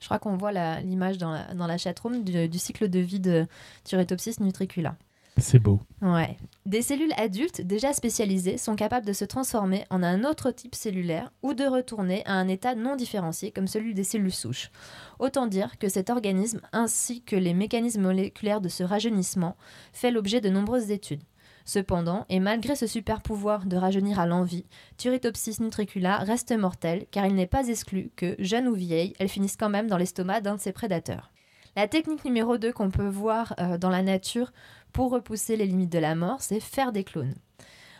Je 0.00 0.06
crois 0.06 0.18
qu'on 0.18 0.36
voit 0.36 0.52
l'image 0.80 1.18
dans 1.18 1.32
la, 1.32 1.54
dans 1.54 1.66
la 1.66 1.78
chatroom 1.78 2.22
du, 2.22 2.48
du 2.48 2.58
cycle 2.58 2.88
de 2.88 2.98
vie 2.98 3.20
de 3.20 3.46
Turritopsis 3.84 4.40
nutricula. 4.40 4.96
C'est 5.38 5.58
beau. 5.58 5.80
Ouais. 6.00 6.38
Des 6.64 6.80
cellules 6.80 7.12
adultes 7.18 7.60
déjà 7.60 7.92
spécialisées 7.92 8.56
sont 8.56 8.74
capables 8.74 9.06
de 9.06 9.12
se 9.12 9.24
transformer 9.24 9.84
en 9.90 10.02
un 10.02 10.24
autre 10.24 10.50
type 10.50 10.74
cellulaire 10.74 11.30
ou 11.42 11.52
de 11.52 11.64
retourner 11.64 12.24
à 12.24 12.32
un 12.32 12.48
état 12.48 12.74
non 12.74 12.96
différencié 12.96 13.50
comme 13.50 13.66
celui 13.66 13.92
des 13.92 14.04
cellules 14.04 14.32
souches. 14.32 14.70
Autant 15.18 15.46
dire 15.46 15.78
que 15.78 15.88
cet 15.88 16.08
organisme 16.08 16.60
ainsi 16.72 17.22
que 17.22 17.36
les 17.36 17.52
mécanismes 17.52 18.02
moléculaires 18.02 18.62
de 18.62 18.68
ce 18.70 18.82
rajeunissement 18.82 19.56
fait 19.92 20.10
l'objet 20.10 20.40
de 20.40 20.48
nombreuses 20.48 20.90
études. 20.90 21.22
Cependant, 21.66 22.24
et 22.28 22.40
malgré 22.40 22.76
ce 22.76 22.86
super 22.86 23.20
pouvoir 23.20 23.66
de 23.66 23.76
rajeunir 23.76 24.20
à 24.20 24.26
l'envie, 24.26 24.64
Turritopsis 24.96 25.60
nutricula 25.60 26.18
reste 26.18 26.56
mortelle 26.56 27.06
car 27.10 27.26
il 27.26 27.34
n'est 27.34 27.46
pas 27.46 27.68
exclu 27.68 28.10
que, 28.16 28.36
jeune 28.38 28.68
ou 28.68 28.74
vieille, 28.74 29.14
elle 29.18 29.28
finisse 29.28 29.56
quand 29.56 29.68
même 29.68 29.88
dans 29.88 29.98
l'estomac 29.98 30.40
d'un 30.40 30.54
de 30.54 30.60
ses 30.60 30.72
prédateurs. 30.72 31.32
La 31.76 31.88
technique 31.88 32.24
numéro 32.24 32.56
2 32.56 32.72
qu'on 32.72 32.90
peut 32.90 33.06
voir 33.06 33.54
euh, 33.60 33.76
dans 33.76 33.90
la 33.90 34.00
nature 34.00 34.50
pour 34.96 35.10
repousser 35.10 35.58
les 35.58 35.66
limites 35.66 35.92
de 35.92 35.98
la 35.98 36.14
mort, 36.14 36.40
c'est 36.40 36.58
faire 36.58 36.90
des 36.90 37.04
clones. 37.04 37.34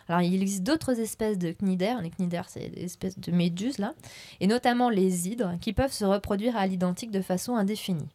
Alors, 0.07 0.21
il 0.21 0.41
existe 0.41 0.63
d'autres 0.63 0.99
espèces 0.99 1.37
de 1.37 1.51
cnidaires, 1.51 2.01
les 2.01 2.09
cnidaires, 2.09 2.49
c'est 2.49 2.69
des 2.69 2.85
espèces 2.85 3.19
de 3.19 3.31
méduses, 3.31 3.77
là, 3.77 3.93
et 4.39 4.47
notamment 4.47 4.89
les 4.89 5.29
hydres, 5.29 5.59
qui 5.61 5.73
peuvent 5.73 5.93
se 5.93 6.05
reproduire 6.05 6.57
à 6.57 6.65
l'identique 6.65 7.11
de 7.11 7.21
façon 7.21 7.55
indéfinie. 7.55 8.07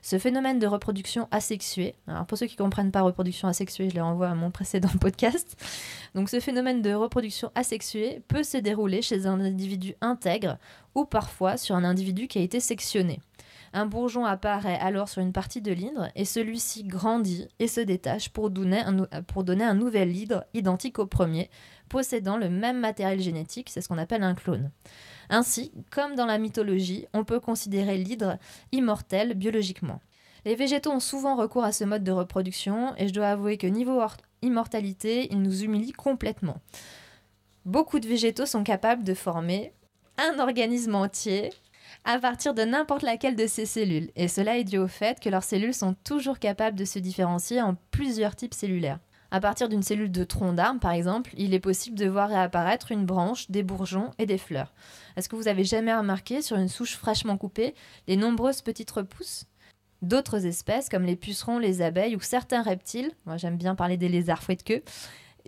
Ce 0.00 0.18
phénomène 0.18 0.58
de 0.58 0.66
reproduction 0.66 1.28
asexuée, 1.30 1.94
alors 2.06 2.24
pour 2.24 2.38
ceux 2.38 2.46
qui 2.46 2.54
ne 2.54 2.64
comprennent 2.64 2.90
pas 2.90 3.02
reproduction 3.02 3.48
asexuée, 3.48 3.90
je 3.90 3.96
les 3.96 4.00
renvoie 4.00 4.30
à 4.30 4.34
mon 4.34 4.50
précédent 4.50 4.88
podcast. 4.98 5.54
Donc, 6.14 6.30
ce 6.30 6.40
phénomène 6.40 6.80
de 6.80 6.94
reproduction 6.94 7.52
asexuée 7.54 8.22
peut 8.28 8.44
se 8.44 8.56
dérouler 8.56 9.02
chez 9.02 9.26
un 9.26 9.38
individu 9.40 9.94
intègre 10.00 10.56
ou 10.94 11.04
parfois 11.04 11.58
sur 11.58 11.76
un 11.76 11.84
individu 11.84 12.28
qui 12.28 12.38
a 12.38 12.42
été 12.42 12.60
sectionné. 12.60 13.20
Un 13.74 13.86
bourgeon 13.86 14.26
apparaît 14.26 14.78
alors 14.78 15.08
sur 15.08 15.22
une 15.22 15.32
partie 15.32 15.62
de 15.62 15.72
l'hydre 15.72 16.10
et 16.14 16.26
celui-ci 16.26 16.84
grandit 16.84 17.48
et 17.58 17.68
se 17.68 17.80
détache 17.80 18.28
pour 18.28 18.50
donner 18.50 18.82
un, 18.82 19.74
nouvel 19.74 20.14
hydre 20.14 20.44
identique 20.52 20.98
au 20.98 21.06
premier, 21.06 21.48
possédant 21.88 22.36
le 22.36 22.50
même 22.50 22.78
matériel 22.78 23.20
génétique, 23.20 23.70
c'est 23.70 23.80
ce 23.80 23.88
qu'on 23.88 23.96
appelle 23.98 24.22
un 24.22 24.34
clone. 24.34 24.70
Ainsi, 25.30 25.72
comme 25.90 26.16
dans 26.16 26.26
la 26.26 26.36
mythologie, 26.38 27.06
on 27.14 27.24
peut 27.24 27.40
considérer 27.40 27.96
l'hydre 27.96 28.36
immortel 28.72 29.34
biologiquement. 29.34 30.00
Les 30.44 30.54
végétaux 30.54 30.90
ont 30.90 31.00
souvent 31.00 31.36
recours 31.36 31.64
à 31.64 31.72
ce 31.72 31.84
mode 31.84 32.04
de 32.04 32.12
reproduction 32.12 32.94
et 32.98 33.08
je 33.08 33.14
dois 33.14 33.28
avouer 33.28 33.56
que 33.56 33.66
niveau 33.66 34.00
or- 34.00 34.16
immortalité, 34.42 35.28
il 35.30 35.40
nous 35.40 35.62
humilie 35.62 35.92
complètement. 35.92 36.58
Beaucoup 37.64 38.00
de 38.00 38.08
végétaux 38.08 38.44
sont 38.44 38.64
capables 38.64 39.04
de 39.04 39.14
former 39.14 39.72
un 40.18 40.40
organisme 40.40 40.94
entier 40.94 41.50
à 42.04 42.18
partir 42.18 42.54
de 42.54 42.62
n'importe 42.62 43.02
laquelle 43.02 43.36
de 43.36 43.46
ces 43.46 43.66
cellules. 43.66 44.10
Et 44.16 44.28
cela 44.28 44.58
est 44.58 44.64
dû 44.64 44.78
au 44.78 44.88
fait 44.88 45.20
que 45.20 45.28
leurs 45.28 45.44
cellules 45.44 45.74
sont 45.74 45.94
toujours 46.04 46.38
capables 46.38 46.78
de 46.78 46.84
se 46.84 46.98
différencier 46.98 47.62
en 47.62 47.76
plusieurs 47.90 48.36
types 48.36 48.54
cellulaires. 48.54 48.98
À 49.30 49.40
partir 49.40 49.70
d'une 49.70 49.82
cellule 49.82 50.12
de 50.12 50.24
tronc 50.24 50.52
d'arbre, 50.52 50.80
par 50.80 50.92
exemple, 50.92 51.30
il 51.38 51.54
est 51.54 51.60
possible 51.60 51.98
de 51.98 52.06
voir 52.06 52.28
réapparaître 52.28 52.92
une 52.92 53.06
branche, 53.06 53.50
des 53.50 53.62
bourgeons 53.62 54.10
et 54.18 54.26
des 54.26 54.36
fleurs. 54.36 54.74
Est-ce 55.16 55.28
que 55.28 55.36
vous 55.36 55.48
avez 55.48 55.64
jamais 55.64 55.94
remarqué 55.94 56.42
sur 56.42 56.58
une 56.58 56.68
souche 56.68 56.96
fraîchement 56.96 57.38
coupée 57.38 57.74
les 58.08 58.16
nombreuses 58.16 58.60
petites 58.60 58.90
repousses? 58.90 59.46
D'autres 60.02 60.44
espèces, 60.44 60.90
comme 60.90 61.04
les 61.04 61.16
pucerons, 61.16 61.58
les 61.58 61.80
abeilles 61.80 62.16
ou 62.16 62.20
certains 62.20 62.60
reptiles, 62.60 63.12
moi 63.24 63.38
j'aime 63.38 63.56
bien 63.56 63.74
parler 63.74 63.96
des 63.96 64.08
lézards 64.08 64.42
fouet 64.42 64.56
de 64.56 64.62
queue, 64.62 64.82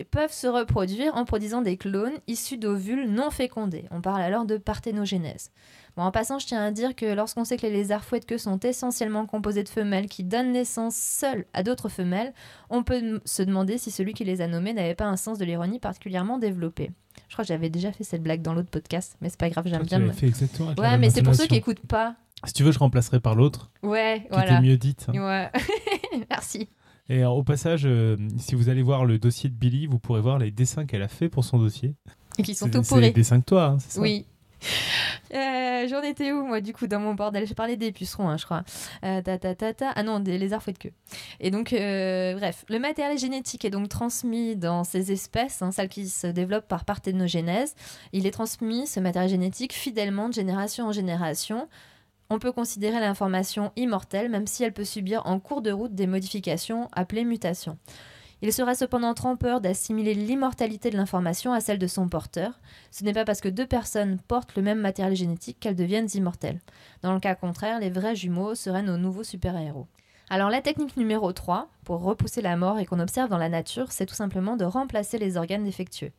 peuvent 0.03 0.33
se 0.33 0.47
reproduire 0.47 1.15
en 1.15 1.23
produisant 1.23 1.61
des 1.61 1.77
clones 1.77 2.19
issus 2.27 2.57
d'ovules 2.57 3.09
non 3.09 3.29
fécondés. 3.29 3.85
On 3.91 4.01
parle 4.01 4.21
alors 4.21 4.45
de 4.45 4.57
parthénogenèse. 4.57 5.51
Bon, 5.97 6.03
en 6.03 6.11
passant, 6.11 6.39
je 6.39 6.47
tiens 6.47 6.61
à 6.61 6.71
dire 6.71 6.93
que 6.95 7.05
lorsqu'on 7.05 7.45
sait 7.45 7.55
que 7.55 7.61
les 7.65 7.71
lézards 7.71 8.03
fouet 8.03 8.19
de 8.19 8.25
queue 8.25 8.37
sont 8.37 8.59
essentiellement 8.59 9.25
composés 9.25 9.63
de 9.63 9.69
femelles 9.69 10.07
qui 10.07 10.23
donnent 10.25 10.51
naissance 10.51 10.95
seules 10.95 11.45
à 11.53 11.63
d'autres 11.63 11.87
femelles, 11.89 12.33
on 12.69 12.83
peut 12.83 13.21
se 13.23 13.41
demander 13.43 13.77
si 13.77 13.91
celui 13.91 14.13
qui 14.13 14.25
les 14.25 14.41
a 14.41 14.47
nommés 14.47 14.73
n'avait 14.73 14.95
pas 14.95 15.05
un 15.05 15.15
sens 15.15 15.37
de 15.37 15.45
l'ironie 15.45 15.79
particulièrement 15.79 16.37
développé. 16.37 16.91
Je 17.29 17.33
crois 17.35 17.43
que 17.45 17.47
j'avais 17.49 17.69
déjà 17.69 17.93
fait 17.93 18.03
cette 18.03 18.21
blague 18.23 18.41
dans 18.41 18.53
l'autre 18.53 18.69
podcast, 18.69 19.15
mais 19.21 19.29
c'est 19.29 19.39
pas 19.39 19.49
grave, 19.49 19.65
j'aime 19.67 19.83
bien. 19.83 19.99
me- 19.99 20.11
fait 20.11 20.27
exactement 20.27 20.73
Ouais, 20.77 20.97
mais 20.97 21.09
c'est 21.09 21.23
pour 21.23 21.33
ceux 21.33 21.47
qui 21.47 21.55
écoutent 21.55 21.85
pas. 21.87 22.15
Si 22.43 22.51
tu 22.53 22.63
veux, 22.63 22.73
je 22.73 22.79
remplacerai 22.79 23.21
par 23.21 23.33
l'autre, 23.33 23.71
Ouais, 23.81 24.19
qui 24.23 24.27
voilà. 24.31 24.53
était 24.55 24.61
mieux 24.61 24.77
dite. 24.77 25.07
Ouais. 25.13 25.49
Merci. 26.29 26.67
Et 27.07 27.19
alors, 27.19 27.37
au 27.37 27.43
passage, 27.43 27.83
euh, 27.85 28.17
si 28.37 28.55
vous 28.55 28.67
allez 28.67 28.81
voir 28.81 29.05
le 29.05 29.17
dossier 29.17 29.49
de 29.49 29.55
Billy, 29.55 29.87
vous 29.87 29.97
pourrez 29.99 30.21
voir 30.21 30.39
les 30.39 30.51
dessins 30.51 30.85
qu'elle 30.85 31.03
a 31.03 31.07
fait 31.07 31.29
pour 31.29 31.45
son 31.45 31.57
dossier. 31.57 31.95
Et 32.37 32.43
qui 32.43 32.53
sont 32.53 32.65
C'est 32.65 32.71
tout 32.71 32.83
c'est 32.83 32.95
les 32.95 33.01
pourris. 33.01 33.13
dessins 33.13 33.39
que 33.39 33.45
toi, 33.45 33.65
hein, 33.65 33.77
c'est 33.79 33.93
ça 33.93 34.01
Oui. 34.01 34.25
Euh, 35.33 35.87
J'en 35.87 36.01
étais 36.01 36.31
où, 36.31 36.45
moi, 36.45 36.61
du 36.61 36.73
coup, 36.73 36.87
dans 36.87 36.99
mon 36.99 37.13
bordel? 37.13 37.47
Je 37.47 37.53
parlais 37.53 37.77
des 37.77 37.91
pucerons, 37.91 38.29
hein, 38.29 38.37
je 38.37 38.45
crois. 38.45 38.63
Euh, 39.03 39.21
ta, 39.21 39.37
ta, 39.37 39.55
ta, 39.55 39.73
ta. 39.73 39.91
Ah 39.95 40.03
non, 40.03 40.19
des 40.19 40.37
lézards 40.37 40.61
fouet 40.61 40.73
de 40.73 40.77
queue. 40.77 40.91
Et 41.39 41.51
donc, 41.51 41.73
euh, 41.73 42.35
bref, 42.35 42.65
le 42.69 42.79
matériel 42.79 43.17
génétique 43.17 43.65
est 43.65 43.69
donc 43.69 43.89
transmis 43.89 44.55
dans 44.55 44.83
ces 44.83 45.11
espèces, 45.11 45.61
hein, 45.61 45.71
celles 45.71 45.89
qui 45.89 46.07
se 46.09 46.27
développent 46.27 46.67
par 46.67 46.85
parthénogenèse. 46.85 47.75
Il 48.13 48.25
est 48.27 48.31
transmis, 48.31 48.87
ce 48.87 48.99
matériel 48.99 49.29
génétique, 49.29 49.73
fidèlement 49.73 50.29
de 50.29 50.33
génération 50.33 50.87
en 50.87 50.91
génération. 50.91 51.67
On 52.29 52.39
peut 52.39 52.51
considérer 52.51 52.99
l'information 52.99 53.71
immortelle, 53.75 54.29
même 54.29 54.47
si 54.47 54.63
elle 54.63 54.73
peut 54.73 54.83
subir 54.83 55.21
en 55.25 55.39
cours 55.39 55.61
de 55.61 55.71
route 55.71 55.93
des 55.93 56.07
modifications 56.07 56.89
appelées 56.91 57.23
mutations. 57.23 57.77
Il 58.41 58.51
serait 58.51 58.75
cependant 58.75 59.13
trompeur 59.13 59.61
d'assimiler 59.61 60.13
l'immortalité 60.13 60.89
de 60.89 60.97
l'information 60.97 61.53
à 61.53 61.61
celle 61.61 61.79
de 61.79 61.87
son 61.87 62.09
porteur. 62.09 62.59
Ce 62.91 63.03
n'est 63.03 63.13
pas 63.13 63.25
parce 63.25 63.41
que 63.41 63.49
deux 63.49 63.65
personnes 63.65 64.19
portent 64.27 64.55
le 64.55 64.61
même 64.61 64.79
matériel 64.79 65.15
génétique 65.15 65.57
qu'elles 65.59 65.75
deviennent 65.75 66.09
immortelles. 66.13 66.59
Dans 67.01 67.13
le 67.13 67.19
cas 67.19 67.35
contraire, 67.35 67.79
les 67.79 67.89
vrais 67.89 68.15
jumeaux 68.15 68.55
seraient 68.55 68.83
nos 68.83 68.97
nouveaux 68.97 69.23
super-héros. 69.23 69.87
Alors 70.29 70.49
la 70.49 70.61
technique 70.61 70.97
numéro 70.97 71.31
3, 71.31 71.69
pour 71.83 72.01
repousser 72.01 72.41
la 72.41 72.57
mort 72.57 72.79
et 72.79 72.85
qu'on 72.85 72.99
observe 72.99 73.29
dans 73.29 73.37
la 73.37 73.49
nature, 73.49 73.91
c'est 73.91 74.07
tout 74.07 74.15
simplement 74.15 74.57
de 74.57 74.65
remplacer 74.65 75.17
les 75.17 75.37
organes 75.37 75.63
défectueux. 75.63 76.11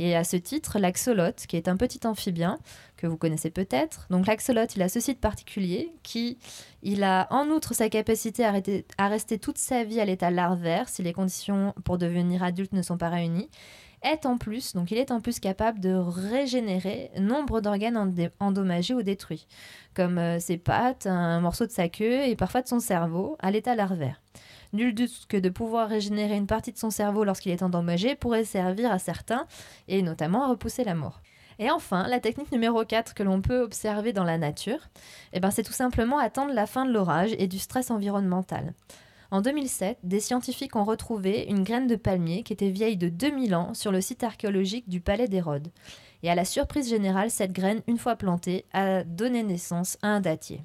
Et 0.00 0.14
à 0.14 0.22
ce 0.22 0.36
titre, 0.36 0.78
l'axolote, 0.78 1.44
qui 1.48 1.56
est 1.56 1.66
un 1.66 1.76
petit 1.76 2.06
amphibien 2.06 2.60
que 2.96 3.08
vous 3.08 3.16
connaissez 3.16 3.50
peut-être, 3.50 4.06
donc 4.10 4.28
l'axolote, 4.28 4.76
il 4.76 4.82
a 4.82 4.88
ceci 4.88 5.12
de 5.12 5.18
particulier, 5.18 5.92
qui 6.04 6.38
il 6.84 7.02
a 7.02 7.26
en 7.32 7.48
outre 7.48 7.74
sa 7.74 7.88
capacité 7.88 8.44
à, 8.44 9.08
rester 9.08 9.38
toute 9.38 9.58
sa 9.58 9.82
vie 9.82 10.00
à 10.00 10.04
l'état 10.04 10.30
larvaire 10.30 10.88
si 10.88 11.02
les 11.02 11.12
conditions 11.12 11.74
pour 11.84 11.98
devenir 11.98 12.44
adulte 12.44 12.72
ne 12.72 12.82
sont 12.82 12.96
pas 12.96 13.08
réunies, 13.08 13.50
est 14.02 14.24
en 14.24 14.38
plus, 14.38 14.74
donc 14.74 14.92
il 14.92 14.98
est 14.98 15.10
en 15.10 15.20
plus 15.20 15.40
capable 15.40 15.80
de 15.80 15.92
régénérer 15.92 17.10
nombre 17.18 17.60
d'organes 17.60 18.30
endommagés 18.38 18.94
ou 18.94 19.02
détruits, 19.02 19.48
comme 19.94 20.18
euh, 20.18 20.38
ses 20.38 20.58
pattes, 20.58 21.08
un 21.08 21.40
morceau 21.40 21.66
de 21.66 21.72
sa 21.72 21.88
queue 21.88 22.22
et 22.24 22.36
parfois 22.36 22.62
de 22.62 22.68
son 22.68 22.78
cerveau 22.78 23.36
à 23.40 23.50
l'état 23.50 23.74
larvaire. 23.74 24.22
Nul 24.72 24.94
doute 24.94 25.26
que 25.28 25.36
de 25.36 25.48
pouvoir 25.48 25.88
régénérer 25.88 26.36
une 26.36 26.46
partie 26.46 26.72
de 26.72 26.78
son 26.78 26.90
cerveau 26.90 27.24
lorsqu'il 27.24 27.52
est 27.52 27.62
endommagé 27.62 28.14
pourrait 28.14 28.44
servir 28.44 28.92
à 28.92 28.98
certains, 28.98 29.46
et 29.88 30.02
notamment 30.02 30.44
à 30.44 30.48
repousser 30.48 30.84
la 30.84 30.94
mort. 30.94 31.20
Et 31.58 31.70
enfin, 31.70 32.06
la 32.06 32.20
technique 32.20 32.52
numéro 32.52 32.84
4 32.84 33.14
que 33.14 33.22
l'on 33.22 33.40
peut 33.40 33.62
observer 33.62 34.12
dans 34.12 34.24
la 34.24 34.38
nature, 34.38 34.88
eh 35.32 35.40
ben, 35.40 35.50
c'est 35.50 35.64
tout 35.64 35.72
simplement 35.72 36.18
attendre 36.18 36.52
la 36.52 36.66
fin 36.66 36.84
de 36.84 36.92
l'orage 36.92 37.34
et 37.38 37.48
du 37.48 37.58
stress 37.58 37.90
environnemental. 37.90 38.74
En 39.30 39.42
2007, 39.42 39.98
des 40.04 40.20
scientifiques 40.20 40.76
ont 40.76 40.84
retrouvé 40.84 41.46
une 41.50 41.62
graine 41.62 41.86
de 41.86 41.96
palmier 41.96 42.42
qui 42.42 42.52
était 42.52 42.70
vieille 42.70 42.96
de 42.96 43.08
2000 43.08 43.54
ans 43.54 43.74
sur 43.74 43.92
le 43.92 44.00
site 44.00 44.22
archéologique 44.24 44.88
du 44.88 45.00
palais 45.00 45.28
d'Hérode. 45.28 45.68
Et 46.22 46.30
à 46.30 46.34
la 46.34 46.44
surprise 46.44 46.88
générale, 46.88 47.30
cette 47.30 47.52
graine, 47.52 47.82
une 47.86 47.98
fois 47.98 48.16
plantée, 48.16 48.64
a 48.72 49.04
donné 49.04 49.42
naissance 49.42 49.98
à 50.02 50.08
un 50.08 50.20
dattier. 50.20 50.62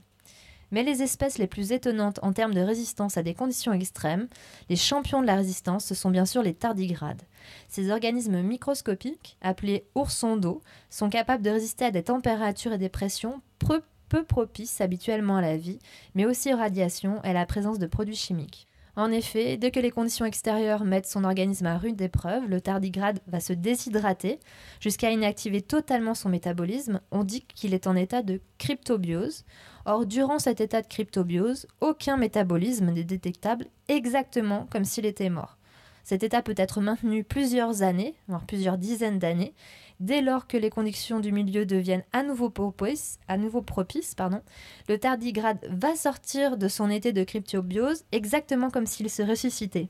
Mais 0.74 0.82
les 0.82 1.03
espèces 1.03 1.38
les 1.38 1.45
plus 1.45 1.71
étonnantes 1.71 2.19
en 2.24 2.34
termes 2.34 2.55
de 2.55 2.59
résistance 2.59 3.15
à 3.15 3.21
des 3.21 3.36
conditions 3.36 3.74
extrêmes, 3.74 4.28
les 4.69 4.76
champions 4.76 5.21
de 5.21 5.28
la 5.28 5.36
résistance, 5.36 5.86
ce 5.86 5.93
sont 5.93 6.09
bien 6.09 6.26
sûr 6.26 6.41
les 6.41 6.55
tardigrades. 6.55 7.21
Ces 7.69 7.91
organismes 7.91 8.41
microscopiques, 8.41 9.38
appelés 9.41 9.86
oursons 9.93 10.36
d'eau, 10.36 10.63
sont 10.89 11.11
capables 11.11 11.43
de 11.43 11.51
résister 11.51 11.86
à 11.86 11.91
des 11.91 12.01
températures 12.01 12.74
et 12.74 12.80
des 12.80 12.89
pressions 12.89 13.39
peu, 13.59 13.84
propices 14.28 14.82
habituellement 14.82 15.38
à 15.38 15.41
la 15.41 15.57
vie, 15.57 15.78
mais 16.15 16.26
aussi 16.26 16.51
aux 16.51 16.57
radiations 16.57 17.24
et 17.24 17.30
à 17.30 17.34
la 17.34 17.45
présence 17.45 17.78
de 17.78 17.86
produits 17.86 18.15
chimiques. 18.15 18.67
En 18.95 19.11
effet, 19.11 19.57
dès 19.57 19.71
que 19.71 19.79
les 19.79 19.89
conditions 19.89 20.25
extérieures 20.25 20.83
mettent 20.83 21.07
son 21.07 21.23
organisme 21.23 21.65
à 21.65 21.79
rude 21.79 21.99
épreuve, 21.99 22.47
le 22.47 22.61
tardigrade 22.61 23.19
va 23.25 23.39
se 23.39 23.51
déshydrater 23.51 24.39
jusqu'à 24.79 25.09
inactiver 25.09 25.61
totalement 25.61 26.13
son 26.13 26.29
métabolisme. 26.29 27.01
On 27.09 27.23
dit 27.23 27.41
qu'il 27.41 27.73
est 27.73 27.87
en 27.87 27.95
état 27.95 28.21
de 28.21 28.39
cryptobiose. 28.59 29.45
Or, 29.85 30.05
durant 30.05 30.37
cet 30.37 30.61
état 30.61 30.83
de 30.83 30.87
cryptobiose, 30.87 31.65
aucun 31.81 32.17
métabolisme 32.17 32.91
n'est 32.91 33.03
détectable 33.03 33.65
exactement 33.87 34.67
comme 34.71 34.85
s'il 34.85 35.07
était 35.07 35.29
mort. 35.29 35.57
Cet 36.03 36.23
état 36.23 36.41
peut 36.41 36.53
être 36.57 36.81
maintenu 36.81 37.23
plusieurs 37.23 37.81
années, 37.81 38.15
voire 38.27 38.45
plusieurs 38.45 38.77
dizaines 38.77 39.19
d'années, 39.19 39.53
dès 39.99 40.21
lors 40.21 40.47
que 40.47 40.57
les 40.57 40.69
conditions 40.69 41.21
du 41.21 41.31
milieu 41.31 41.65
deviennent 41.65 42.03
à 42.11 42.23
nouveau 42.23 42.49
propices, 42.49 43.19
le 43.29 44.97
tardigrade 44.97 45.65
va 45.69 45.95
sortir 45.95 46.57
de 46.57 46.67
son 46.67 46.89
état 46.89 47.11
de 47.11 47.23
cryptobiose 47.23 48.03
exactement 48.11 48.69
comme 48.69 48.85
s'il 48.85 49.09
se 49.09 49.21
ressuscitait. 49.21 49.87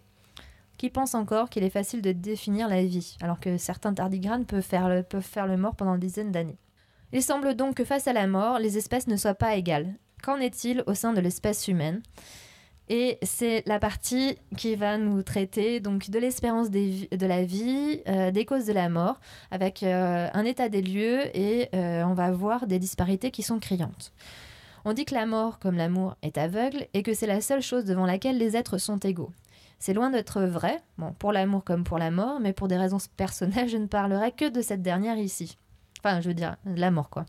Qui 0.78 0.90
pense 0.90 1.16
encore 1.16 1.50
qu'il 1.50 1.64
est 1.64 1.70
facile 1.70 2.02
de 2.02 2.12
définir 2.12 2.68
la 2.68 2.84
vie, 2.84 3.16
alors 3.22 3.40
que 3.40 3.58
certains 3.58 3.94
tardigrades 3.94 4.46
peuvent 4.46 4.62
faire 4.62 4.90
le, 4.90 5.04
peuvent 5.04 5.22
faire 5.22 5.48
le 5.48 5.58
mort 5.58 5.76
pendant 5.76 5.98
des 5.98 6.08
dizaines 6.08 6.32
d'années. 6.32 6.58
Il 7.12 7.24
semble 7.24 7.56
donc 7.56 7.76
que 7.76 7.86
face 7.86 8.08
à 8.08 8.14
la 8.14 8.28
mort, 8.28 8.60
les 8.60 8.78
espèces 8.78 9.08
ne 9.08 9.18
soient 9.18 9.36
pas 9.36 9.56
égales. 9.56 9.94
Qu'en 10.24 10.38
est-il 10.38 10.84
au 10.88 10.94
sein 10.94 11.14
de 11.14 11.22
l'espèce 11.22 11.68
humaine? 11.68 12.02
Et 12.96 13.18
c'est 13.24 13.64
la 13.66 13.80
partie 13.80 14.38
qui 14.56 14.76
va 14.76 15.00
nous 15.00 15.24
traiter 15.24 15.80
donc 15.80 16.12
de 16.12 16.20
l'espérance 16.20 16.70
de 16.70 17.26
la 17.26 17.44
vie, 17.44 18.02
euh, 18.08 18.30
des 18.30 18.46
causes 18.46 18.68
de 18.68 18.72
la 18.72 18.88
mort, 18.88 19.20
avec 19.50 19.82
euh, 19.82 20.30
un 20.32 20.46
état 20.46 20.70
des 20.70 20.84
lieux 20.84 21.36
et 21.36 21.70
euh, 21.74 22.04
on 22.04 22.14
va 22.14 22.30
voir 22.30 22.68
des 22.68 22.78
disparités 22.78 23.32
qui 23.32 23.42
sont 23.42 23.58
criantes. 23.58 24.14
On 24.86 24.94
dit 24.94 25.06
que 25.06 25.16
la 25.16 25.26
mort, 25.26 25.58
comme 25.58 25.76
l'amour, 25.76 26.18
est 26.22 26.38
aveugle 26.38 26.86
et 26.94 27.02
que 27.02 27.16
c'est 27.16 27.26
la 27.26 27.42
seule 27.42 27.64
chose 27.64 27.86
devant 27.86 28.06
laquelle 28.06 28.38
les 28.38 28.56
êtres 28.56 28.78
sont 28.78 29.00
égaux. 29.00 29.32
C'est 29.80 29.96
loin 29.96 30.12
d'être 30.12 30.44
vrai, 30.44 30.80
pour 31.18 31.32
l'amour 31.32 31.64
comme 31.64 31.84
pour 31.84 31.98
la 31.98 32.12
mort, 32.12 32.40
mais 32.40 32.54
pour 32.54 32.68
des 32.68 32.78
raisons 32.78 33.00
personnelles, 33.18 33.70
je 33.70 33.78
ne 33.78 33.88
parlerai 33.88 34.34
que 34.34 34.50
de 34.50 34.62
cette 34.62 34.84
dernière 34.84 35.18
ici. 35.18 35.58
Enfin, 36.00 36.22
je 36.22 36.28
veux 36.28 36.36
dire, 36.36 36.58
la 36.64 36.92
mort, 36.92 37.10
quoi. 37.10 37.26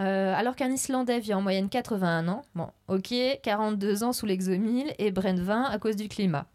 Euh, 0.00 0.34
alors 0.34 0.56
qu'un 0.56 0.70
Islandais 0.70 1.20
vit 1.20 1.34
en 1.34 1.42
moyenne 1.42 1.68
81 1.68 2.28
ans, 2.28 2.42
bon, 2.54 2.68
ok, 2.88 3.14
42 3.42 4.02
ans 4.02 4.12
sous 4.12 4.24
l'exomile 4.24 4.94
et 4.98 5.10
Brent 5.10 5.38
20 5.38 5.64
à 5.64 5.78
cause 5.78 5.96
du 5.96 6.08
climat. 6.08 6.46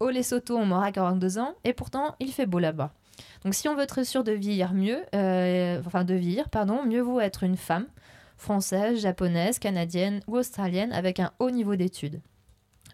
Au 0.00 0.10
Lesotho, 0.10 0.56
on 0.56 0.66
mort 0.66 0.82
à 0.82 0.90
42 0.90 1.38
ans 1.38 1.54
et 1.64 1.72
pourtant 1.72 2.16
il 2.18 2.32
fait 2.32 2.46
beau 2.46 2.58
là-bas. 2.58 2.92
Donc 3.44 3.54
si 3.54 3.68
on 3.68 3.74
veut 3.74 3.82
être 3.82 4.04
sûr 4.04 4.24
de 4.24 4.32
vieillir 4.32 4.72
mieux, 4.74 5.00
euh, 5.14 5.80
enfin 5.86 6.04
de 6.04 6.14
vieillir, 6.14 6.48
pardon, 6.48 6.84
mieux 6.84 7.00
vaut 7.00 7.20
être 7.20 7.44
une 7.44 7.56
femme, 7.56 7.86
française, 8.36 9.00
japonaise, 9.00 9.58
canadienne 9.58 10.20
ou 10.26 10.36
australienne 10.36 10.92
avec 10.92 11.20
un 11.20 11.32
haut 11.38 11.50
niveau 11.50 11.76
d'études. 11.76 12.20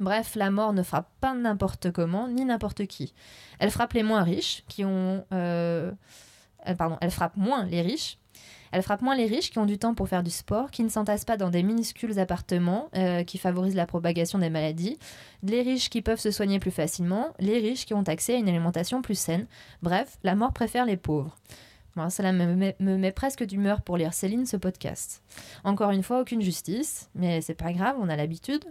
Bref, 0.01 0.35
la 0.35 0.51
mort 0.51 0.73
ne 0.73 0.83
frappe 0.83 1.09
pas 1.21 1.35
n'importe 1.35 1.93
comment 1.93 2.29
ni 2.29 2.45
n'importe 2.45 2.87
qui. 2.87 3.15
Elle 3.59 3.71
frappe 3.71 3.93
les 3.93 4.03
moins 4.03 4.23
riches, 4.23 4.65
qui 4.69 4.85
ont, 4.85 5.25
euh, 5.33 5.93
pardon, 6.77 6.99
elle 7.01 7.13
frappe 7.13 7.37
moins 7.37 7.65
les 7.65 7.81
riches 7.81 8.19
elle 8.75 8.83
frappe 8.83 9.03
moins 9.03 9.15
les 9.15 9.27
riches 9.27 9.53
qui 9.53 9.61
ont 9.61 9.67
du 9.67 9.79
temps 9.79 9.95
pour 9.95 10.09
faire 10.09 10.25
du 10.25 10.33
sport, 10.33 10.73
qui 10.73 10.83
ne 10.83 10.89
s'entassent 10.89 11.25
pas 11.25 11.37
dans 11.37 11.49
des 11.49 11.63
minuscules 11.63 12.19
appartements 12.19 12.89
euh, 12.97 13.23
qui 13.23 13.39
favorisent 13.39 13.77
la 13.77 13.87
propagation 13.87 14.41
des 14.41 14.51
maladies, 14.51 14.99
les 15.45 15.63
riches 15.63 15.91
qui 15.91 16.03
peuvent 16.03 16.19
se 16.19 16.33
soigner 16.33 16.59
plus 16.59 16.73
facilement, 16.73 17.29
les 17.39 17.61
riches 17.61 17.87
qui 17.87 17.95
ont 17.95 18.03
accès 18.03 18.35
à 18.35 18.39
une 18.39 18.49
alimentation 18.49 19.01
plus 19.01 19.15
saine. 19.15 19.47
Bref, 19.81 20.19
la 20.25 20.35
mort 20.35 20.53
préfère 20.53 20.87
les 20.87 20.97
pauvres. 20.97 21.37
Cela 22.11 22.33
me 22.33 22.57
met, 22.57 22.75
me 22.81 22.97
met 22.97 23.13
presque 23.13 23.45
d'humeur 23.45 23.81
pour 23.81 23.97
lire 23.97 24.13
Céline 24.13 24.45
ce 24.45 24.57
podcast. 24.57 25.23
Encore 25.63 25.93
une 25.93 26.03
fois, 26.03 26.21
aucune 26.21 26.43
justice, 26.43 27.09
mais 27.15 27.43
c'est 27.43 27.55
pas 27.55 27.73
grave, 27.73 27.95
on 28.01 28.09
a 28.09 28.17
l'habitude. 28.17 28.65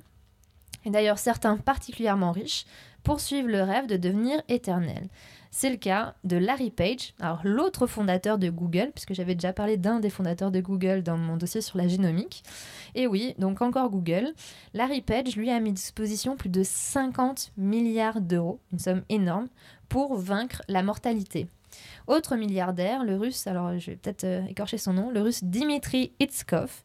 Et 0.83 0.89
d'ailleurs, 0.89 1.17
certains 1.17 1.55
particulièrement 1.55 2.33
riches 2.33 2.65
poursuivent 3.03 3.47
le 3.47 3.63
rêve 3.63 3.87
de 3.87 3.95
devenir 3.95 4.41
éternels. 4.49 5.07
C'est 5.55 5.69
le 5.69 5.77
cas 5.77 6.15
de 6.23 6.35
Larry 6.35 6.71
Page, 6.71 7.13
alors 7.19 7.41
l'autre 7.43 7.85
fondateur 7.85 8.39
de 8.39 8.49
Google, 8.49 8.89
puisque 8.91 9.13
j'avais 9.13 9.35
déjà 9.35 9.53
parlé 9.53 9.77
d'un 9.77 9.99
des 9.99 10.09
fondateurs 10.09 10.49
de 10.49 10.59
Google 10.59 11.03
dans 11.03 11.15
mon 11.15 11.37
dossier 11.37 11.61
sur 11.61 11.77
la 11.77 11.87
génomique. 11.87 12.43
Et 12.95 13.05
oui, 13.05 13.35
donc 13.37 13.61
encore 13.61 13.91
Google. 13.91 14.33
Larry 14.73 15.01
Page, 15.01 15.35
lui, 15.35 15.51
a 15.51 15.59
mis 15.59 15.69
à 15.69 15.73
disposition 15.73 16.35
plus 16.35 16.49
de 16.49 16.63
50 16.63 17.51
milliards 17.55 18.19
d'euros, 18.19 18.61
une 18.71 18.79
somme 18.79 19.03
énorme, 19.09 19.47
pour 19.89 20.15
vaincre 20.15 20.63
la 20.69 20.81
mortalité. 20.81 21.45
Autre 22.07 22.35
milliardaire, 22.35 23.03
le 23.03 23.15
russe, 23.15 23.45
alors 23.45 23.77
je 23.77 23.91
vais 23.91 23.97
peut-être 23.97 24.23
euh, 24.23 24.45
écorcher 24.47 24.79
son 24.79 24.93
nom, 24.93 25.11
le 25.11 25.21
russe 25.21 25.43
Dimitri 25.43 26.13
Itskov, 26.19 26.81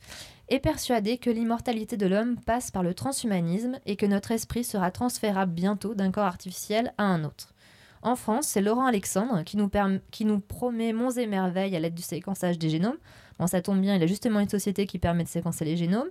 est 0.51 0.61
persuadé 0.61 1.17
que 1.17 1.31
l'immortalité 1.31 1.97
de 1.97 2.07
l'homme 2.07 2.37
passe 2.39 2.71
par 2.71 2.83
le 2.83 2.93
transhumanisme 2.93 3.79
et 3.87 3.97
que 3.97 4.05
notre 4.05 4.31
esprit 4.31 4.63
sera 4.63 4.91
transférable 4.91 5.53
bientôt 5.53 5.95
d'un 5.95 6.11
corps 6.11 6.27
artificiel 6.27 6.93
à 6.99 7.05
un 7.05 7.25
autre. 7.25 7.55
En 8.03 8.17
France, 8.17 8.47
c'est 8.47 8.61
Laurent 8.61 8.87
Alexandre 8.87 9.43
qui 9.45 9.57
nous, 9.57 10.41
promet 10.41 10.93
monts 10.93 11.11
et 11.11 11.27
merveilles 11.27 11.75
à 11.75 11.81
l'aide 11.81 11.95
du 11.95 12.03
séquençage 12.03 12.59
des 12.59 12.71
génomes. 12.71 12.99
Bon, 13.39 13.47
ça 13.47 13.61
tombe 13.61 13.81
bien, 13.81 13.97
il 13.97 14.03
a 14.03 14.07
justement 14.07 14.41
une 14.41 14.49
société 14.49 14.87
qui 14.87 14.99
permet 14.99 15.25
de 15.25 15.29
séquencer 15.29 15.65
les 15.65 15.77
génomes, 15.77 16.09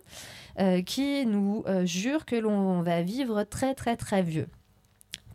euh, 0.59 0.81
qui 0.81 1.25
nous 1.25 1.63
euh, 1.67 1.85
jure 1.85 2.25
que 2.25 2.35
l'on 2.35 2.81
va 2.81 3.01
vivre 3.01 3.43
très 3.43 3.75
très 3.75 3.97
très 3.97 4.21
vieux. 4.21 4.47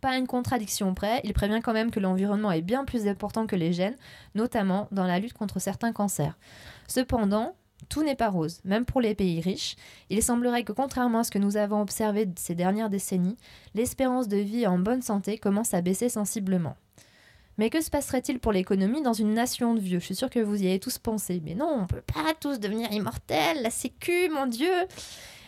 Pas 0.01 0.17
une 0.17 0.27
contradiction 0.27 0.93
près, 0.93 1.21
il 1.23 1.33
prévient 1.33 1.61
quand 1.63 1.71
même 1.71 1.91
que 1.91 1.99
l'environnement 1.99 2.51
est 2.51 2.61
bien 2.61 2.83
plus 2.83 3.07
important 3.07 3.47
que 3.47 3.55
les 3.55 3.71
gènes, 3.73 3.95
notamment 4.35 4.87
dans 4.91 5.05
la 5.05 5.19
lutte 5.19 5.33
contre 5.33 5.59
certains 5.59 5.93
cancers. 5.93 6.37
Cependant, 6.87 7.55
tout 7.89 8.03
n'est 8.03 8.15
pas 8.15 8.29
rose, 8.29 8.61
même 8.63 8.85
pour 8.85 9.01
les 9.01 9.15
pays 9.15 9.41
riches. 9.41 9.75
Il 10.09 10.21
semblerait 10.21 10.63
que 10.63 10.71
contrairement 10.71 11.19
à 11.19 11.23
ce 11.23 11.31
que 11.31 11.39
nous 11.39 11.57
avons 11.57 11.81
observé 11.81 12.27
ces 12.37 12.55
dernières 12.55 12.89
décennies, 12.89 13.37
l'espérance 13.75 14.27
de 14.27 14.37
vie 14.37 14.67
en 14.67 14.79
bonne 14.79 15.01
santé 15.01 15.37
commence 15.37 15.73
à 15.73 15.81
baisser 15.81 16.09
sensiblement. 16.09 16.75
Mais 17.57 17.69
que 17.69 17.81
se 17.81 17.91
passerait-il 17.91 18.39
pour 18.39 18.51
l'économie 18.51 19.03
dans 19.03 19.13
une 19.13 19.33
nation 19.33 19.75
de 19.75 19.79
vieux? 19.79 19.99
Je 19.99 20.05
suis 20.05 20.15
sûre 20.15 20.29
que 20.29 20.39
vous 20.39 20.63
y 20.63 20.67
avez 20.67 20.79
tous 20.79 20.97
pensé. 20.97 21.39
Mais 21.45 21.53
non, 21.53 21.67
on 21.67 21.81
ne 21.81 21.87
peut 21.87 22.01
pas 22.01 22.33
tous 22.39 22.59
devenir 22.59 22.91
immortels, 22.91 23.61
la 23.61 23.69
sécu, 23.69 24.29
mon 24.29 24.47
Dieu 24.47 24.73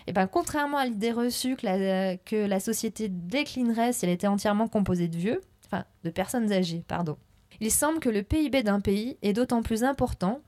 et 0.08 0.12
eh 0.12 0.14
ben, 0.14 0.28
contrairement 0.28 0.78
à 0.78 0.86
l'idée 0.86 1.12
reçue 1.12 1.56
que 1.56 1.66
la, 1.66 2.16
que 2.16 2.36
la 2.36 2.60
société 2.60 3.10
déclinerait 3.10 3.92
si 3.92 4.06
elle 4.06 4.12
était 4.12 4.28
entièrement 4.28 4.68
composée 4.68 5.08
de 5.08 5.18
vieux, 5.18 5.42
enfin 5.66 5.84
de 6.04 6.12
personnes 6.12 6.52
âgées, 6.52 6.84
pardon, 6.88 7.18
il 7.60 7.72
semble 7.72 8.00
que 8.00 8.10
le 8.10 8.22
PIB 8.22 8.62
d'un 8.62 8.82
pays 8.82 9.18
est 9.24 9.34
d'autant 9.34 9.64
plus 9.64 9.84
important 9.84 10.42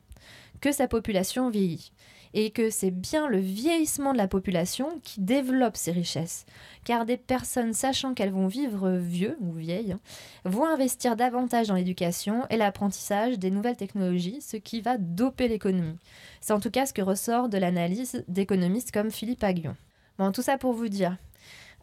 que 0.62 0.72
sa 0.72 0.88
population 0.88 1.50
vieillit 1.50 1.92
et 2.34 2.52
que 2.52 2.70
c'est 2.70 2.92
bien 2.92 3.28
le 3.28 3.40
vieillissement 3.40 4.14
de 4.14 4.18
la 4.18 4.28
population 4.28 5.00
qui 5.04 5.22
développe 5.22 5.78
ces 5.78 5.92
richesses. 5.92 6.46
Car 6.84 7.06
des 7.06 7.18
personnes 7.18 7.74
sachant 7.74 8.14
qu'elles 8.14 8.32
vont 8.32 8.48
vivre 8.48 8.92
vieux 8.92 9.38
ou 9.40 9.54
vieilles 9.54 9.94
hein, 9.94 10.00
vont 10.46 10.66
investir 10.66 11.16
davantage 11.16 11.68
dans 11.68 11.76
l'éducation 11.76 12.46
et 12.50 12.58
l'apprentissage 12.58 13.40
des 13.40 13.52
nouvelles 13.52 13.78
technologies, 13.78 14.42
ce 14.42 14.58
qui 14.58 14.82
va 14.82 14.98
doper 14.98 15.48
l'économie. 15.48 15.98
C'est 16.42 16.54
en 16.54 16.60
tout 16.60 16.72
cas 16.72 16.86
ce 16.86 16.94
que 16.94 17.02
ressort 17.02 17.50
de 17.50 17.58
l'analyse 17.58 18.24
d'économistes 18.28 18.92
comme 18.92 19.12
Philippe 19.12 19.44
Aguillon. 19.44 19.76
Bon, 20.18 20.32
tout 20.32 20.42
ça 20.42 20.58
pour 20.58 20.74
vous 20.74 20.90
dire 20.90 21.18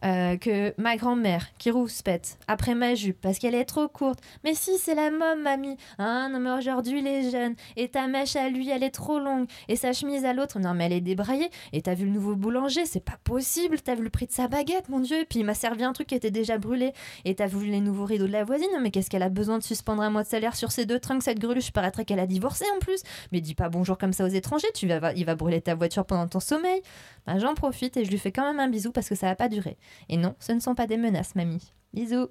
euh, 0.05 0.37
que 0.37 0.73
ma 0.79 0.97
grand-mère 0.97 1.47
qui 1.57 1.71
rouspète 1.71 2.37
après 2.47 2.75
ma 2.75 2.93
jupe 2.93 3.19
parce 3.21 3.39
qu'elle 3.39 3.55
est 3.55 3.65
trop 3.65 3.87
courte. 3.87 4.19
Mais 4.43 4.53
si, 4.53 4.77
c'est 4.77 4.93
la 4.93 5.09
môme, 5.09 5.41
mamie. 5.41 5.77
Hein, 5.97 6.29
non, 6.31 6.39
mais 6.39 6.51
aujourd'hui, 6.51 7.01
les 7.01 7.31
jeunes. 7.31 7.55
Et 7.75 7.89
ta 7.89 8.07
mèche 8.07 8.35
à 8.35 8.49
lui, 8.49 8.69
elle 8.69 8.83
est 8.83 8.91
trop 8.91 9.19
longue. 9.19 9.47
Et 9.67 9.75
sa 9.75 9.93
chemise 9.93 10.25
à 10.25 10.33
l'autre, 10.33 10.59
non, 10.59 10.73
mais 10.73 10.85
elle 10.85 10.93
est 10.93 11.01
débraillée. 11.01 11.49
Et 11.73 11.81
t'as 11.81 11.95
vu 11.95 12.05
le 12.05 12.11
nouveau 12.11 12.35
boulanger, 12.35 12.85
c'est 12.85 13.03
pas 13.03 13.17
possible. 13.23 13.81
T'as 13.81 13.95
vu 13.95 14.03
le 14.03 14.09
prix 14.09 14.27
de 14.27 14.31
sa 14.31 14.47
baguette, 14.47 14.89
mon 14.89 14.99
Dieu. 14.99 15.21
Et 15.21 15.25
puis 15.25 15.39
il 15.39 15.45
m'a 15.45 15.55
servi 15.55 15.83
un 15.83 15.93
truc 15.93 16.07
qui 16.07 16.15
était 16.15 16.31
déjà 16.31 16.57
brûlé. 16.57 16.93
Et 17.25 17.35
t'as 17.35 17.47
vu 17.47 17.65
les 17.65 17.81
nouveaux 17.81 18.05
rideaux 18.05 18.27
de 18.27 18.31
la 18.31 18.43
voisine. 18.43 18.69
Mais 18.81 18.91
qu'est-ce 18.91 19.09
qu'elle 19.09 19.23
a 19.23 19.29
besoin 19.29 19.57
de 19.57 19.63
suspendre 19.63 20.03
un 20.03 20.09
mois 20.09 20.23
de 20.23 20.27
salaire 20.27 20.55
sur 20.55 20.71
ces 20.71 20.85
deux 20.85 20.99
trunks, 20.99 21.23
cette 21.23 21.39
greluche? 21.39 21.71
Paraîtrait 21.71 22.05
qu'elle 22.05 22.19
a 22.19 22.27
divorcé 22.27 22.65
en 22.75 22.79
plus. 22.79 23.01
Mais 23.31 23.41
dis 23.41 23.55
pas 23.55 23.69
bonjour 23.69 23.97
comme 23.97 24.13
ça 24.13 24.23
aux 24.23 24.27
étrangers. 24.27 24.67
Tu 24.75 24.87
vas, 24.87 25.13
il 25.13 25.25
va 25.25 25.35
brûler 25.35 25.61
ta 25.61 25.73
voiture 25.73 26.05
pendant 26.05 26.27
ton 26.27 26.39
sommeil. 26.39 26.81
Ben, 27.25 27.39
j'en 27.39 27.55
profite 27.55 27.97
et 27.97 28.05
je 28.05 28.11
lui 28.11 28.19
fais 28.19 28.31
quand 28.31 28.45
même 28.45 28.59
un 28.59 28.67
bisou 28.67 28.91
parce 28.91 29.09
que 29.09 29.15
ça 29.15 29.27
va 29.27 29.35
pas 29.35 29.49
durer. 29.49 29.77
Et 30.09 30.17
non, 30.17 30.35
ce 30.39 30.51
ne 30.51 30.59
sont 30.59 30.75
pas 30.75 30.87
des 30.87 30.97
menaces, 30.97 31.35
mamie. 31.35 31.73
Bisous. 31.93 32.29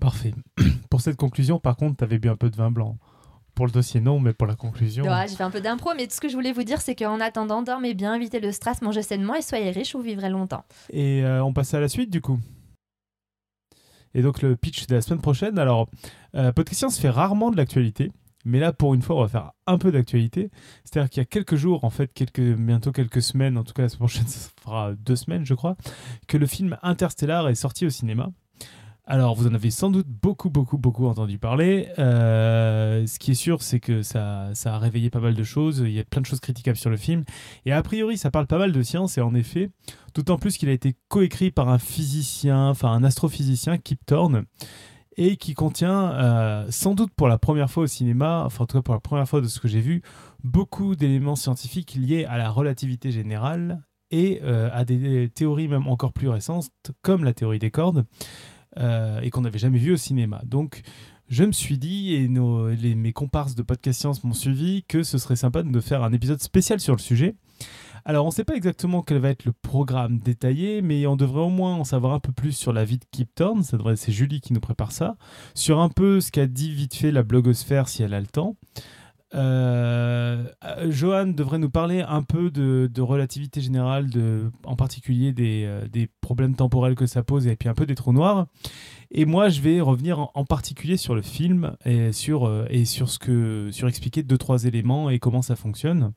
Parfait. 0.00 0.34
pour 0.90 1.00
cette 1.00 1.16
conclusion, 1.16 1.58
par 1.58 1.76
contre, 1.76 1.96
t'avais 1.96 2.18
bu 2.18 2.28
un 2.28 2.36
peu 2.36 2.50
de 2.50 2.56
vin 2.56 2.70
blanc. 2.70 2.98
Pour 3.54 3.66
le 3.66 3.72
dossier, 3.72 4.00
non, 4.00 4.18
mais 4.18 4.32
pour 4.32 4.46
la 4.46 4.54
conclusion. 4.54 5.04
Ouais, 5.04 5.28
j'ai 5.28 5.36
fait 5.36 5.42
un 5.42 5.50
peu 5.50 5.60
d'impro, 5.60 5.90
mais 5.94 6.06
tout 6.06 6.14
ce 6.14 6.20
que 6.20 6.28
je 6.28 6.34
voulais 6.34 6.52
vous 6.52 6.64
dire, 6.64 6.80
c'est 6.80 6.94
qu'en 6.94 7.20
attendant, 7.20 7.62
dormez 7.62 7.92
bien, 7.92 8.14
évitez 8.14 8.40
le 8.40 8.50
stress, 8.50 8.80
mangez 8.80 9.02
sainement 9.02 9.34
et 9.34 9.42
soyez 9.42 9.70
riche, 9.70 9.94
vous 9.94 10.00
vivrez 10.00 10.30
longtemps. 10.30 10.64
Et 10.90 11.22
euh, 11.22 11.44
on 11.44 11.52
passe 11.52 11.74
à 11.74 11.80
la 11.80 11.88
suite, 11.88 12.10
du 12.10 12.22
coup. 12.22 12.38
Et 14.14 14.22
donc, 14.22 14.42
le 14.42 14.56
pitch 14.56 14.86
de 14.86 14.94
la 14.94 15.02
semaine 15.02 15.20
prochaine. 15.20 15.58
Alors, 15.58 15.88
euh, 16.34 16.52
Podcast 16.52 16.90
se 16.90 17.00
fait 17.00 17.10
rarement 17.10 17.50
de 17.50 17.56
l'actualité. 17.56 18.10
Mais 18.44 18.58
là, 18.58 18.72
pour 18.72 18.94
une 18.94 19.02
fois, 19.02 19.16
on 19.16 19.22
va 19.22 19.28
faire 19.28 19.52
un 19.66 19.78
peu 19.78 19.92
d'actualité. 19.92 20.50
C'est-à-dire 20.84 21.10
qu'il 21.10 21.20
y 21.20 21.22
a 21.22 21.26
quelques 21.26 21.56
jours, 21.56 21.84
en 21.84 21.90
fait, 21.90 22.12
quelques, 22.12 22.40
bientôt 22.40 22.92
quelques 22.92 23.22
semaines, 23.22 23.56
en 23.56 23.64
tout 23.64 23.72
cas 23.72 23.82
la 23.82 23.88
semaine 23.88 23.98
prochaine, 23.98 24.26
ça 24.26 24.50
fera 24.62 24.92
deux 24.94 25.16
semaines, 25.16 25.44
je 25.44 25.54
crois, 25.54 25.76
que 26.26 26.36
le 26.36 26.46
film 26.46 26.76
Interstellar 26.82 27.48
est 27.48 27.54
sorti 27.54 27.86
au 27.86 27.90
cinéma. 27.90 28.30
Alors, 29.04 29.34
vous 29.34 29.48
en 29.48 29.54
avez 29.54 29.72
sans 29.72 29.90
doute 29.90 30.06
beaucoup, 30.06 30.48
beaucoup, 30.48 30.78
beaucoup 30.78 31.06
entendu 31.08 31.36
parler. 31.36 31.88
Euh, 31.98 33.04
ce 33.06 33.18
qui 33.18 33.32
est 33.32 33.34
sûr, 33.34 33.60
c'est 33.60 33.80
que 33.80 34.02
ça, 34.02 34.50
ça 34.54 34.76
a 34.76 34.78
réveillé 34.78 35.10
pas 35.10 35.18
mal 35.18 35.34
de 35.34 35.42
choses. 35.42 35.82
Il 35.84 35.90
y 35.90 35.98
a 35.98 36.04
plein 36.04 36.20
de 36.20 36.26
choses 36.26 36.38
critiquables 36.38 36.78
sur 36.78 36.88
le 36.88 36.96
film. 36.96 37.24
Et 37.66 37.72
a 37.72 37.82
priori, 37.82 38.16
ça 38.16 38.30
parle 38.30 38.46
pas 38.46 38.58
mal 38.58 38.70
de 38.70 38.82
science. 38.82 39.18
Et 39.18 39.20
en 39.20 39.34
effet, 39.34 39.70
d'autant 40.14 40.38
plus 40.38 40.56
qu'il 40.56 40.68
a 40.68 40.72
été 40.72 40.94
coécrit 41.08 41.50
par 41.50 41.68
un 41.68 41.78
physicien, 41.78 42.68
enfin 42.68 42.92
un 42.92 43.02
astrophysicien, 43.02 43.76
Kip 43.76 44.06
Thorne 44.06 44.44
et 45.16 45.36
qui 45.36 45.54
contient, 45.54 46.12
euh, 46.12 46.66
sans 46.70 46.94
doute 46.94 47.12
pour 47.14 47.28
la 47.28 47.38
première 47.38 47.70
fois 47.70 47.84
au 47.84 47.86
cinéma, 47.86 48.42
enfin 48.46 48.64
en 48.64 48.66
tout 48.66 48.78
cas 48.78 48.82
pour 48.82 48.94
la 48.94 49.00
première 49.00 49.28
fois 49.28 49.40
de 49.40 49.46
ce 49.46 49.60
que 49.60 49.68
j'ai 49.68 49.80
vu, 49.80 50.02
beaucoup 50.42 50.96
d'éléments 50.96 51.36
scientifiques 51.36 51.94
liés 51.94 52.24
à 52.24 52.38
la 52.38 52.50
relativité 52.50 53.10
générale 53.12 53.82
et 54.10 54.40
euh, 54.42 54.70
à 54.72 54.84
des 54.84 55.28
théories 55.28 55.68
même 55.68 55.86
encore 55.86 56.12
plus 56.12 56.28
récentes, 56.28 56.70
comme 57.02 57.24
la 57.24 57.34
théorie 57.34 57.58
des 57.58 57.70
cordes. 57.70 58.06
euh, 58.78 59.20
et 59.20 59.30
qu'on 59.30 59.42
n'avait 59.42 59.58
jamais 59.58 59.78
vu 59.78 59.92
au 59.92 59.96
cinéma. 59.96 60.40
Donc 60.44 60.82
je 61.28 61.44
me 61.44 61.52
suis 61.52 61.78
dit, 61.78 62.14
et 62.14 62.28
nos, 62.28 62.68
mes 62.68 63.12
comparses 63.12 63.54
de 63.54 63.62
Podcast 63.62 64.00
Science 64.00 64.24
m'ont 64.24 64.34
suivi, 64.34 64.84
que 64.86 65.02
ce 65.02 65.18
serait 65.18 65.36
sympa 65.36 65.62
de 65.62 65.80
faire 65.80 66.02
un 66.02 66.12
épisode 66.12 66.40
spécial 66.40 66.80
sur 66.80 66.94
le 66.94 67.00
sujet. 67.00 67.36
Alors, 68.04 68.24
on 68.24 68.28
ne 68.28 68.32
sait 68.32 68.44
pas 68.44 68.54
exactement 68.54 69.02
quel 69.02 69.18
va 69.18 69.30
être 69.30 69.44
le 69.44 69.52
programme 69.52 70.18
détaillé, 70.18 70.82
mais 70.82 71.06
on 71.06 71.16
devrait 71.16 71.42
au 71.42 71.50
moins 71.50 71.74
en 71.74 71.84
savoir 71.84 72.14
un 72.14 72.18
peu 72.18 72.32
plus 72.32 72.52
sur 72.52 72.72
la 72.72 72.84
vie 72.84 72.98
de 72.98 73.04
Kip 73.10 73.32
Thorne. 73.34 73.62
C'est 73.62 74.12
Julie 74.12 74.40
qui 74.40 74.52
nous 74.52 74.60
prépare 74.60 74.92
ça. 74.92 75.16
Sur 75.54 75.80
un 75.80 75.88
peu 75.88 76.20
ce 76.20 76.32
qu'a 76.32 76.46
dit 76.46 76.72
vite 76.72 76.94
fait 76.94 77.12
la 77.12 77.22
blogosphère 77.22 77.88
si 77.88 78.02
elle 78.02 78.14
a 78.14 78.20
le 78.20 78.26
temps. 78.26 78.56
Euh, 79.34 80.44
Johan 80.90 81.28
devrait 81.28 81.58
nous 81.58 81.70
parler 81.70 82.02
un 82.02 82.22
peu 82.22 82.50
de, 82.50 83.00
relativité 83.00 83.60
générale, 83.60 84.08
en 84.64 84.76
particulier 84.76 85.32
des, 85.32 85.64
euh, 85.64 85.88
des, 85.88 86.08
problèmes 86.20 86.54
temporels 86.54 86.94
que 86.94 87.06
ça 87.06 87.22
pose 87.22 87.46
et 87.46 87.56
puis 87.56 87.68
un 87.68 87.74
peu 87.74 87.86
des 87.86 87.94
trous 87.94 88.12
noirs. 88.12 88.46
Et 89.10 89.24
moi, 89.24 89.48
je 89.48 89.60
vais 89.60 89.80
revenir 89.80 90.30
en, 90.34 90.44
particulier 90.44 90.96
sur 90.96 91.14
le 91.14 91.22
film 91.22 91.76
et 91.84 92.12
sur, 92.12 92.46
euh, 92.46 92.66
sur 93.70 93.88
expliquer 93.88 94.22
deux, 94.22 94.38
trois 94.38 94.64
éléments 94.64 95.10
et 95.10 95.18
comment 95.18 95.42
ça 95.42 95.56
fonctionne. 95.56 96.12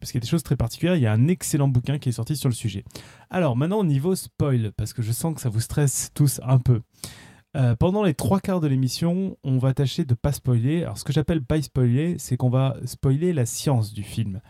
Parce 0.00 0.12
qu'il 0.12 0.18
y 0.18 0.22
a 0.22 0.24
des 0.24 0.28
choses 0.28 0.42
très 0.42 0.56
particulières. 0.56 0.96
Il 0.96 1.02
y 1.02 1.06
a 1.06 1.12
un 1.12 1.28
excellent 1.28 1.68
bouquin 1.68 1.98
qui 1.98 2.08
est 2.08 2.12
sorti 2.12 2.36
sur 2.36 2.48
le 2.48 2.54
sujet. 2.54 2.84
Alors 3.30 3.56
maintenant, 3.56 3.78
au 3.78 3.84
niveau 3.84 4.14
spoil, 4.14 4.72
parce 4.76 4.92
que 4.92 5.02
je 5.02 5.12
sens 5.12 5.34
que 5.34 5.40
ça 5.40 5.48
vous 5.48 5.60
stresse 5.60 6.10
tous 6.14 6.40
un 6.44 6.58
peu. 6.58 6.80
Euh, 7.56 7.74
pendant 7.74 8.04
les 8.04 8.14
trois 8.14 8.40
quarts 8.40 8.60
de 8.60 8.68
l'émission, 8.68 9.36
on 9.42 9.58
va 9.58 9.72
tâcher 9.72 10.04
de 10.04 10.14
pas 10.14 10.32
spoiler. 10.32 10.82
Alors, 10.82 10.98
ce 10.98 11.04
que 11.04 11.12
j'appelle 11.12 11.42
pas 11.42 11.60
spoiler, 11.62 12.16
c'est 12.18 12.36
qu'on 12.36 12.50
va 12.50 12.76
spoiler 12.84 13.32
la 13.32 13.46
science 13.46 13.92
du 13.92 14.02
film. 14.02 14.40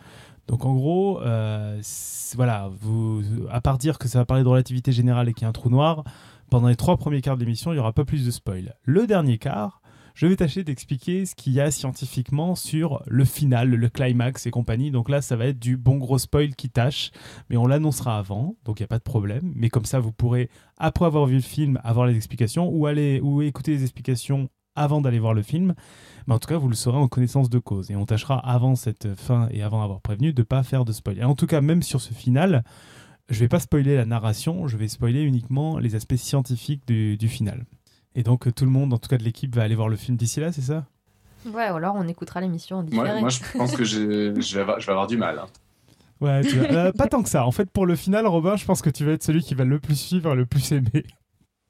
Donc, 0.49 0.65
en 0.65 0.75
gros, 0.75 1.21
euh, 1.23 1.81
voilà, 2.35 2.71
à 3.51 3.61
part 3.61 3.79
dire 3.79 3.99
que 3.99 4.09
ça 4.09 4.19
va 4.19 4.25
parler 4.25 4.43
de 4.43 4.49
relativité 4.49 4.93
générale 4.93 5.29
et 5.29 5.35
qu'il 5.35 5.43
y 5.43 5.45
a 5.47 5.49
un 5.49 5.53
trou 5.53 5.71
noir, 5.71 6.05
pendant 6.51 6.69
les 6.69 6.77
trois 6.77 6.97
premiers 6.97 7.21
quarts 7.21 7.37
de 7.37 7.45
l'émission, 7.45 7.73
il 7.73 7.75
n'y 7.75 7.81
aura 7.81 7.93
pas 7.93 8.05
plus 8.05 8.25
de 8.25 8.31
spoil. 8.31 8.75
Le 8.83 9.07
dernier 9.07 9.39
quart, 9.39 9.78
je 10.19 10.27
vais 10.27 10.35
tâcher 10.35 10.65
d'expliquer 10.65 11.27
ce 11.27 11.37
qu'il 11.37 11.53
y 11.53 11.61
a 11.61 11.71
scientifiquement 11.71 12.57
sur 12.57 13.05
le 13.07 13.25
final, 13.25 13.69
le 13.69 13.89
climax 13.89 14.47
et 14.47 14.51
compagnie. 14.51 14.91
Donc 14.91 15.11
là, 15.11 15.23
ça 15.23 15.37
va 15.37 15.47
être 15.47 15.61
du 15.61 15.77
bon 15.77 15.97
gros 15.99 16.19
spoil 16.19 16.57
qui 16.57 16.71
tâche, 16.71 17.13
mais 17.49 17.57
on 17.57 17.69
l'annoncera 17.69 18.19
avant, 18.19 18.57
donc 18.65 18.81
il 18.81 18.83
n'y 18.83 18.87
a 18.87 18.89
pas 18.89 18.99
de 18.99 19.05
problème. 19.05 19.53
Mais 19.55 19.69
comme 19.69 19.85
ça, 19.85 20.01
vous 20.01 20.11
pourrez, 20.11 20.51
après 20.77 21.05
avoir 21.05 21.27
vu 21.27 21.37
le 21.37 21.41
film, 21.41 21.79
avoir 21.85 22.09
les 22.09 22.17
explications 22.17 22.69
ou, 22.69 22.87
aller, 22.87 23.21
ou 23.23 23.43
écouter 23.43 23.71
les 23.71 23.83
explications 23.83 24.49
avant 24.75 25.01
d'aller 25.01 25.21
voir 25.21 25.35
le 25.35 25.43
film. 25.43 25.77
Mais 26.27 26.35
en 26.35 26.41
tout 26.41 26.49
cas, 26.49 26.59
vous 26.59 26.69
le 26.69 26.75
saurez 26.75 26.99
en 26.99 27.07
connaissance 27.07 27.49
de 27.49 27.61
cause. 27.61 27.93
Et 27.93 27.95
on 27.95 28.05
tâchera 28.05 28.41
avant 28.41 28.75
cette 28.75 29.15
fin 29.15 29.47
et 29.53 29.63
avant 29.63 29.83
d'avoir 29.83 30.01
prévenu 30.01 30.33
de 30.33 30.41
ne 30.41 30.45
pas 30.45 30.65
faire 30.65 30.85
de 30.85 30.91
spoil. 30.91 31.19
Et 31.21 31.25
en 31.25 31.37
tout 31.37 31.47
cas, 31.47 31.61
même 31.61 31.85
sur 31.85 32.01
ce 32.01 32.13
final, 32.13 32.65
je 33.29 33.39
vais 33.39 33.49
pas 33.49 33.61
spoiler 33.61 33.95
la 33.95 34.05
narration, 34.05 34.67
je 34.67 34.79
vais 34.79 34.89
spoiler 34.89 35.23
uniquement 35.23 35.79
les 35.79 35.95
aspects 35.95 36.17
scientifiques 36.17 36.89
du 36.89 37.29
final. 37.29 37.67
Et 38.19 38.25
donc 38.25 38.53
tout 38.53 38.65
le 38.65 38.71
monde, 38.73 38.93
en 38.93 38.99
tout 38.99 39.09
cas 39.09 39.17
de 39.17 39.23
l'équipe, 39.23 39.55
va 39.55 39.63
aller 39.63 39.77
voir 39.77 39.89
le 39.89 39.95
film 39.95 40.17
d'ici 40.17 40.41
là, 40.41 40.51
c'est 40.51 40.61
ça? 40.61 40.85
Ouais, 41.47 41.63
alors 41.63 41.95
on 41.95 42.09
écoutera 42.09 42.41
l'émission 42.41 42.79
en 42.79 42.83
différé. 42.83 43.13
Ouais, 43.13 43.21
moi, 43.21 43.29
je 43.29 43.39
pense 43.57 43.77
que 43.77 43.85
je 43.85 44.01
vais, 44.33 44.61
avoir, 44.61 44.81
je 44.81 44.87
vais 44.87 44.91
avoir 44.91 45.07
du 45.07 45.17
mal. 45.17 45.39
Hein. 45.39 45.47
Ouais, 46.21 46.43
tu 46.43 46.59
vas... 46.59 46.87
euh, 46.87 46.93
pas 46.93 47.07
tant 47.07 47.23
que 47.23 47.29
ça. 47.29 47.47
En 47.47 47.53
fait, 47.53 47.71
pour 47.71 47.87
le 47.87 47.95
final, 47.95 48.27
Robin, 48.27 48.57
je 48.57 48.65
pense 48.65 48.83
que 48.83 48.91
tu 48.91 49.05
vas 49.05 49.13
être 49.13 49.23
celui 49.23 49.41
qui 49.41 49.55
va 49.55 49.65
le 49.65 49.79
plus 49.79 49.95
suivre, 49.95 50.35
le 50.35 50.47
plus 50.47 50.73
aimer. 50.73 51.05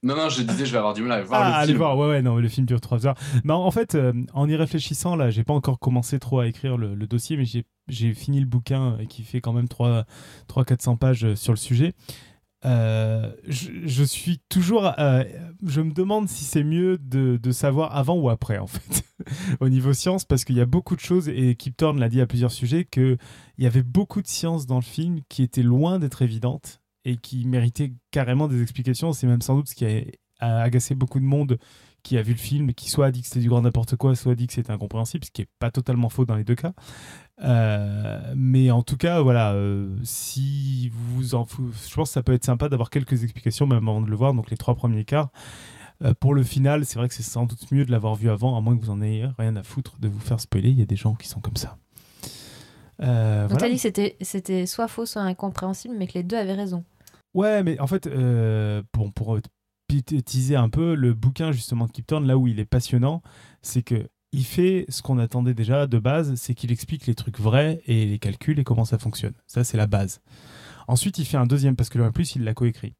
Non, 0.02 0.16
non, 0.16 0.28
je 0.28 0.42
disais, 0.42 0.64
je 0.64 0.72
vais 0.72 0.78
avoir 0.78 0.94
du 0.94 1.02
mal 1.02 1.20
à 1.20 1.22
voir 1.22 1.42
ah, 1.42 1.48
le 1.48 1.54
allez 1.56 1.74
voir, 1.74 1.98
ouais, 1.98 2.08
ouais, 2.08 2.22
non, 2.22 2.36
le 2.36 2.48
film 2.48 2.66
dure 2.66 2.80
3 2.80 3.06
heures. 3.06 3.16
Mais 3.42 3.52
en 3.52 3.70
fait, 3.70 3.94
euh, 3.96 4.12
en 4.32 4.48
y 4.48 4.54
réfléchissant, 4.54 5.16
là, 5.16 5.28
j'ai 5.30 5.42
pas 5.42 5.54
encore 5.54 5.80
commencé 5.80 6.18
trop 6.20 6.38
à 6.38 6.46
écrire 6.46 6.76
le, 6.76 6.94
le 6.94 7.06
dossier, 7.06 7.36
mais 7.36 7.44
j'ai 7.88 8.14
fini 8.14 8.38
le 8.38 8.46
bouquin 8.46 8.92
euh, 8.92 9.04
qui 9.06 9.24
fait 9.24 9.40
quand 9.40 9.52
même 9.52 9.66
300-400 9.66 10.98
pages 10.98 11.24
euh, 11.24 11.34
sur 11.34 11.52
le 11.52 11.58
sujet. 11.58 11.94
Euh, 12.64 13.32
je, 13.46 14.02
suis 14.02 14.40
toujours. 14.48 14.92
Euh, 14.98 15.24
je 15.64 15.80
me 15.80 15.92
demande 15.92 16.28
si 16.28 16.44
c'est 16.44 16.64
mieux 16.64 16.98
de, 16.98 17.38
savoir 17.52 17.96
avant 17.96 18.16
ou 18.16 18.30
après, 18.30 18.58
en 18.58 18.66
fait, 18.66 19.04
au 19.60 19.68
niveau 19.68 19.92
science, 19.92 20.24
parce 20.24 20.44
qu'il 20.44 20.56
y 20.56 20.60
a 20.60 20.66
beaucoup 20.66 20.96
de 20.96 21.00
choses, 21.00 21.28
et 21.28 21.54
Kip 21.54 21.76
Thorne 21.76 22.00
l'a 22.00 22.08
dit 22.08 22.20
à 22.20 22.26
plusieurs 22.26 22.52
sujets, 22.52 22.84
qu'il 22.84 23.18
y 23.58 23.66
avait 23.66 23.82
beaucoup 23.82 24.22
de 24.22 24.26
science 24.26 24.66
dans 24.66 24.76
le 24.76 24.82
film 24.82 25.20
qui 25.28 25.42
étaient 25.42 25.62
loin 25.62 25.98
d'être 25.98 26.22
évidentes 26.22 26.80
et 27.04 27.16
qui 27.16 27.46
méritaient 27.46 27.92
carrément 28.10 28.48
des 28.48 28.60
explications. 28.60 29.12
C'est 29.12 29.26
même 29.26 29.42
sans 29.42 29.56
doute 29.56 29.68
ce 29.68 29.74
qui 29.74 29.86
a 30.40 30.60
agacé 30.62 30.94
beaucoup 30.94 31.20
de 31.20 31.24
monde 31.24 31.58
qui 32.08 32.16
a 32.16 32.22
vu 32.22 32.32
le 32.32 32.38
film, 32.38 32.72
qui 32.72 32.88
soit 32.88 33.06
a 33.06 33.10
dit 33.10 33.20
que 33.20 33.26
c'était 33.26 33.40
du 33.40 33.50
grand 33.50 33.60
n'importe 33.60 33.96
quoi, 33.96 34.16
soit 34.16 34.32
a 34.32 34.34
dit 34.34 34.46
que 34.46 34.54
c'était 34.54 34.70
incompréhensible, 34.70 35.26
ce 35.26 35.30
qui 35.30 35.42
est 35.42 35.48
pas 35.58 35.70
totalement 35.70 36.08
faux 36.08 36.24
dans 36.24 36.36
les 36.36 36.44
deux 36.44 36.54
cas. 36.54 36.72
Euh, 37.42 38.32
mais 38.34 38.70
en 38.70 38.82
tout 38.82 38.96
cas, 38.96 39.20
voilà, 39.20 39.52
euh, 39.52 39.94
si 40.04 40.90
vous 40.90 41.34
en 41.34 41.44
foutez, 41.44 41.76
je 41.86 41.94
pense 41.94 42.08
que 42.08 42.14
ça 42.14 42.22
peut 42.22 42.32
être 42.32 42.46
sympa 42.46 42.70
d'avoir 42.70 42.88
quelques 42.88 43.24
explications 43.24 43.66
même 43.66 43.86
avant 43.86 44.00
de 44.00 44.08
le 44.08 44.16
voir, 44.16 44.32
donc 44.32 44.48
les 44.50 44.56
trois 44.56 44.74
premiers 44.74 45.04
quarts. 45.04 45.28
Euh, 46.02 46.14
pour 46.18 46.32
le 46.32 46.42
final, 46.44 46.86
c'est 46.86 46.98
vrai 46.98 47.08
que 47.08 47.14
c'est 47.14 47.22
sans 47.22 47.44
doute 47.44 47.70
mieux 47.72 47.84
de 47.84 47.90
l'avoir 47.90 48.14
vu 48.14 48.30
avant, 48.30 48.56
à 48.56 48.62
moins 48.62 48.74
que 48.74 48.82
vous 48.82 48.90
en 48.90 49.02
ayez 49.02 49.26
rien 49.38 49.54
à 49.56 49.62
foutre 49.62 50.00
de 50.00 50.08
vous 50.08 50.20
faire 50.20 50.40
spoiler. 50.40 50.70
Il 50.70 50.78
y 50.78 50.82
a 50.82 50.86
des 50.86 50.96
gens 50.96 51.14
qui 51.14 51.28
sont 51.28 51.40
comme 51.40 51.56
ça. 51.56 51.76
Donc 53.00 53.06
voilà. 53.06 53.56
t'as 53.58 53.68
dit 53.68 53.74
que 53.74 53.82
c'était, 53.82 54.16
c'était 54.22 54.64
soit 54.64 54.88
faux, 54.88 55.04
soit 55.04 55.22
incompréhensible, 55.22 55.94
mais 55.98 56.06
que 56.06 56.14
les 56.14 56.22
deux 56.22 56.36
avaient 56.36 56.54
raison. 56.54 56.84
Ouais, 57.34 57.62
mais 57.62 57.78
en 57.80 57.86
fait, 57.86 58.06
euh, 58.06 58.82
pour, 58.92 59.12
pour 59.12 59.38
teaser 60.24 60.56
un 60.56 60.68
peu, 60.68 60.94
le 60.94 61.14
bouquin 61.14 61.52
justement 61.52 61.86
de 61.86 61.92
Kip 61.92 62.06
Thorne, 62.06 62.26
là 62.26 62.38
où 62.38 62.46
il 62.46 62.60
est 62.60 62.64
passionnant, 62.64 63.22
c'est 63.62 63.82
que 63.82 64.08
il 64.32 64.44
fait 64.44 64.84
ce 64.88 65.00
qu'on 65.00 65.18
attendait 65.18 65.54
déjà 65.54 65.86
de 65.86 65.98
base, 65.98 66.34
c'est 66.34 66.54
qu'il 66.54 66.70
explique 66.70 67.06
les 67.06 67.14
trucs 67.14 67.40
vrais 67.40 67.80
et 67.86 68.04
les 68.04 68.18
calculs 68.18 68.58
et 68.58 68.64
comment 68.64 68.84
ça 68.84 68.98
fonctionne. 68.98 69.32
Ça, 69.46 69.64
c'est 69.64 69.78
la 69.78 69.86
base. 69.86 70.20
Ensuite, 70.86 71.18
il 71.18 71.24
fait 71.24 71.38
un 71.38 71.46
deuxième, 71.46 71.76
parce 71.76 71.88
que 71.88 71.98
en 71.98 72.12
plus, 72.12 72.36
il 72.36 72.44
l'a 72.44 72.54
coécrit. 72.54 72.94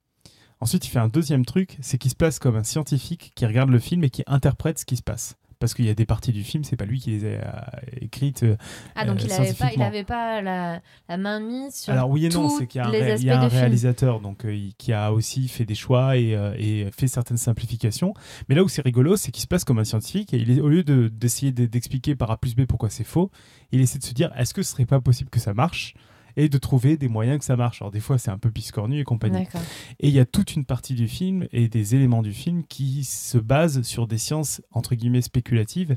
Ensuite, 0.60 0.86
il 0.86 0.88
fait 0.88 0.98
un 0.98 1.08
deuxième 1.08 1.44
truc, 1.44 1.76
c'est 1.80 1.98
qu'il 1.98 2.10
se 2.10 2.16
place 2.16 2.38
comme 2.38 2.56
un 2.56 2.64
scientifique 2.64 3.32
qui 3.34 3.46
regarde 3.46 3.70
le 3.70 3.78
film 3.78 4.04
et 4.04 4.10
qui 4.10 4.22
interprète 4.26 4.78
ce 4.78 4.86
qui 4.86 4.96
se 4.96 5.02
passe 5.02 5.36
parce 5.58 5.74
qu'il 5.74 5.86
y 5.86 5.90
a 5.90 5.94
des 5.94 6.06
parties 6.06 6.32
du 6.32 6.44
film, 6.44 6.64
c'est 6.64 6.76
pas 6.76 6.84
lui 6.84 7.00
qui 7.00 7.10
les 7.10 7.34
a 7.36 7.72
écrites. 8.00 8.44
Euh, 8.44 8.56
ah, 8.94 9.04
donc 9.04 9.22
il 9.22 9.28
n'avait 9.28 9.52
pas, 9.52 9.72
il 9.74 9.82
avait 9.82 10.04
pas 10.04 10.40
la, 10.40 10.80
la, 11.08 11.16
main 11.16 11.40
mise 11.40 11.74
sur. 11.74 11.92
Alors, 11.92 12.10
oui 12.10 12.26
et 12.26 12.28
non, 12.28 12.48
c'est 12.48 12.66
qu'il 12.66 12.80
y 12.80 12.84
a 12.84 12.86
un, 12.86 12.90
ré, 12.90 13.16
il 13.18 13.24
y 13.24 13.30
a 13.30 13.40
un 13.40 13.48
réalisateur 13.48 14.20
donc, 14.20 14.44
euh, 14.44 14.68
qui 14.78 14.92
a 14.92 15.12
aussi 15.12 15.48
fait 15.48 15.64
des 15.64 15.74
choix 15.74 16.16
et, 16.16 16.34
euh, 16.34 16.54
et, 16.58 16.88
fait 16.92 17.08
certaines 17.08 17.36
simplifications. 17.36 18.14
Mais 18.48 18.54
là 18.54 18.62
où 18.62 18.68
c'est 18.68 18.82
rigolo, 18.82 19.16
c'est 19.16 19.32
qu'il 19.32 19.42
se 19.42 19.48
place 19.48 19.64
comme 19.64 19.78
un 19.78 19.84
scientifique 19.84 20.32
et 20.32 20.38
il 20.38 20.50
est, 20.50 20.60
au 20.60 20.68
lieu 20.68 20.84
d'essayer 20.84 21.52
de, 21.52 21.66
d'expliquer 21.66 22.14
par 22.14 22.30
A 22.30 22.36
plus 22.36 22.54
B 22.54 22.64
pourquoi 22.64 22.90
c'est 22.90 23.04
faux, 23.04 23.30
il 23.72 23.80
essaie 23.80 23.98
de 23.98 24.04
se 24.04 24.14
dire 24.14 24.30
est-ce 24.36 24.54
que 24.54 24.62
ce 24.62 24.70
serait 24.70 24.86
pas 24.86 25.00
possible 25.00 25.30
que 25.30 25.40
ça 25.40 25.54
marche? 25.54 25.94
Et 26.38 26.48
de 26.48 26.56
trouver 26.56 26.96
des 26.96 27.08
moyens 27.08 27.40
que 27.40 27.44
ça 27.44 27.56
marche. 27.56 27.82
Alors 27.82 27.90
des 27.90 28.00
fois 28.00 28.16
c'est 28.16 28.30
un 28.30 28.38
peu 28.38 28.50
piscornu 28.50 29.00
et 29.00 29.04
compagnie. 29.04 29.46
Et 29.98 30.08
il 30.08 30.14
y 30.14 30.20
a 30.20 30.24
toute 30.24 30.54
une 30.54 30.64
partie 30.64 30.94
du 30.94 31.08
film 31.08 31.46
et 31.52 31.68
des 31.68 31.96
éléments 31.96 32.22
du 32.22 32.32
film 32.32 32.64
qui 32.64 33.04
se 33.04 33.38
basent 33.38 33.82
sur 33.82 34.06
des 34.06 34.18
sciences 34.18 34.62
entre 34.70 34.94
guillemets 34.94 35.20
spéculatives. 35.20 35.96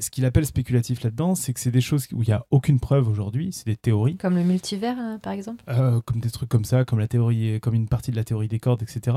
Ce 0.00 0.10
qu'il 0.10 0.24
appelle 0.24 0.46
spéculatif 0.46 1.02
là-dedans, 1.02 1.34
c'est 1.34 1.52
que 1.52 1.58
c'est 1.58 1.72
des 1.72 1.80
choses 1.80 2.06
où 2.12 2.22
il 2.22 2.28
n'y 2.28 2.32
a 2.32 2.46
aucune 2.50 2.78
preuve 2.78 3.08
aujourd'hui, 3.08 3.52
c'est 3.52 3.66
des 3.66 3.76
théories. 3.76 4.16
Comme 4.16 4.36
le 4.36 4.44
multivers, 4.44 4.96
hein, 4.96 5.18
par 5.20 5.32
exemple 5.32 5.64
euh, 5.68 6.00
Comme 6.02 6.20
des 6.20 6.30
trucs 6.30 6.48
comme 6.48 6.64
ça, 6.64 6.84
comme, 6.84 7.00
la 7.00 7.08
théorie, 7.08 7.58
comme 7.60 7.74
une 7.74 7.88
partie 7.88 8.12
de 8.12 8.16
la 8.16 8.22
théorie 8.22 8.46
des 8.46 8.60
cordes, 8.60 8.82
etc. 8.82 9.16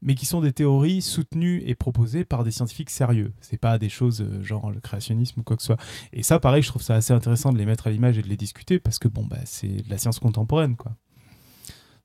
Mais 0.00 0.14
qui 0.14 0.24
sont 0.24 0.40
des 0.40 0.52
théories 0.52 1.02
soutenues 1.02 1.62
et 1.66 1.74
proposées 1.74 2.24
par 2.24 2.44
des 2.44 2.50
scientifiques 2.50 2.88
sérieux. 2.88 3.34
C'est 3.40 3.58
pas 3.58 3.78
des 3.78 3.90
choses 3.90 4.22
euh, 4.22 4.42
genre 4.42 4.70
le 4.70 4.80
créationnisme 4.80 5.40
ou 5.40 5.42
quoi 5.42 5.56
que 5.56 5.62
ce 5.62 5.66
soit. 5.66 5.80
Et 6.14 6.22
ça, 6.22 6.40
pareil, 6.40 6.62
je 6.62 6.68
trouve 6.68 6.82
ça 6.82 6.94
assez 6.94 7.12
intéressant 7.12 7.52
de 7.52 7.58
les 7.58 7.66
mettre 7.66 7.86
à 7.86 7.90
l'image 7.90 8.16
et 8.16 8.22
de 8.22 8.28
les 8.28 8.38
discuter 8.38 8.78
parce 8.78 8.98
que 8.98 9.08
bon, 9.08 9.26
bah, 9.26 9.38
c'est 9.44 9.84
de 9.84 9.90
la 9.90 9.98
science 9.98 10.18
contemporaine, 10.18 10.76
quoi. 10.76 10.96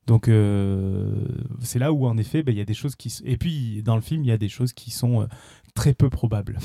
Donc 0.06 0.28
euh, 0.28 1.14
c'est 1.60 1.78
là 1.78 1.92
où 1.92 2.06
en 2.06 2.16
effet, 2.16 2.42
bah, 2.42 2.50
il 2.52 2.58
y 2.58 2.62
a 2.62 2.64
des 2.64 2.74
choses 2.74 2.94
qui... 2.96 3.14
Et 3.24 3.36
puis 3.36 3.82
dans 3.82 3.94
le 3.94 4.00
film, 4.00 4.22
il 4.24 4.28
y 4.28 4.32
a 4.32 4.38
des 4.38 4.48
choses 4.48 4.72
qui 4.72 4.90
sont 4.90 5.22
euh, 5.22 5.26
très 5.74 5.94
peu 5.94 6.10
probables. 6.10 6.58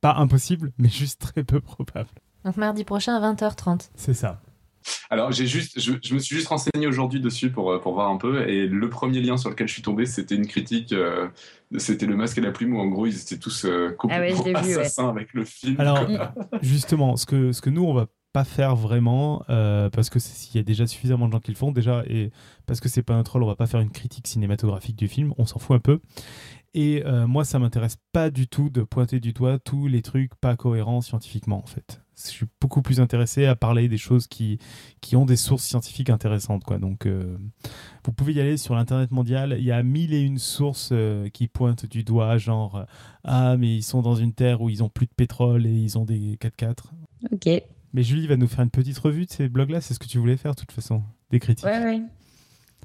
Pas 0.00 0.14
impossible, 0.14 0.72
mais 0.78 0.88
juste 0.88 1.20
très 1.20 1.44
peu 1.44 1.60
probable. 1.60 2.08
Donc 2.44 2.56
mardi 2.56 2.84
prochain 2.84 3.14
à 3.14 3.32
20h30. 3.32 3.90
C'est 3.94 4.14
ça. 4.14 4.40
Alors, 5.10 5.32
j'ai 5.32 5.46
juste, 5.46 5.80
je, 5.80 5.92
je, 6.02 6.14
me 6.14 6.18
suis 6.18 6.36
juste 6.36 6.48
renseigné 6.48 6.86
aujourd'hui 6.86 7.20
dessus 7.20 7.50
pour, 7.50 7.78
pour 7.80 7.94
voir 7.94 8.08
un 8.10 8.16
peu. 8.16 8.48
Et 8.48 8.66
le 8.66 8.88
premier 8.88 9.20
lien 9.20 9.36
sur 9.36 9.50
lequel 9.50 9.68
je 9.68 9.72
suis 9.72 9.82
tombé, 9.82 10.06
c'était 10.06 10.34
une 10.34 10.46
critique. 10.46 10.92
Euh, 10.92 11.28
c'était 11.76 12.06
Le 12.06 12.16
Masque 12.16 12.38
et 12.38 12.40
la 12.40 12.52
Plume, 12.52 12.76
où 12.76 12.80
en 12.80 12.86
gros, 12.86 13.06
ils 13.06 13.20
étaient 13.20 13.38
tous 13.38 13.64
euh, 13.64 13.90
complètement 13.98 14.44
ah 14.46 14.62
ouais, 14.62 14.78
assassins 14.78 15.02
vu, 15.02 15.08
ouais. 15.08 15.14
avec 15.16 15.34
le 15.34 15.44
film. 15.44 15.76
Alors, 15.78 16.06
justement, 16.62 17.16
ce 17.16 17.26
que, 17.26 17.52
ce 17.52 17.60
que 17.60 17.70
nous, 17.70 17.84
on 17.84 17.92
va 17.92 18.06
pas 18.32 18.44
faire 18.44 18.76
vraiment, 18.76 19.42
euh, 19.48 19.88
parce 19.90 20.10
que 20.10 20.18
s'il 20.18 20.56
y 20.56 20.58
a 20.58 20.62
déjà 20.62 20.86
suffisamment 20.86 21.26
de 21.26 21.32
gens 21.32 21.40
qui 21.40 21.50
le 21.50 21.56
font, 21.56 21.72
déjà, 21.72 22.02
et 22.06 22.30
parce 22.66 22.80
que 22.80 22.88
c'est 22.88 23.02
pas 23.02 23.14
un 23.14 23.22
troll, 23.22 23.42
on 23.42 23.46
va 23.46 23.56
pas 23.56 23.66
faire 23.66 23.80
une 23.80 23.90
critique 23.90 24.26
cinématographique 24.26 24.96
du 24.96 25.08
film, 25.08 25.32
on 25.38 25.46
s'en 25.46 25.58
fout 25.58 25.76
un 25.76 25.80
peu. 25.80 26.00
Et 26.74 27.02
euh, 27.04 27.26
moi, 27.26 27.44
ça 27.44 27.58
m'intéresse 27.58 27.96
pas 28.12 28.30
du 28.30 28.46
tout 28.46 28.68
de 28.68 28.82
pointer 28.82 29.20
du 29.20 29.32
doigt 29.32 29.58
tous 29.58 29.88
les 29.88 30.02
trucs 30.02 30.34
pas 30.36 30.56
cohérents 30.56 31.00
scientifiquement, 31.00 31.58
en 31.58 31.66
fait. 31.66 32.02
Je 32.16 32.30
suis 32.30 32.46
beaucoup 32.60 32.82
plus 32.82 33.00
intéressé 33.00 33.46
à 33.46 33.54
parler 33.56 33.88
des 33.88 33.96
choses 33.96 34.26
qui, 34.26 34.58
qui 35.00 35.16
ont 35.16 35.24
des 35.24 35.36
sources 35.36 35.64
scientifiques 35.64 36.10
intéressantes, 36.10 36.64
quoi. 36.64 36.78
Donc, 36.78 37.06
euh, 37.06 37.38
vous 38.04 38.12
pouvez 38.12 38.34
y 38.34 38.40
aller 38.40 38.56
sur 38.56 38.74
l'internet 38.74 39.10
mondial. 39.12 39.56
Il 39.58 39.64
y 39.64 39.72
a 39.72 39.82
mille 39.82 40.12
et 40.12 40.20
une 40.20 40.38
sources 40.38 40.90
euh, 40.92 41.28
qui 41.28 41.48
pointent 41.48 41.86
du 41.86 42.02
doigt, 42.04 42.36
genre 42.38 42.84
ah 43.24 43.56
mais 43.56 43.76
ils 43.76 43.82
sont 43.82 44.02
dans 44.02 44.16
une 44.16 44.32
terre 44.32 44.60
où 44.60 44.68
ils 44.68 44.82
ont 44.82 44.88
plus 44.88 45.06
de 45.06 45.14
pétrole 45.16 45.66
et 45.66 45.72
ils 45.72 45.96
ont 45.96 46.04
des 46.04 46.36
4x4. 46.36 46.74
Ok. 47.32 47.62
Mais 47.92 48.02
Julie 48.02 48.26
va 48.26 48.36
nous 48.36 48.48
faire 48.48 48.64
une 48.64 48.70
petite 48.70 48.98
revue 48.98 49.26
de 49.26 49.30
ces 49.30 49.48
blogs-là. 49.48 49.80
C'est 49.80 49.94
ce 49.94 49.98
que 49.98 50.06
tu 50.06 50.18
voulais 50.18 50.36
faire, 50.36 50.54
de 50.54 50.60
toute 50.60 50.72
façon, 50.72 51.02
des 51.30 51.40
critiques. 51.40 51.64
Ouais, 51.64 51.82
ouais. 51.82 52.02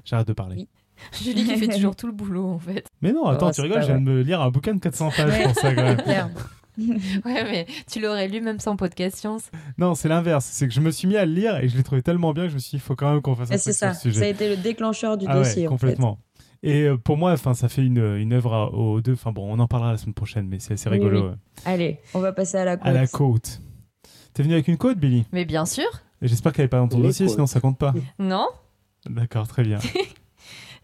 J'arrête 0.04 0.28
de 0.28 0.32
parler. 0.32 0.56
Oui. 0.56 0.68
Julie 1.22 1.44
qui 1.44 1.56
fait 1.56 1.68
toujours 1.68 1.96
tout 1.96 2.06
le 2.06 2.12
boulot 2.12 2.48
en 2.48 2.58
fait. 2.58 2.86
Mais 3.02 3.12
non, 3.12 3.26
attends, 3.26 3.50
tu 3.50 3.60
rigoles, 3.60 3.82
je 3.82 3.86
viens 3.86 4.00
de 4.00 4.04
me 4.04 4.22
lire 4.22 4.40
un 4.40 4.50
bouquin 4.50 4.74
de 4.74 4.80
400 4.80 5.10
pages 5.16 5.42
pour 5.42 5.54
ça 5.54 5.74
quand 5.74 5.82
même. 5.82 6.30
ouais, 6.78 7.44
mais 7.44 7.66
tu 7.90 8.00
l'aurais 8.00 8.26
lu 8.26 8.40
même 8.40 8.58
sans 8.58 8.76
podcast 8.76 9.16
science. 9.16 9.50
Non, 9.78 9.94
c'est 9.94 10.08
l'inverse. 10.08 10.44
C'est 10.44 10.66
que 10.66 10.74
je 10.74 10.80
me 10.80 10.90
suis 10.90 11.06
mis 11.06 11.16
à 11.16 11.24
le 11.24 11.32
lire 11.32 11.56
et 11.58 11.68
je 11.68 11.76
l'ai 11.76 11.84
trouvé 11.84 12.02
tellement 12.02 12.32
bien 12.32 12.44
que 12.44 12.48
je 12.50 12.54
me 12.54 12.58
suis 12.58 12.70
dit, 12.70 12.76
il 12.76 12.80
faut 12.80 12.96
quand 12.96 13.12
même 13.12 13.22
qu'on 13.22 13.36
fasse 13.36 13.52
un 13.52 13.58
truc 13.58 13.74
ça. 13.74 13.92
sur 13.92 14.02
ce 14.02 14.08
sujet. 14.08 14.20
Ça 14.20 14.26
a 14.26 14.28
été 14.28 14.48
le 14.48 14.56
déclencheur 14.56 15.16
du 15.16 15.26
ah 15.28 15.34
dossier. 15.34 15.66
complètement. 15.66 16.18
Et 16.64 16.84
euh, 16.84 16.96
pour 16.96 17.16
moi, 17.16 17.32
enfin, 17.32 17.54
ça 17.54 17.68
fait 17.68 17.84
une, 17.84 18.16
une 18.16 18.32
œuvre 18.32 18.72
aux 18.72 19.00
deux. 19.00 19.12
Enfin 19.12 19.32
bon, 19.32 19.46
on 19.52 19.58
en 19.58 19.68
parlera 19.68 19.92
la 19.92 19.98
semaine 19.98 20.14
prochaine, 20.14 20.48
mais 20.48 20.58
c'est 20.58 20.74
assez 20.74 20.88
rigolo. 20.88 21.32
Allez, 21.64 22.00
on 22.14 22.20
va 22.20 22.32
passer 22.32 22.56
à 22.56 22.64
la 22.64 22.76
côte. 22.76 22.86
À 22.86 22.92
la 22.92 23.06
côte. 23.06 23.60
T'es 24.32 24.42
venu 24.42 24.54
avec 24.54 24.66
une 24.66 24.78
côte, 24.78 24.98
Billy? 24.98 25.26
Mais 25.30 25.44
bien 25.44 25.66
sûr. 25.66 25.86
Et 26.22 26.26
j'espère 26.26 26.52
qu'elle 26.52 26.64
n'est 26.64 26.68
pas 26.70 26.78
dans 26.78 26.88
ton 26.88 26.98
dossier, 26.98 27.28
sinon 27.28 27.46
ça 27.46 27.60
compte 27.60 27.78
pas. 27.78 27.94
Non. 28.18 28.48
D'accord, 29.08 29.46
très 29.46 29.62
bien. 29.62 29.78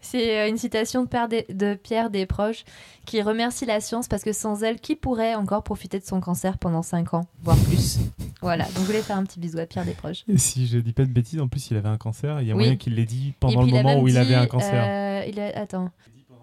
C'est 0.01 0.39
euh, 0.39 0.49
une 0.49 0.57
citation 0.57 1.03
de, 1.03 1.53
de 1.53 1.75
Pierre 1.75 2.09
Desproges 2.09 2.65
qui 3.05 3.21
remercie 3.21 3.65
la 3.65 3.79
science 3.79 4.07
parce 4.07 4.23
que 4.23 4.33
sans 4.33 4.63
elle, 4.63 4.79
qui 4.79 4.95
pourrait 4.95 5.35
encore 5.35 5.63
profiter 5.63 5.99
de 5.99 6.05
son 6.05 6.19
cancer 6.19 6.57
pendant 6.57 6.81
5 6.81 7.13
ans, 7.13 7.25
voire 7.43 7.57
plus? 7.57 7.99
Voilà, 8.41 8.65
donc 8.65 8.77
je 8.77 8.81
voulais 8.81 9.01
faire 9.01 9.17
un 9.17 9.23
petit 9.23 9.39
bisou 9.39 9.59
à 9.59 9.65
Pierre 9.65 9.85
Desproges. 9.85 10.23
Et 10.27 10.37
si 10.37 10.67
je 10.67 10.79
dis 10.79 10.93
pas 10.93 11.05
de 11.05 11.11
bêtises, 11.11 11.39
en 11.39 11.47
plus 11.47 11.69
il 11.71 11.77
avait 11.77 11.89
un 11.89 11.97
cancer, 11.97 12.41
il 12.41 12.47
y 12.47 12.51
a 12.51 12.55
moyen 12.55 12.75
qu'il 12.75 12.95
l'ait 12.95 13.05
dit 13.05 13.33
pendant 13.39 13.61
le 13.61 13.67
moment 13.67 13.99
où 13.99 14.07
il 14.07 14.17
avait 14.17 14.35
un 14.35 14.47
cancer. 14.47 14.83
Euh, 14.85 15.25
il 15.27 15.39
a, 15.39 15.57
attends. 15.57 15.91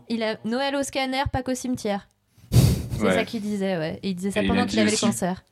Il 0.08 0.22
a 0.22 0.36
Noël 0.44 0.74
au 0.76 0.82
scanner, 0.82 1.22
pas 1.32 1.42
qu'au 1.42 1.54
cimetière. 1.54 2.08
C'est 2.50 3.12
ça 3.12 3.24
qu'il 3.24 3.42
disait, 3.42 3.76
ouais. 3.76 4.00
Et 4.02 4.10
il 4.10 4.14
disait 4.14 4.30
ça 4.30 4.42
pendant 4.42 4.66
qu'il 4.66 4.78
avait 4.80 4.90
le 4.90 4.96
cancer. 4.96 5.44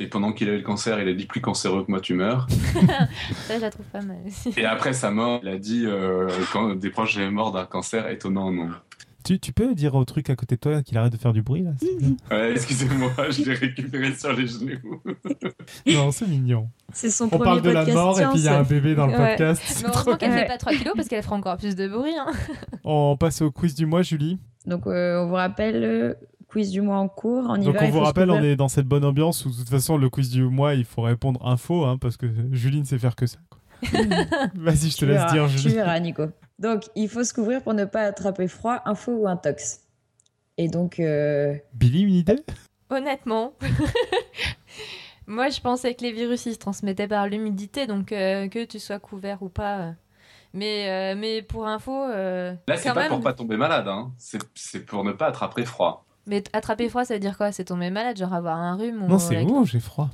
Et 0.00 0.06
pendant 0.06 0.32
qu'il 0.32 0.48
avait 0.48 0.58
le 0.58 0.62
cancer, 0.62 1.00
il 1.00 1.08
a 1.08 1.12
dit 1.12 1.26
plus 1.26 1.40
cancéreux 1.40 1.84
que 1.84 1.90
moi, 1.90 2.00
tu 2.00 2.14
meurs. 2.14 2.46
ça, 3.46 3.56
je 3.56 3.60
la 3.60 3.70
trouve 3.70 3.86
pas 3.86 4.02
mal 4.02 4.18
aussi. 4.26 4.52
Et 4.56 4.64
après 4.64 4.92
sa 4.92 5.10
mort, 5.10 5.40
il 5.42 5.48
a 5.48 5.58
dit 5.58 5.84
euh, 5.86 6.28
quand 6.52 6.74
des 6.74 6.90
proches 6.90 7.16
étaient 7.16 7.30
morts 7.30 7.50
d'un 7.50 7.66
cancer, 7.66 8.08
étonnant, 8.08 8.52
non. 8.52 8.70
Tu, 9.24 9.40
tu, 9.40 9.52
peux 9.52 9.74
dire 9.74 9.94
au 9.96 10.04
truc 10.04 10.30
à 10.30 10.36
côté 10.36 10.54
de 10.54 10.60
toi 10.60 10.82
qu'il 10.82 10.96
arrête 10.96 11.12
de 11.12 11.18
faire 11.18 11.32
du 11.32 11.42
bruit 11.42 11.62
là 11.62 11.72
Ouais, 12.30 12.52
excusez-moi, 12.52 13.10
je 13.30 13.42
l'ai 13.42 13.54
récupéré 13.54 14.14
sur 14.14 14.32
les 14.32 14.46
genoux. 14.46 15.02
non, 15.86 16.12
c'est 16.12 16.26
mignon. 16.26 16.70
C'est 16.92 17.10
son 17.10 17.28
On 17.30 17.38
parle 17.38 17.60
de 17.60 17.70
la 17.70 17.84
mort 17.84 18.18
et 18.20 18.24
puis 18.28 18.38
il 18.38 18.44
y 18.44 18.48
a 18.48 18.58
un 18.58 18.62
bébé 18.62 18.94
dans 18.94 19.06
le 19.06 19.16
podcast. 19.16 19.62
Mais 19.82 19.88
heureusement 19.88 20.16
qu'elle 20.16 20.32
fait 20.32 20.46
pas 20.46 20.56
3 20.56 20.72
kilos 20.74 20.94
parce 20.94 21.08
qu'elle 21.08 21.22
fera 21.22 21.36
encore 21.36 21.56
plus 21.58 21.74
de 21.74 21.88
bruit. 21.88 22.16
Hein. 22.16 22.32
On 22.84 23.16
passe 23.18 23.42
au 23.42 23.50
quiz 23.50 23.74
du 23.74 23.84
mois, 23.84 24.02
Julie. 24.02 24.38
Donc 24.64 24.86
euh, 24.86 25.22
on 25.22 25.26
vous 25.26 25.34
rappelle 25.34 25.82
euh, 25.84 26.14
quiz 26.48 26.70
du 26.70 26.80
mois 26.80 26.98
en 26.98 27.08
cours. 27.08 27.44
On 27.48 27.58
Donc 27.58 27.76
on 27.80 27.90
vous 27.90 28.00
rappelle, 28.00 28.30
on 28.30 28.42
est 28.42 28.56
dans 28.56 28.68
cette 28.68 28.86
bonne 28.86 29.04
ambiance 29.04 29.44
où 29.44 29.50
de 29.50 29.54
toute 29.54 29.68
façon 29.68 29.96
le 29.96 30.08
quiz 30.10 30.30
du 30.30 30.42
mois, 30.42 30.74
il 30.74 30.84
faut 30.84 31.02
répondre 31.02 31.46
info, 31.46 31.84
hein, 31.84 31.98
parce 31.98 32.16
que 32.16 32.26
Julie 32.52 32.80
ne 32.80 32.84
sait 32.84 32.98
faire 32.98 33.16
que 33.16 33.26
ça. 33.26 33.38
Vas-y, 34.54 34.90
je 34.90 34.96
te 34.96 35.04
laisse 35.04 35.30
dire, 35.32 35.46
Julie. 35.48 35.62
Tu 35.62 35.70
verras, 35.70 36.00
Nico. 36.00 36.26
Donc 36.58 36.84
il 36.96 37.08
faut 37.08 37.22
se 37.22 37.32
couvrir 37.32 37.62
pour 37.62 37.74
ne 37.74 37.84
pas 37.84 38.02
attraper 38.02 38.48
froid, 38.48 38.80
info 38.84 39.12
ou 39.12 39.28
intox. 39.28 39.82
Et 40.56 40.68
donc... 40.68 40.98
Euh... 40.98 41.54
Billy, 41.74 42.02
une 42.02 42.14
idée? 42.14 42.40
Honnêtement, 42.90 43.52
moi 45.26 45.50
je 45.50 45.60
pensais 45.60 45.94
que 45.94 46.02
les 46.02 46.12
virus 46.12 46.46
ils 46.46 46.54
se 46.54 46.58
transmettaient 46.58 47.06
par 47.06 47.28
l'humidité, 47.28 47.86
donc 47.86 48.10
euh, 48.12 48.48
que 48.48 48.64
tu 48.64 48.78
sois 48.78 48.98
couvert 48.98 49.42
ou 49.42 49.48
pas... 49.48 49.78
Euh, 49.78 49.92
mais, 50.54 50.88
euh, 50.88 51.18
mais 51.18 51.42
pour 51.42 51.66
info. 51.66 51.92
Euh, 51.92 52.54
Là, 52.66 52.76
c'est 52.76 52.92
pas 52.92 53.02
même... 53.02 53.08
pour 53.10 53.20
pas 53.20 53.34
tomber 53.34 53.56
malade, 53.56 53.88
hein. 53.88 54.12
c'est 54.16 54.86
pour 54.86 55.04
ne 55.04 55.12
pas 55.12 55.26
attraper 55.26 55.64
froid. 55.64 56.06
Mais 56.28 56.44
attraper 56.52 56.88
froid, 56.88 57.04
ça 57.04 57.14
veut 57.14 57.20
dire 57.20 57.36
quoi? 57.36 57.52
C'est 57.52 57.64
tomber 57.64 57.90
malade, 57.90 58.16
genre 58.16 58.34
avoir 58.34 58.58
un 58.58 58.76
rhume 58.76 59.02
ou 59.02 59.06
Non, 59.08 59.18
c'est 59.18 59.42
bon, 59.44 59.64
j'ai 59.64 59.80
froid. 59.80 60.10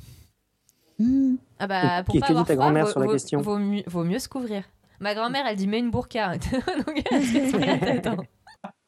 Mmh. 0.97 1.35
Ah 1.59 1.67
bah, 1.67 2.03
pour 2.03 2.13
Qui 2.13 2.19
pas 2.19 2.27
avoir 2.27 2.45
ta 2.45 2.53
froid, 2.53 2.65
grand-mère 2.65 2.85
vaut, 2.85 2.91
sur 2.91 2.99
la 3.01 3.05
vaut, 3.07 3.11
question? 3.11 3.41
vaut, 3.41 3.57
mieux, 3.57 3.83
vaut 3.85 4.03
mieux 4.03 4.19
se 4.19 4.29
couvrir. 4.29 4.63
Ma 4.99 5.13
grand-mère, 5.13 5.45
elle 5.45 5.57
dit 5.57 5.67
mets 5.67 5.79
une 5.79 5.91
burqa. 5.91 6.37
Donc, 6.85 8.27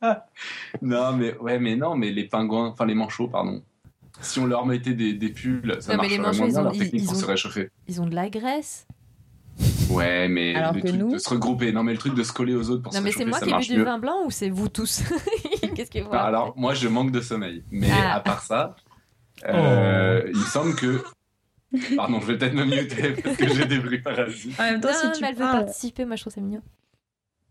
non, 0.82 1.14
mais 1.14 1.38
ouais, 1.38 1.60
mais 1.60 1.76
non, 1.76 1.96
mais 1.96 2.12
les 2.12 2.26
pingouins, 2.26 2.70
enfin 2.70 2.86
les 2.86 2.96
manchots, 2.96 3.28
pardon. 3.28 3.62
Si 4.22 4.40
on 4.40 4.46
leur 4.46 4.66
mettait 4.66 4.94
des, 4.94 5.14
des 5.14 5.30
pulls, 5.30 5.78
ça 5.82 5.96
non, 5.96 6.02
mais 6.02 6.10
les 6.10 6.18
marcherait 6.18 6.18
manchots, 6.18 6.40
moins 6.40 6.48
ils 6.48 6.52
bien, 6.52 6.60
ont, 6.60 6.64
leur 6.64 6.72
technique 6.72 7.02
ils 7.02 7.06
pour 7.06 7.14
ont, 7.14 7.20
se 7.20 7.26
réchauffer. 7.26 7.70
Ils 7.88 8.02
ont 8.02 8.06
de 8.08 8.16
la 8.16 8.30
graisse. 8.30 8.88
Ouais, 9.90 10.28
mais 10.28 10.56
Alors 10.56 10.74
le 10.74 10.82
que 10.82 10.88
truc 10.88 11.00
nous- 11.00 11.12
de 11.12 11.18
se 11.18 11.30
regrouper, 11.30 11.72
non, 11.72 11.84
mais 11.84 11.94
le 11.94 11.98
truc 11.98 12.14
de 12.16 12.24
se 12.24 12.34
coller 12.34 12.56
aux 12.56 12.70
autres 12.70 12.84
pour 12.84 12.94
Non, 12.94 13.00
se 13.00 13.04
mais 13.04 13.12
c'est 13.12 13.26
moi 13.26 13.40
qui 13.40 13.50
ai 13.50 13.58
bu 13.58 13.66
du 13.80 13.84
vin 13.84 14.00
blanc 14.00 14.26
ou 14.26 14.32
c'est 14.32 14.50
vous 14.50 14.70
tous 14.70 15.04
Qu'est-ce 15.76 15.92
que 15.92 16.00
vous 16.00 16.10
Bah, 16.10 16.24
alors, 16.24 16.54
moi, 16.58 16.74
je 16.74 16.88
manque 16.88 17.12
de 17.12 17.22
sommeil. 17.22 17.64
Mais 17.72 17.90
Ah. 17.92 18.16
à 18.16 18.20
part 18.20 18.42
ça, 18.42 18.76
euh, 19.48 20.22
Oh. 20.26 20.30
il 20.34 20.38
me 20.40 20.46
semble 20.46 20.76
que. 20.76 21.04
Pardon, 21.96 22.20
je 22.22 22.26
vais 22.28 22.38
peut-être 22.38 22.54
me 22.54 22.66
muter 22.66 23.12
parce 23.24 23.38
que 23.38 23.48
j'ai 23.54 23.66
des 23.66 23.80
bruits 23.80 24.02
parasites. 24.02 24.60
En 24.60 24.64
même 24.64 24.82
temps, 24.82 24.88
Non, 24.90 24.94
si 25.00 25.06
non, 25.08 25.12
tu 25.14 25.22
mais 25.22 25.28
elle 25.30 25.36
veut 25.36 25.42
participer, 25.42 26.06
moi 26.06 26.16
je 26.16 26.22
trouve 26.24 26.34
ça 26.34 26.42
mignon. 26.42 26.62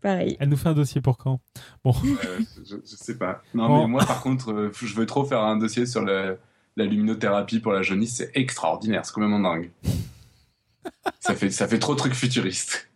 pareil. 0.01 0.37
Elle 0.39 0.49
nous 0.49 0.57
fait 0.57 0.69
un 0.69 0.73
dossier 0.73 1.01
pour 1.01 1.17
quand? 1.17 1.39
Euh, 1.85 1.91
je, 2.65 2.75
je 2.83 2.95
sais 2.95 3.17
pas. 3.17 3.41
Non, 3.53 3.81
mais 3.81 3.87
moi, 3.87 4.05
par 4.05 4.21
contre, 4.21 4.51
euh, 4.51 4.71
je 4.73 4.93
veux 4.95 5.05
trop 5.05 5.23
faire 5.25 5.41
un 5.41 5.57
dossier 5.57 5.85
sur 5.85 6.01
le- 6.03 6.37
la 6.75 6.85
luminothérapie 6.85 7.59
pour 7.59 7.71
la 7.71 7.81
jaunisse. 7.81 8.15
C'est 8.17 8.31
extraordinaire. 8.35 9.05
C'est 9.05 9.13
complètement 9.13 9.39
dingue. 9.39 9.71
Ça, 11.19 11.35
fait, 11.35 11.49
ça 11.51 11.67
fait 11.67 11.79
trop 11.79 11.95
truc 11.95 12.13
futuriste. 12.13 12.89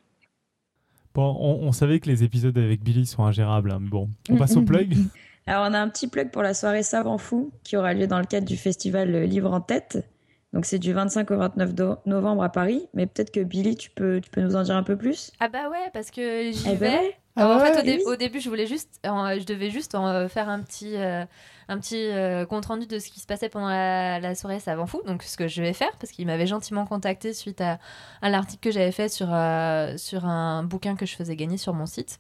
Bon, 1.14 1.36
on, 1.40 1.68
on 1.68 1.72
savait 1.72 2.00
que 2.00 2.08
les 2.10 2.24
épisodes 2.24 2.58
avec 2.58 2.82
Billy 2.84 3.06
sont 3.06 3.24
ingérables, 3.26 3.72
hein, 3.72 3.80
mais 3.82 3.90
bon, 3.90 4.10
on 4.30 4.38
passe 4.38 4.56
au 4.56 4.62
plug. 4.62 4.96
Alors, 5.48 5.68
on 5.70 5.74
a 5.74 5.80
un 5.80 5.90
petit 5.90 6.08
plug 6.08 6.30
pour 6.32 6.42
la 6.44 6.54
soirée 6.54 6.84
Savant 6.84 7.18
Fou 7.18 7.52
qui 7.64 7.76
aura 7.76 7.94
lieu 7.94 8.08
dans 8.08 8.20
le 8.20 8.26
cadre 8.26 8.48
du 8.48 8.56
festival 8.56 9.12
Livre 9.24 9.52
en 9.52 9.60
Tête. 9.60 10.08
Donc, 10.54 10.66
c'est 10.66 10.80
du 10.80 10.94
25 10.94 11.32
au 11.32 11.38
29 11.38 11.74
do- 11.74 11.96
novembre 12.06 12.44
à 12.44 12.50
Paris. 12.50 12.88
Mais 12.94 13.08
peut-être 13.08 13.32
que 13.32 13.40
Billy, 13.42 13.76
tu 13.76 13.90
peux, 13.90 14.22
tu 14.22 14.30
peux 14.30 14.42
nous 14.42 14.56
en 14.56 14.64
dire 14.64 14.76
un 14.76 14.84
peu 14.84 14.98
plus? 14.98 15.32
Ah 15.40 15.50
bah 15.50 15.70
ouais, 15.70 15.90
parce 15.94 16.12
que 16.12 16.52
j'y 16.52 16.70
Eh 16.70 16.76
ben 16.76 16.78
vais. 16.78 16.90
ouais. 16.90 17.18
Alors, 17.36 17.52
en 17.58 17.60
Ah 17.60 17.66
fait, 17.66 17.72
au, 17.72 17.76
ouais, 17.78 17.84
dé- 17.84 18.04
oui. 18.06 18.14
au 18.14 18.16
début, 18.18 18.40
je 18.40 18.50
voulais 18.50 18.68
juste, 18.68 19.00
euh, 19.06 19.40
je 19.40 19.46
devais 19.46 19.70
juste 19.70 19.96
en, 19.96 20.08
euh, 20.08 20.28
faire 20.28 20.48
un 20.50 20.62
petit, 20.62 20.96
euh, 20.98 21.26
un 21.72 21.80
petit 21.80 21.96
euh, 22.12 22.46
compte 22.46 22.66
rendu 22.66 22.86
de 22.86 23.00
ce 23.00 23.10
qui 23.10 23.20
se 23.20 23.26
passait 23.26 23.48
pendant 23.50 23.70
la, 23.70 24.20
la 24.20 24.36
soirée 24.36 24.60
Savant 24.60 24.86
Fou. 24.86 25.02
Donc, 25.06 25.24
ce 25.24 25.38
que 25.38 25.48
je 25.48 25.62
vais 25.62 25.74
faire, 25.74 25.92
parce 26.00 26.12
qu'il 26.12 26.26
m'avait 26.28 26.46
gentiment 26.48 26.86
contacté 26.86 27.34
suite 27.34 27.62
à, 27.62 27.80
à 28.22 28.30
l'article 28.30 28.62
que 28.70 28.72
j'avais 28.72 28.92
fait 28.92 29.08
sur, 29.10 29.28
euh, 29.32 29.96
sur 29.98 30.26
un 30.26 30.64
bouquin 30.64 30.96
que 30.96 31.06
je 31.06 31.16
faisais 31.16 31.36
gagner 31.36 31.58
sur 31.58 31.74
mon 31.74 31.86
site. 31.86 32.20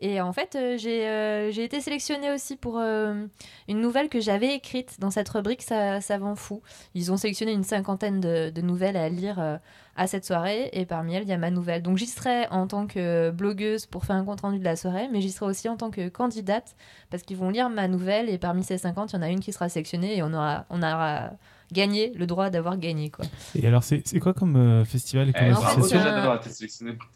Et 0.00 0.20
en 0.20 0.32
fait, 0.32 0.54
euh, 0.56 0.76
j'ai 0.78 1.64
été 1.64 1.80
sélectionnée 1.80 2.30
aussi 2.32 2.56
pour 2.56 2.78
une 2.78 3.28
nouvelle 3.68 4.08
que 4.08 4.20
j'avais 4.20 4.54
écrite 4.54 5.00
dans 5.00 5.10
cette 5.10 5.28
rubrique 5.28 5.62
Sa- 5.62 6.00
Savant 6.00 6.36
Fou. 6.36 6.62
Ils 6.94 7.10
ont 7.12 7.16
sélectionné 7.16 7.52
une 7.52 7.64
cinquantaine 7.64 8.20
de, 8.20 8.50
de 8.50 8.60
nouvelles 8.62 8.96
à 8.96 9.08
lire. 9.08 9.58
à 9.94 10.06
cette 10.06 10.24
soirée 10.24 10.70
et 10.72 10.86
parmi 10.86 11.14
elles 11.14 11.24
il 11.24 11.28
y 11.28 11.34
a 11.34 11.36
ma 11.38 11.50
nouvelle. 11.50 11.82
Donc 11.82 11.98
j'y 11.98 12.06
serai 12.06 12.46
en 12.48 12.66
tant 12.66 12.86
que 12.86 13.30
blogueuse 13.30 13.84
pour 13.84 14.06
faire 14.06 14.16
un 14.16 14.24
compte 14.24 14.40
rendu 14.40 14.58
de 14.58 14.64
la 14.64 14.74
soirée, 14.74 15.06
mais 15.12 15.20
j'y 15.20 15.30
serai 15.30 15.44
aussi 15.50 15.68
en 15.68 15.76
tant 15.76 15.90
que 15.90 16.08
candidate 16.08 16.74
parce 17.10 17.22
qu'ils 17.22 17.36
vont 17.36 17.50
lire 17.50 17.68
ma 17.68 17.88
nouvelle 17.88 18.30
et 18.30 18.38
parmi 18.38 18.64
ces 18.64 18.78
50 18.78 18.91
il 19.12 19.16
y 19.16 19.18
en 19.18 19.22
a 19.22 19.28
une 19.28 19.40
qui 19.40 19.52
sera 19.52 19.68
sélectionnée 19.68 20.16
et 20.16 20.22
on 20.22 20.32
aura, 20.32 20.64
on 20.70 20.82
aura 20.82 21.30
gagné 21.72 22.12
le 22.14 22.26
droit 22.26 22.50
d'avoir 22.50 22.76
gagné 22.76 23.10
quoi. 23.10 23.24
Et 23.54 23.66
alors, 23.66 23.82
c'est 23.82 24.02
c'est 24.06 24.20
quoi 24.20 24.34
comme 24.34 24.56
euh, 24.56 24.84
festival 24.84 25.30
et 25.30 25.32
comme 25.32 25.42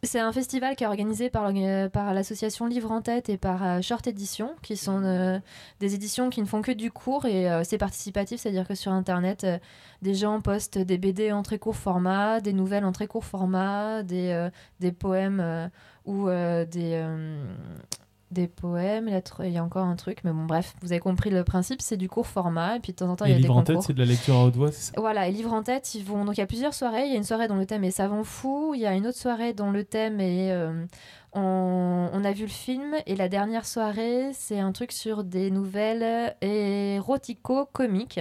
Eh, 0.02 0.06
c'est 0.06 0.20
un 0.20 0.32
festival 0.32 0.74
qui 0.76 0.84
est 0.84 0.86
organisé 0.86 1.30
par, 1.30 1.52
l'association 2.14 2.66
Livre 2.66 2.90
en 2.90 3.02
Tête 3.02 3.28
et 3.28 3.36
par 3.36 3.64
euh, 3.64 3.80
Short 3.82 4.06
Edition, 4.06 4.54
qui 4.62 4.76
sont 4.76 5.02
euh, 5.04 5.38
des 5.80 5.94
éditions 5.94 6.30
qui 6.30 6.40
ne 6.40 6.46
font 6.46 6.62
que 6.62 6.72
du 6.72 6.90
court 6.90 7.26
et 7.26 7.50
euh, 7.50 7.62
c'est 7.64 7.78
participatif, 7.78 8.40
c'est-à-dire 8.40 8.66
que 8.66 8.74
sur 8.74 8.92
Internet, 8.92 9.44
euh, 9.44 9.58
des 10.02 10.14
gens 10.14 10.40
postent 10.40 10.78
des 10.78 10.98
BD 10.98 11.32
en 11.32 11.42
très 11.42 11.58
court 11.58 11.76
format, 11.76 12.40
des 12.40 12.52
nouvelles 12.52 12.84
en 12.84 12.92
très 12.92 13.06
court 13.06 13.24
format, 13.24 14.02
des, 14.02 14.30
euh, 14.30 14.50
des 14.80 14.92
poèmes 14.92 15.40
euh, 15.40 15.68
ou 16.04 16.28
euh, 16.28 16.64
des, 16.64 16.92
euh, 16.94 17.44
des 18.30 18.48
poèmes. 18.48 19.08
Il 19.08 19.52
y, 19.52 19.58
a 19.58 19.64
encore 19.64 19.86
un 19.86 19.96
truc, 19.96 20.18
mais 20.24 20.32
bon, 20.32 20.44
bref, 20.44 20.74
vous 20.82 20.92
avez 20.92 21.00
compris 21.00 21.30
le 21.30 21.44
principe, 21.44 21.80
c'est 21.80 21.96
du 21.96 22.08
court 22.08 22.26
format 22.26 22.76
et 22.76 22.80
puis 22.80 22.92
de 22.92 22.96
temps 22.96 23.08
en 23.08 23.16
temps, 23.16 23.24
il 23.24 23.30
y 23.30 23.34
a 23.34 23.36
des 23.36 23.42
livre 23.42 23.56
en 23.56 23.60
concours. 23.60 23.76
tête, 23.76 23.86
c'est 23.86 23.92
de 23.92 23.98
la 23.98 24.04
lecture 24.04 24.34
à 24.36 24.44
haute 24.44 24.56
voix, 24.56 24.72
c'est 24.72 24.92
ça? 24.92 25.00
Voilà, 25.00 25.28
et 25.28 25.32
livre 25.32 25.52
en 25.52 25.62
tête, 25.62 25.94
ils 25.94 26.04
vont. 26.04 26.24
Donc 26.24 26.36
il 26.36 26.40
y 26.40 26.42
a 26.42 26.46
plusieurs 26.46 26.74
soirées. 26.74 27.04
Il 27.06 27.12
y 27.12 27.14
a 27.14 27.18
une 27.18 27.24
soirée 27.24 27.48
dont 27.48 27.56
le 27.56 27.66
thème 27.66 27.84
est 27.84 27.90
savant 27.90 28.24
fou. 28.24 28.72
Il 28.74 28.80
y 28.80 28.86
a 28.86 28.94
une 28.94 29.06
autre 29.06 29.18
soirée 29.18 29.52
dont 29.52 29.70
le 29.70 29.84
thème 29.84 30.20
est. 30.20 30.50
euh, 30.52 30.84
on, 31.32 32.10
on 32.12 32.24
a 32.24 32.32
vu 32.32 32.42
le 32.42 32.50
film. 32.50 32.94
Et 33.06 33.14
la 33.14 33.28
dernière 33.28 33.66
soirée, 33.66 34.30
c'est 34.32 34.58
un 34.58 34.72
truc 34.72 34.92
sur 34.92 35.22
des 35.22 35.50
nouvelles 35.50 36.34
érotico-comiques. 36.40 38.20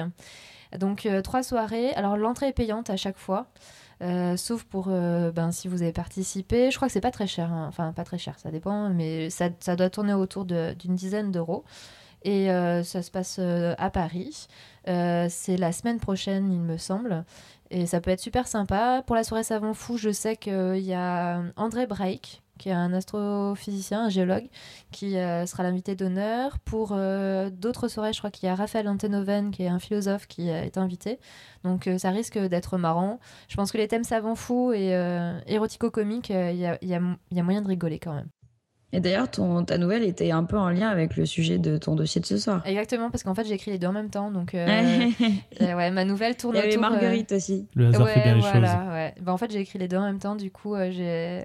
Donc 0.78 1.06
euh, 1.06 1.22
trois 1.22 1.44
soirées. 1.44 1.94
Alors 1.94 2.18
l'entrée 2.18 2.48
est 2.48 2.54
payante 2.54 2.90
à 2.90 2.98
chaque 2.98 3.18
fois. 3.18 3.48
Euh, 4.06 4.38
sauf 4.38 4.64
pour 4.64 4.88
euh, 4.90 5.32
ben, 5.32 5.52
si 5.52 5.68
vous 5.68 5.82
avez 5.82 5.92
participé, 5.92 6.70
je 6.70 6.76
crois 6.76 6.88
que 6.88 6.94
c'est 6.94 7.02
pas 7.02 7.12
très 7.12 7.28
cher, 7.28 7.52
hein. 7.52 7.66
enfin 7.68 7.92
pas 7.92 8.04
très 8.04 8.20
cher, 8.20 8.38
ça 8.38 8.52
dépend, 8.52 8.90
mais 8.90 9.30
ça, 9.30 9.50
ça 9.60 9.76
doit 9.76 9.90
tourner 9.90 10.14
autour 10.14 10.46
d'une 10.46 10.96
dizaine 10.96 11.32
d'euros. 11.32 11.64
Et 12.24 12.52
euh, 12.52 12.84
ça 12.84 13.04
se 13.04 13.12
passe 13.12 13.40
à 13.40 13.90
Paris. 13.90 14.48
C'est 14.86 15.58
la 15.58 15.72
semaine 15.72 16.00
prochaine, 16.00 16.52
il 16.52 16.60
me 16.60 16.78
semble. 16.78 17.24
Et 17.72 17.86
ça 17.86 18.02
peut 18.02 18.12
être 18.12 18.20
super 18.20 18.48
sympa. 18.48 19.04
Pour 19.06 19.16
la 19.16 19.24
soirée 19.24 19.44
Savant 19.44 19.74
Fou, 19.74 19.98
je 19.98 20.12
sais 20.12 20.36
qu'il 20.36 20.78
y 20.78 20.94
a 20.94 21.42
André 21.56 21.88
Breik, 21.88 22.44
qui 22.58 22.70
est 22.70 22.74
un 22.74 22.94
astrophysicien, 22.94 24.06
un 24.06 24.10
géologue, 24.10 24.48
qui 24.92 25.18
euh, 25.18 25.46
sera 25.46 25.64
l'invité 25.64 25.96
d'honneur. 25.96 26.60
Pour 26.60 26.90
euh, 26.94 27.50
d'autres 27.50 27.88
soirées, 27.88 28.14
je 28.14 28.20
crois 28.20 28.32
qu'il 28.32 28.48
y 28.48 28.50
a 28.50 28.56
Raphaël 28.56 28.88
Antenoven, 28.88 29.52
qui 29.52 29.64
est 29.64 29.68
un 29.68 29.80
philosophe, 29.80 30.28
qui 30.28 30.50
euh, 30.50 30.64
est 30.64 30.78
invité. 30.78 31.20
Donc 31.64 31.88
euh, 31.88 31.98
ça 31.98 32.10
risque 32.12 32.38
d'être 32.38 32.78
marrant. 32.78 33.20
Je 33.50 33.56
pense 33.56 33.72
que 33.72 33.78
les 33.78 33.88
thèmes 33.88 34.04
Savant 34.04 34.36
Fou 34.36 34.72
et 34.74 34.96
euh, 34.96 35.38
érotico-comiques, 35.48 36.32
euh, 36.32 36.52
il 36.52 36.58
y, 36.60 36.66
a, 36.66 36.78
il 36.82 36.90
y 36.90 36.96
a- 36.96 37.02
il 37.32 37.38
y 37.38 37.40
a 37.40 37.44
moyen 37.44 37.62
de 37.62 37.68
rigoler 37.68 38.00
quand 38.00 38.14
même. 38.14 38.28
Et 38.94 39.02
d'ailleurs, 39.02 39.28
ta 39.30 39.78
nouvelle 39.78 40.04
était 40.04 40.32
un 40.32 40.46
peu 40.46 40.58
en 40.58 40.70
lien 40.70 40.88
avec 40.88 41.18
le 41.18 41.26
sujet 41.26 41.58
de 41.58 41.76
ton 41.76 41.96
dossier 41.96 42.22
de 42.22 42.26
ce 42.26 42.38
soir. 42.38 42.62
Exactement, 42.66 43.12
parce 43.12 43.24
qu'en 43.24 43.36
fait, 43.36 43.44
j'ai 43.46 43.56
écrit 43.56 43.72
les 43.72 43.78
deux 43.80 43.88
en 43.88 43.92
même 43.92 44.10
temps. 44.10 44.32
Donc, 44.32 44.56
euh, 44.56 44.66
euh, 45.62 45.74
ouais, 45.76 45.92
ma 45.92 46.06
nouvelle 46.06 46.38
tourne 46.38 46.56
Il 46.64 46.72
y 46.72 46.78
Marguerite 46.78 47.34
aussi. 47.34 47.68
Le 47.76 47.88
hasard 47.88 48.08
fait 48.08 48.22
bien 48.22 48.36
les 48.36 48.42
choses. 48.42 48.54
Ouais. 48.54 49.14
Bah, 49.20 49.34
en 49.34 49.38
fait, 49.38 49.52
j'ai 49.52 49.60
écrit 49.60 49.80
les 49.80 49.90
deux 49.90 49.98
en 49.98 50.04
même 50.06 50.20
temps. 50.20 50.36
Du 50.38 50.50
coup, 50.50 50.76
j'ai. 50.92 51.44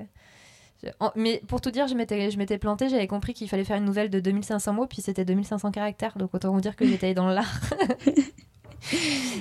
Mais 1.17 1.43
pour 1.47 1.61
tout 1.61 1.71
dire, 1.71 1.89
je 1.89 1.95
m'étais, 1.95 2.31
je 2.31 2.39
m'étais 2.39 2.59
plantée, 2.59 2.89
j'avais 2.89 3.07
compris 3.07 3.35
qu'il 3.35 3.49
fallait 3.49 3.65
faire 3.65 3.77
une 3.77 3.85
nouvelle 3.85 4.11
de 4.11 4.21
2500 4.21 4.73
mots, 4.73 4.87
puis 4.87 5.03
c'était 5.03 5.25
2500 5.25 5.71
caractères, 5.71 6.17
donc 6.17 6.35
autant 6.35 6.53
vous 6.53 6.61
dire 6.61 6.77
que 6.77 6.87
j'étais 6.87 7.15
dans 7.15 7.29
l'art. 7.29 7.61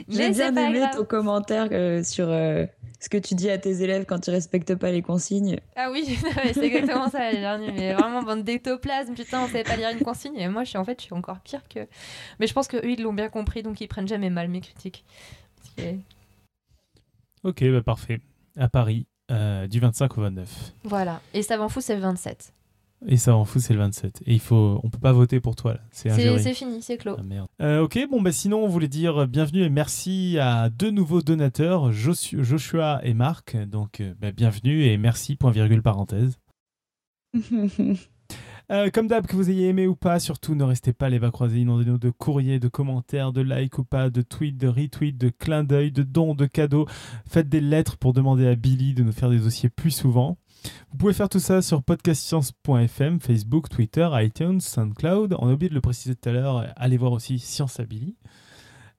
J'ai 0.10 0.32
bien 0.32 0.54
aimé 0.54 0.86
ton 0.94 1.06
commentaire 1.06 1.70
sur 2.04 2.28
ce 3.00 3.08
que 3.08 3.18
tu 3.18 3.36
dis 3.36 3.50
à 3.50 3.58
tes 3.58 3.82
élèves 3.82 4.06
quand 4.06 4.20
tu 4.20 4.30
respectes 4.30 4.76
pas 4.76 4.92
les 4.92 5.02
consignes. 5.02 5.60
Ah 5.76 5.90
oui, 5.92 6.18
c'est 6.54 6.66
exactement 6.66 7.10
ça 7.10 7.20
l'année 7.20 7.40
dernière. 7.40 7.74
Mais 7.74 7.94
vraiment, 7.94 8.22
bande 8.22 8.44
d'ectoplasme, 8.44 9.14
putain, 9.14 9.42
on 9.42 9.48
savait 9.48 9.64
pas 9.64 9.78
lire 9.78 9.90
une 9.90 10.04
consigne. 10.04 10.36
Et 10.36 10.48
moi, 10.50 10.64
je 10.66 10.70
suis 10.70 10.78
en 10.78 10.84
fait, 10.84 11.00
je 11.00 11.06
suis 11.06 11.14
encore 11.14 11.40
pire 11.40 11.62
que. 11.70 11.88
Mais 12.40 12.48
je 12.48 12.54
pense 12.54 12.68
qu'eux, 12.68 12.84
ils 12.84 13.02
l'ont 13.02 13.14
bien 13.14 13.30
compris, 13.30 13.64
donc 13.64 13.80
ils 13.80 13.88
prennent 13.88 14.08
jamais 14.08 14.30
mal 14.30 14.50
mes 14.50 14.60
critiques. 14.60 15.06
Ok, 17.44 17.64
bah 17.64 17.82
parfait. 17.82 18.20
À 18.58 18.68
Paris, 18.68 19.08
euh, 19.32 19.67
du 19.67 19.80
25 19.80 20.17
au 20.17 20.21
29. 20.21 20.73
Voilà. 20.84 21.21
Et 21.34 21.43
ça 21.43 21.57
m'en 21.57 21.69
fout, 21.69 21.84
c'est 21.84 21.95
le 21.95 22.01
27. 22.01 22.53
Et 23.07 23.15
ça 23.15 23.34
en 23.36 23.45
fout, 23.45 23.61
c'est 23.61 23.73
le 23.73 23.80
27. 23.80 24.23
Et 24.25 24.34
il 24.34 24.39
faut, 24.41 24.82
on 24.84 24.89
peut 24.89 24.99
pas 24.99 25.13
voter 25.13 25.39
pour 25.39 25.55
toi 25.55 25.73
là. 25.73 25.80
C'est 25.91 26.09
C'est 26.09 26.53
fini, 26.53 26.82
c'est 26.82 26.97
clos. 26.97 27.15
Ah, 27.17 27.23
merde. 27.23 27.47
Euh, 27.61 27.82
ok, 27.82 27.97
bon 28.11 28.21
bah 28.21 28.34
sinon 28.34 28.61
on 28.63 28.67
voulait 28.67 28.89
dire 28.89 29.25
bienvenue 29.25 29.63
et 29.63 29.69
merci 29.69 30.38
à 30.38 30.69
deux 30.69 30.91
nouveaux 30.91 31.21
donateurs, 31.21 31.93
Joshua 31.93 32.99
et 33.03 33.13
Marc. 33.13 33.55
Donc 33.55 34.01
euh, 34.01 34.13
bah, 34.19 34.32
bienvenue 34.34 34.84
et 34.84 34.97
merci 34.97 35.38
point 35.38 35.51
virgule 35.51 35.82
parenthèse. 35.82 36.38
Euh, 38.72 38.89
comme 38.91 39.07
d'hab, 39.07 39.26
que 39.26 39.36
vous 39.36 39.49
ayez 39.49 39.70
aimé 39.70 39.88
ou 39.88 39.95
pas, 39.95 40.20
surtout 40.20 40.53
ne 40.53 40.63
restez 40.63 40.93
pas 40.93 41.09
les 41.09 41.17
bas 41.17 41.32
croisés, 41.32 41.59
inondez-nous 41.59 41.97
de 41.97 42.11
courriers, 42.11 42.59
de 42.59 42.67
commentaires, 42.67 43.34
de 43.34 43.41
likes 43.41 43.80
ou 43.80 43.84
pas, 43.84 44.09
de 44.09 44.22
tweets, 44.22 44.57
de 44.57 44.67
retweets, 44.67 45.17
de 45.17 45.30
clins 45.30 45.63
d'œil, 45.63 45.91
de 45.91 46.03
dons, 46.03 46.36
de 46.36 46.45
cadeaux. 46.45 46.86
Faites 47.28 47.49
des 47.49 47.61
lettres 47.61 47.97
pour 47.97 48.13
demander 48.13 48.47
à 48.47 48.55
Billy 48.55 48.93
de 48.93 49.03
nous 49.03 49.11
faire 49.11 49.30
des 49.30 49.39
dossiers 49.39 49.70
plus 49.70 49.91
souvent. 49.91 50.38
Vous 50.91 50.97
pouvez 50.97 51.13
faire 51.13 51.30
tout 51.30 51.39
ça 51.39 51.61
sur 51.61 51.82
podcastscience.fm, 51.82 53.20
Facebook, 53.20 53.70
Twitter, 53.70 54.07
iTunes, 54.13 54.59
SoundCloud. 54.59 55.36
On 55.39 55.47
a 55.47 55.53
oublié 55.53 55.70
de 55.70 55.76
le 55.76 55.82
préciser 55.82 56.15
tout 56.15 56.30
à 56.30 56.34
l'heure. 56.34 56.67
Allez 56.76 56.97
voir 56.97 57.13
aussi 57.13 57.39
Science 57.39 57.80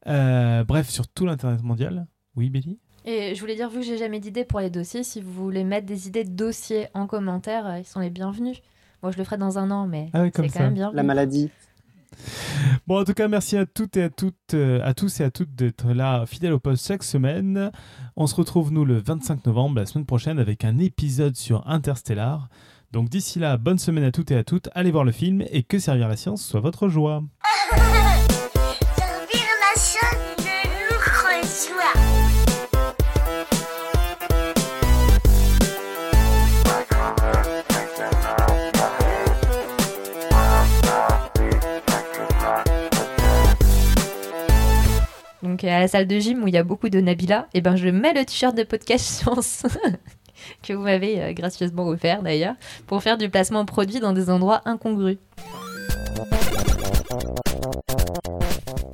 euh, 0.07 0.65
bref, 0.65 0.89
sur 0.89 1.09
tout 1.09 1.27
l'Internet 1.27 1.63
mondial. 1.63 2.07
Oui, 2.37 2.51
Billy? 2.51 2.79
Et 3.05 3.35
je 3.35 3.41
voulais 3.41 3.57
dire, 3.57 3.71
vu 3.71 3.81
que 3.81 3.87
j'ai 3.87 3.99
jamais 3.99 4.21
d'idées 4.21 4.45
pour 4.45 4.61
les 4.61 4.71
dossiers, 4.71 5.03
si 5.03 5.21
vous 5.21 5.33
voulez 5.33 5.65
mettre 5.65 5.87
des 5.87 6.09
idées 6.09 6.25
de 6.25 6.33
dossiers 6.33 6.89
en 6.95 7.07
commentaire, 7.07 7.67
euh, 7.67 7.79
ils 7.79 7.87
sont 7.87 8.01
les 8.01 8.11
bienvenus. 8.11 8.61
Moi, 9.03 9.13
je 9.13 9.19
le 9.19 9.25
ferai 9.25 9.39
dans 9.39 9.59
un 9.59 9.71
an, 9.71 9.87
mais 9.87 10.11
ah 10.13 10.25
c'est 10.25 10.49
quand 10.49 10.61
même 10.61 10.75
bien. 10.75 10.91
La 10.93 11.03
maladie. 11.03 11.51
Bon, 12.87 13.01
en 13.01 13.05
tout 13.05 13.15
cas, 13.15 13.29
merci 13.29 13.57
à 13.57 13.67
toutes 13.67 13.97
et 13.97 14.03
à 14.03 14.11
toutes, 14.11 14.55
euh, 14.55 14.81
à 14.85 14.95
tous 14.95 15.21
et 15.21 15.25
à 15.25 15.31
toutes 15.31 15.55
d'être 15.55 15.93
là, 15.93 16.27
fidèles 16.27 16.53
au 16.53 16.59
poste 16.59 16.87
chaque 16.87 17.03
semaine. 17.03 17.71
On 18.17 18.27
se 18.27 18.35
retrouve, 18.35 18.73
nous, 18.73 18.85
le 18.85 18.99
25 18.99 19.47
novembre, 19.47 19.77
la 19.77 19.87
semaine 19.87 20.07
prochaine, 20.07 20.39
avec 20.39 20.65
un 20.65 20.79
épisode 20.79 21.37
sur 21.37 21.67
Interstellar. 21.69 22.49
Donc 22.93 23.09
d'ici 23.09 23.39
là, 23.39 23.57
bonne 23.57 23.79
semaine 23.79 24.05
à 24.05 24.11
toutes 24.11 24.33
et 24.33 24.37
à 24.37 24.45
toutes. 24.45 24.69
Allez 24.75 24.91
voir 24.91 25.05
le 25.05 25.13
film 25.13 25.45
et 25.51 25.63
que 25.63 25.79
servir 25.79 26.09
la 26.09 26.17
science 26.17 26.45
soit 26.45 26.61
votre 26.61 26.89
joie. 26.89 27.23
donc 45.61 45.71
à 45.71 45.81
la 45.81 45.89
salle 45.89 46.07
de 46.07 46.19
gym 46.19 46.43
où 46.43 46.49
il 46.49 46.55
y 46.55 46.59
a 46.59 46.65
beaucoup 46.65 46.89
de 46.89 47.01
Nabila, 47.01 47.47
et 47.53 47.59
eh 47.59 47.61
ben 47.61 47.77
je 47.77 47.89
mets 47.89 48.15
le 48.15 48.25
t-shirt 48.25 48.57
de 48.57 48.63
podcast 48.63 49.05
science 49.05 49.67
que 50.63 50.73
vous 50.73 50.83
m'avez 50.83 51.21
euh, 51.21 51.33
gracieusement 51.33 51.87
offert 51.89 52.23
d'ailleurs 52.23 52.55
pour 52.87 53.03
faire 53.03 53.19
du 53.19 53.29
placement 53.29 53.65
produit 53.67 54.01
dans 54.01 54.13
des 54.13 54.31
endroits 54.31 54.63
incongrus. 54.65 55.19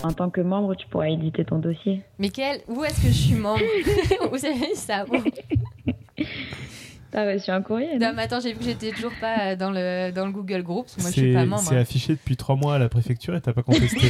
En 0.03 0.12
tant 0.12 0.31
que 0.31 0.41
membre, 0.41 0.75
tu 0.75 0.89
pourras 0.89 1.09
éditer 1.09 1.45
ton 1.45 1.59
dossier. 1.59 2.03
Michael, 2.19 2.61
où 2.69 2.85
est-ce 2.85 3.01
que 3.01 3.09
je 3.09 3.12
suis 3.12 3.35
membre? 3.35 3.62
Vous 4.31 4.45
avez 4.45 4.75
ça? 4.75 5.05
T'as 7.12 7.33
reçu 7.33 7.51
un 7.51 7.62
courrier 7.62 7.99
Non, 7.99 8.12
mais 8.14 8.23
attends, 8.23 8.41
j'ai 8.41 8.53
vu 8.53 8.59
que 8.59 8.64
j'étais 8.64 8.91
toujours 8.91 9.12
pas 9.21 9.53
euh, 9.53 9.57
dans 9.57 9.71
le, 9.71 10.11
dans 10.11 10.27
le 10.27 10.33
Google 10.33 10.62
Groups. 10.62 10.99
Moi, 10.99 11.11
je 11.11 11.21
suis 11.21 11.33
pas 11.33 11.45
membre. 11.45 11.62
C'est 11.62 11.77
affiché 11.77 12.14
depuis 12.14 12.37
trois 12.37 12.57
mois 12.57 12.75
à 12.75 12.79
la 12.79 12.89
préfecture 12.89 13.37
et 13.37 13.41
t'as 13.41 13.53
pas 13.53 13.62
contesté. 13.62 14.01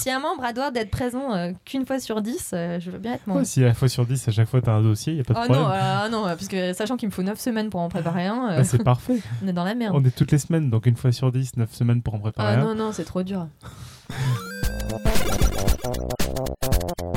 Si 0.00 0.08
un 0.08 0.18
membre 0.18 0.42
a 0.44 0.54
droit 0.54 0.70
d'être 0.70 0.90
présent 0.90 1.34
euh, 1.34 1.52
qu'une 1.66 1.84
fois 1.84 2.00
sur 2.00 2.22
dix, 2.22 2.52
euh, 2.54 2.80
je 2.80 2.90
veux 2.90 2.98
bien 2.98 3.16
être 3.16 3.26
membre. 3.26 3.44
si 3.44 3.62
à 3.62 3.74
fois 3.74 3.86
sur 3.86 4.06
dix, 4.06 4.26
à 4.26 4.30
chaque 4.30 4.48
fois 4.48 4.62
tu 4.62 4.70
as 4.70 4.72
un 4.72 4.82
dossier, 4.82 5.12
il 5.12 5.16
n'y 5.16 5.20
a 5.20 5.24
pas 5.24 5.34
de 5.34 5.38
oh 5.40 5.42
problème. 5.42 5.62
Non, 5.62 5.70
euh, 5.70 6.08
non, 6.08 6.22
parce 6.22 6.48
que 6.48 6.72
sachant 6.72 6.96
qu'il 6.96 7.10
me 7.10 7.12
faut 7.12 7.22
9 7.22 7.38
semaines 7.38 7.68
pour 7.68 7.80
en 7.80 7.90
préparer 7.90 8.24
un. 8.24 8.56
Bah, 8.56 8.64
c'est 8.64 8.82
parfait. 8.82 9.18
On 9.44 9.48
est 9.48 9.52
dans 9.52 9.64
la 9.64 9.74
merde. 9.74 9.94
On 9.94 10.02
est 10.02 10.16
toutes 10.16 10.32
les 10.32 10.38
semaines, 10.38 10.70
donc 10.70 10.86
une 10.86 10.96
fois 10.96 11.12
sur 11.12 11.30
10, 11.30 11.58
9 11.58 11.74
semaines 11.74 12.00
pour 12.00 12.14
en 12.14 12.18
préparer 12.18 12.54
ah, 12.54 12.60
un. 12.60 12.64
Non, 12.64 12.74
non, 12.74 12.92
c'est 12.92 13.04
trop 13.04 13.22
dur. 13.22 13.46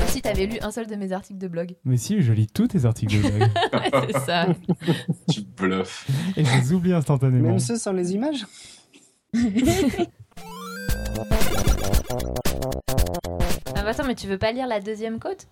si 0.08 0.20
t'avais 0.20 0.44
lu 0.44 0.58
un 0.60 0.70
seul 0.70 0.86
de 0.86 0.94
mes 0.94 1.12
articles 1.12 1.40
de 1.40 1.48
blog. 1.48 1.76
Mais 1.86 1.96
si, 1.96 2.20
je 2.20 2.34
lis 2.34 2.48
tous 2.48 2.68
tes 2.68 2.84
articles 2.84 3.16
de 3.16 3.30
blog. 3.30 3.48
c'est 4.12 4.26
ça. 4.26 4.46
tu 5.32 5.40
bluffes. 5.40 6.06
Et 6.36 6.44
je 6.44 6.54
les 6.54 6.74
oublie 6.74 6.92
instantanément. 6.92 7.48
Même 7.48 7.60
ceux 7.60 7.78
sans 7.78 7.92
les 7.92 8.12
images 8.12 8.44
Ah 13.84 13.88
bah 13.88 13.90
attends, 13.90 14.06
mais 14.06 14.14
tu 14.14 14.26
veux 14.26 14.38
pas 14.38 14.50
lire 14.50 14.66
la 14.66 14.80
deuxième 14.80 15.18
côte 15.18 15.46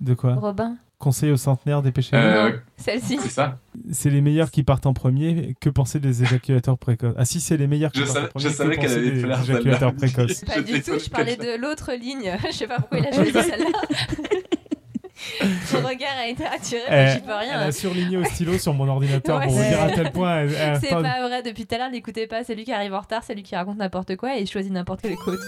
De 0.00 0.14
quoi 0.14 0.34
Robin 0.34 0.76
Conseil 1.00 1.32
aux 1.32 1.36
centenaires, 1.36 1.82
dépêchez-vous. 1.82 2.22
Euh, 2.22 2.52
Celle-ci. 2.76 3.18
C'est 3.20 3.28
ça 3.28 3.58
C'est 3.90 4.08
les 4.08 4.20
meilleurs 4.20 4.52
qui 4.52 4.62
partent 4.62 4.86
en 4.86 4.92
premier. 4.92 5.56
Que 5.60 5.68
penser 5.68 5.98
des 5.98 6.22
éjaculateurs 6.22 6.78
précoces? 6.78 7.14
Ah 7.18 7.24
si, 7.24 7.40
c'est 7.40 7.56
les 7.56 7.66
meilleurs 7.66 7.90
qui 7.90 7.98
je 7.98 8.04
partent 8.04 8.14
savais, 8.14 8.26
en 8.26 8.30
premier. 8.30 8.48
Je 8.48 8.54
savais 8.54 8.76
qu'elle 8.76 8.92
allait 8.92 9.18
faire 9.18 9.36
des 9.40 9.50
éjaculateurs 9.50 9.94
précoces. 9.96 10.40
Pas 10.46 10.60
du 10.60 10.80
tout, 10.80 10.96
je 10.96 11.10
parlais 11.10 11.34
de 11.34 11.60
l'autre 11.60 11.92
ligne. 11.94 12.36
je 12.46 12.52
sais 12.52 12.68
pas 12.68 12.76
pourquoi 12.76 12.98
il 13.00 13.06
a 13.08 13.12
choisi 13.12 13.32
celle-là. 13.32 13.80
Son 15.66 15.78
regard 15.78 16.18
a 16.20 16.28
été 16.28 16.46
attiré, 16.46 16.82
mais 16.88 17.14
j'y 17.14 17.20
peux 17.20 17.34
rien. 17.34 17.62
Elle 17.62 17.68
a 17.68 17.72
surligné 17.72 18.16
au 18.16 18.24
stylo 18.24 18.58
sur 18.58 18.74
mon 18.74 18.86
ordinateur 18.86 19.40
pour 19.40 19.50
vous 19.50 19.60
dire 19.60 19.82
à 19.82 19.90
tel 19.90 20.12
point. 20.12 20.46
C'est 20.80 20.90
pas 20.90 21.26
vrai, 21.26 21.42
depuis 21.42 21.66
tout 21.66 21.74
à 21.74 21.78
l'heure, 21.78 21.90
n'écoutez 21.90 22.28
pas. 22.28 22.44
C'est 22.44 22.54
lui 22.54 22.62
qui 22.62 22.72
arrive 22.72 22.94
en 22.94 23.00
retard, 23.00 23.24
c'est 23.24 23.34
lui 23.34 23.42
qui 23.42 23.56
raconte 23.56 23.78
n'importe 23.78 24.14
quoi 24.14 24.38
et 24.38 24.42
il 24.42 24.48
choisit 24.48 24.72
n'importe 24.72 25.00
quelle 25.00 25.16
côte. 25.16 25.40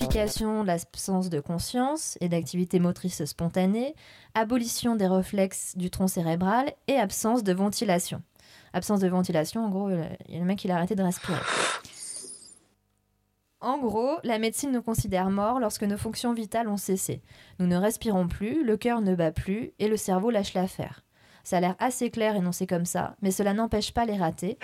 De 0.00 0.64
l'absence 0.64 1.28
de 1.28 1.40
conscience 1.40 2.16
et 2.22 2.30
d'activité 2.30 2.78
motrice 2.78 3.22
spontanée, 3.26 3.94
abolition 4.34 4.96
des 4.96 5.06
réflexes 5.06 5.76
du 5.76 5.90
tronc 5.90 6.08
cérébral 6.08 6.72
et 6.88 6.96
absence 6.96 7.44
de 7.44 7.52
ventilation. 7.52 8.22
Absence 8.72 9.00
de 9.00 9.08
ventilation, 9.08 9.64
en 9.64 9.68
gros, 9.68 9.90
il 9.90 10.34
y 10.34 10.36
a 10.36 10.38
le 10.38 10.46
mec 10.46 10.64
il 10.64 10.70
a 10.70 10.76
arrêté 10.76 10.94
de 10.94 11.02
respirer. 11.02 11.38
En 13.60 13.78
gros, 13.78 14.16
la 14.24 14.38
médecine 14.38 14.72
nous 14.72 14.82
considère 14.82 15.28
morts 15.28 15.60
lorsque 15.60 15.84
nos 15.84 15.98
fonctions 15.98 16.32
vitales 16.32 16.68
ont 16.68 16.78
cessé. 16.78 17.20
Nous 17.58 17.66
ne 17.66 17.76
respirons 17.76 18.26
plus, 18.26 18.64
le 18.64 18.78
cœur 18.78 19.02
ne 19.02 19.14
bat 19.14 19.32
plus 19.32 19.72
et 19.78 19.88
le 19.88 19.98
cerveau 19.98 20.30
lâche 20.30 20.54
l'affaire. 20.54 21.04
Ça 21.44 21.56
a 21.58 21.60
l'air 21.60 21.76
assez 21.78 22.10
clair 22.10 22.36
énoncé 22.36 22.66
comme 22.66 22.84
ça, 22.84 23.16
mais 23.22 23.30
cela 23.30 23.54
n'empêche 23.54 23.92
pas 23.92 24.04
les 24.04 24.16
ratés, 24.16 24.58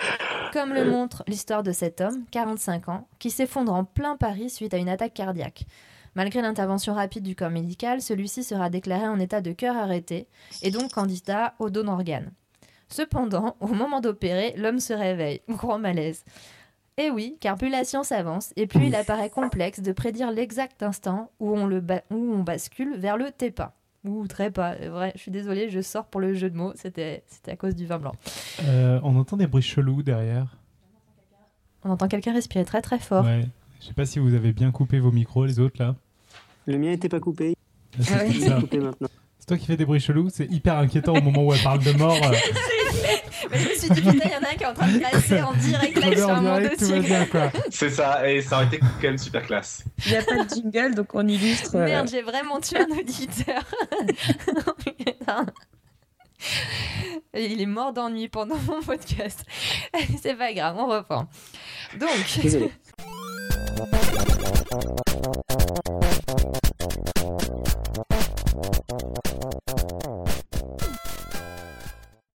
comme 0.52 0.72
le 0.72 0.90
montre 0.90 1.24
l'histoire 1.26 1.62
de 1.62 1.72
cet 1.72 2.00
homme, 2.00 2.24
45 2.30 2.88
ans, 2.88 3.08
qui 3.18 3.30
s'effondre 3.30 3.72
en 3.72 3.84
plein 3.84 4.16
Paris 4.16 4.50
suite 4.50 4.74
à 4.74 4.78
une 4.78 4.88
attaque 4.88 5.14
cardiaque. 5.14 5.66
Malgré 6.14 6.40
l'intervention 6.40 6.94
rapide 6.94 7.24
du 7.24 7.36
corps 7.36 7.50
médical, 7.50 8.00
celui-ci 8.00 8.42
sera 8.42 8.70
déclaré 8.70 9.06
en 9.06 9.18
état 9.18 9.42
de 9.42 9.52
cœur 9.52 9.76
arrêté 9.76 10.28
et 10.62 10.70
donc 10.70 10.92
candidat 10.92 11.54
au 11.58 11.68
don 11.68 11.84
d'organes. 11.84 12.32
Cependant, 12.88 13.56
au 13.60 13.68
moment 13.68 14.00
d'opérer, 14.00 14.54
l'homme 14.56 14.80
se 14.80 14.94
réveille. 14.94 15.42
Gros 15.48 15.76
malaise. 15.76 16.24
Eh 16.96 17.10
oui, 17.10 17.36
car 17.40 17.58
plus 17.58 17.68
la 17.68 17.84
science 17.84 18.12
avance, 18.12 18.54
et 18.56 18.66
plus 18.66 18.86
il 18.86 18.94
apparaît 18.94 19.28
complexe 19.28 19.80
de 19.80 19.92
prédire 19.92 20.30
l'exact 20.30 20.82
instant 20.82 21.30
où 21.38 21.54
on, 21.54 21.70
où 21.70 22.14
on 22.14 22.42
bascule 22.42 22.96
vers 22.96 23.18
le 23.18 23.30
TEPA. 23.30 23.74
Ou 24.06 24.26
très 24.26 24.50
pas. 24.50 24.74
Vrai, 24.76 25.12
je 25.14 25.20
suis 25.20 25.30
désolée, 25.30 25.68
je 25.68 25.80
sors 25.80 26.06
pour 26.06 26.20
le 26.20 26.34
jeu 26.34 26.50
de 26.50 26.56
mots. 26.56 26.72
C'était 26.76 27.22
à 27.48 27.56
cause 27.56 27.74
du 27.74 27.86
vin 27.86 27.98
blanc. 27.98 28.12
Euh, 28.64 29.00
on 29.02 29.16
entend 29.16 29.36
des 29.36 29.46
bruits 29.46 29.62
chelous 29.62 30.02
derrière. 30.02 30.56
On 31.84 31.90
entend 31.90 32.08
quelqu'un 32.08 32.32
respirer 32.32 32.64
très 32.64 32.82
très 32.82 32.98
fort. 32.98 33.24
Ouais. 33.24 33.46
Je 33.80 33.86
sais 33.86 33.94
pas 33.94 34.06
si 34.06 34.18
vous 34.18 34.34
avez 34.34 34.52
bien 34.52 34.70
coupé 34.70 34.98
vos 34.98 35.12
micros, 35.12 35.44
les 35.44 35.60
autres 35.60 35.82
là. 35.82 35.94
Le 36.66 36.78
mien 36.78 36.90
n'était 36.90 37.08
pas 37.08 37.20
coupé. 37.20 37.54
Ah, 38.10 38.24
c'est 38.28 39.46
toi 39.46 39.56
qui 39.58 39.66
fais 39.66 39.76
des 39.76 39.84
bruits 39.84 40.00
chelous. 40.00 40.28
C'est 40.30 40.50
hyper 40.50 40.76
inquiétant 40.76 41.14
au 41.14 41.20
moment 41.20 41.44
où 41.44 41.52
elle 41.52 41.62
parle 41.62 41.82
de 41.82 41.92
mort. 41.92 42.18
Mais 43.50 43.58
je 43.58 43.68
me 43.68 43.74
suis 43.74 43.90
dit, 43.90 44.02
putain, 44.02 44.28
il 44.28 44.32
y 44.32 44.36
en 44.36 44.42
a 44.42 44.50
un 44.50 44.54
qui 44.54 44.62
est 44.62 44.66
en 44.66 44.74
train 44.74 44.88
de 44.88 44.98
passer 44.98 45.42
en 45.42 45.52
direct 45.54 45.98
là 45.98 46.16
sur 46.16 46.42
mon 46.42 46.60
dossier. 46.60 47.02
C'est 47.70 47.90
ça, 47.90 48.28
et 48.28 48.42
ça 48.42 48.56
aurait 48.56 48.66
été 48.66 48.78
quand 48.78 49.02
même 49.02 49.18
super 49.18 49.42
classe. 49.46 49.84
Il 50.04 50.12
n'y 50.12 50.18
a 50.18 50.22
pas 50.22 50.44
de 50.44 50.48
jingle, 50.48 50.94
donc 50.94 51.14
on 51.14 51.26
illustre. 51.26 51.76
Merde, 51.76 52.06
euh, 52.06 52.10
j'ai 52.10 52.22
vraiment 52.22 52.60
tué 52.60 52.78
un 52.78 52.98
auditeur. 52.98 53.62
Il 57.34 57.60
est 57.60 57.66
mort 57.66 57.92
d'ennui 57.92 58.28
pendant 58.28 58.58
mon 58.66 58.82
podcast. 58.82 59.44
C'est 60.22 60.34
pas 60.34 60.52
grave, 60.52 60.76
on 60.78 60.86
reprend. 60.86 61.28
Donc. 61.98 62.40
Désolé. 62.42 62.70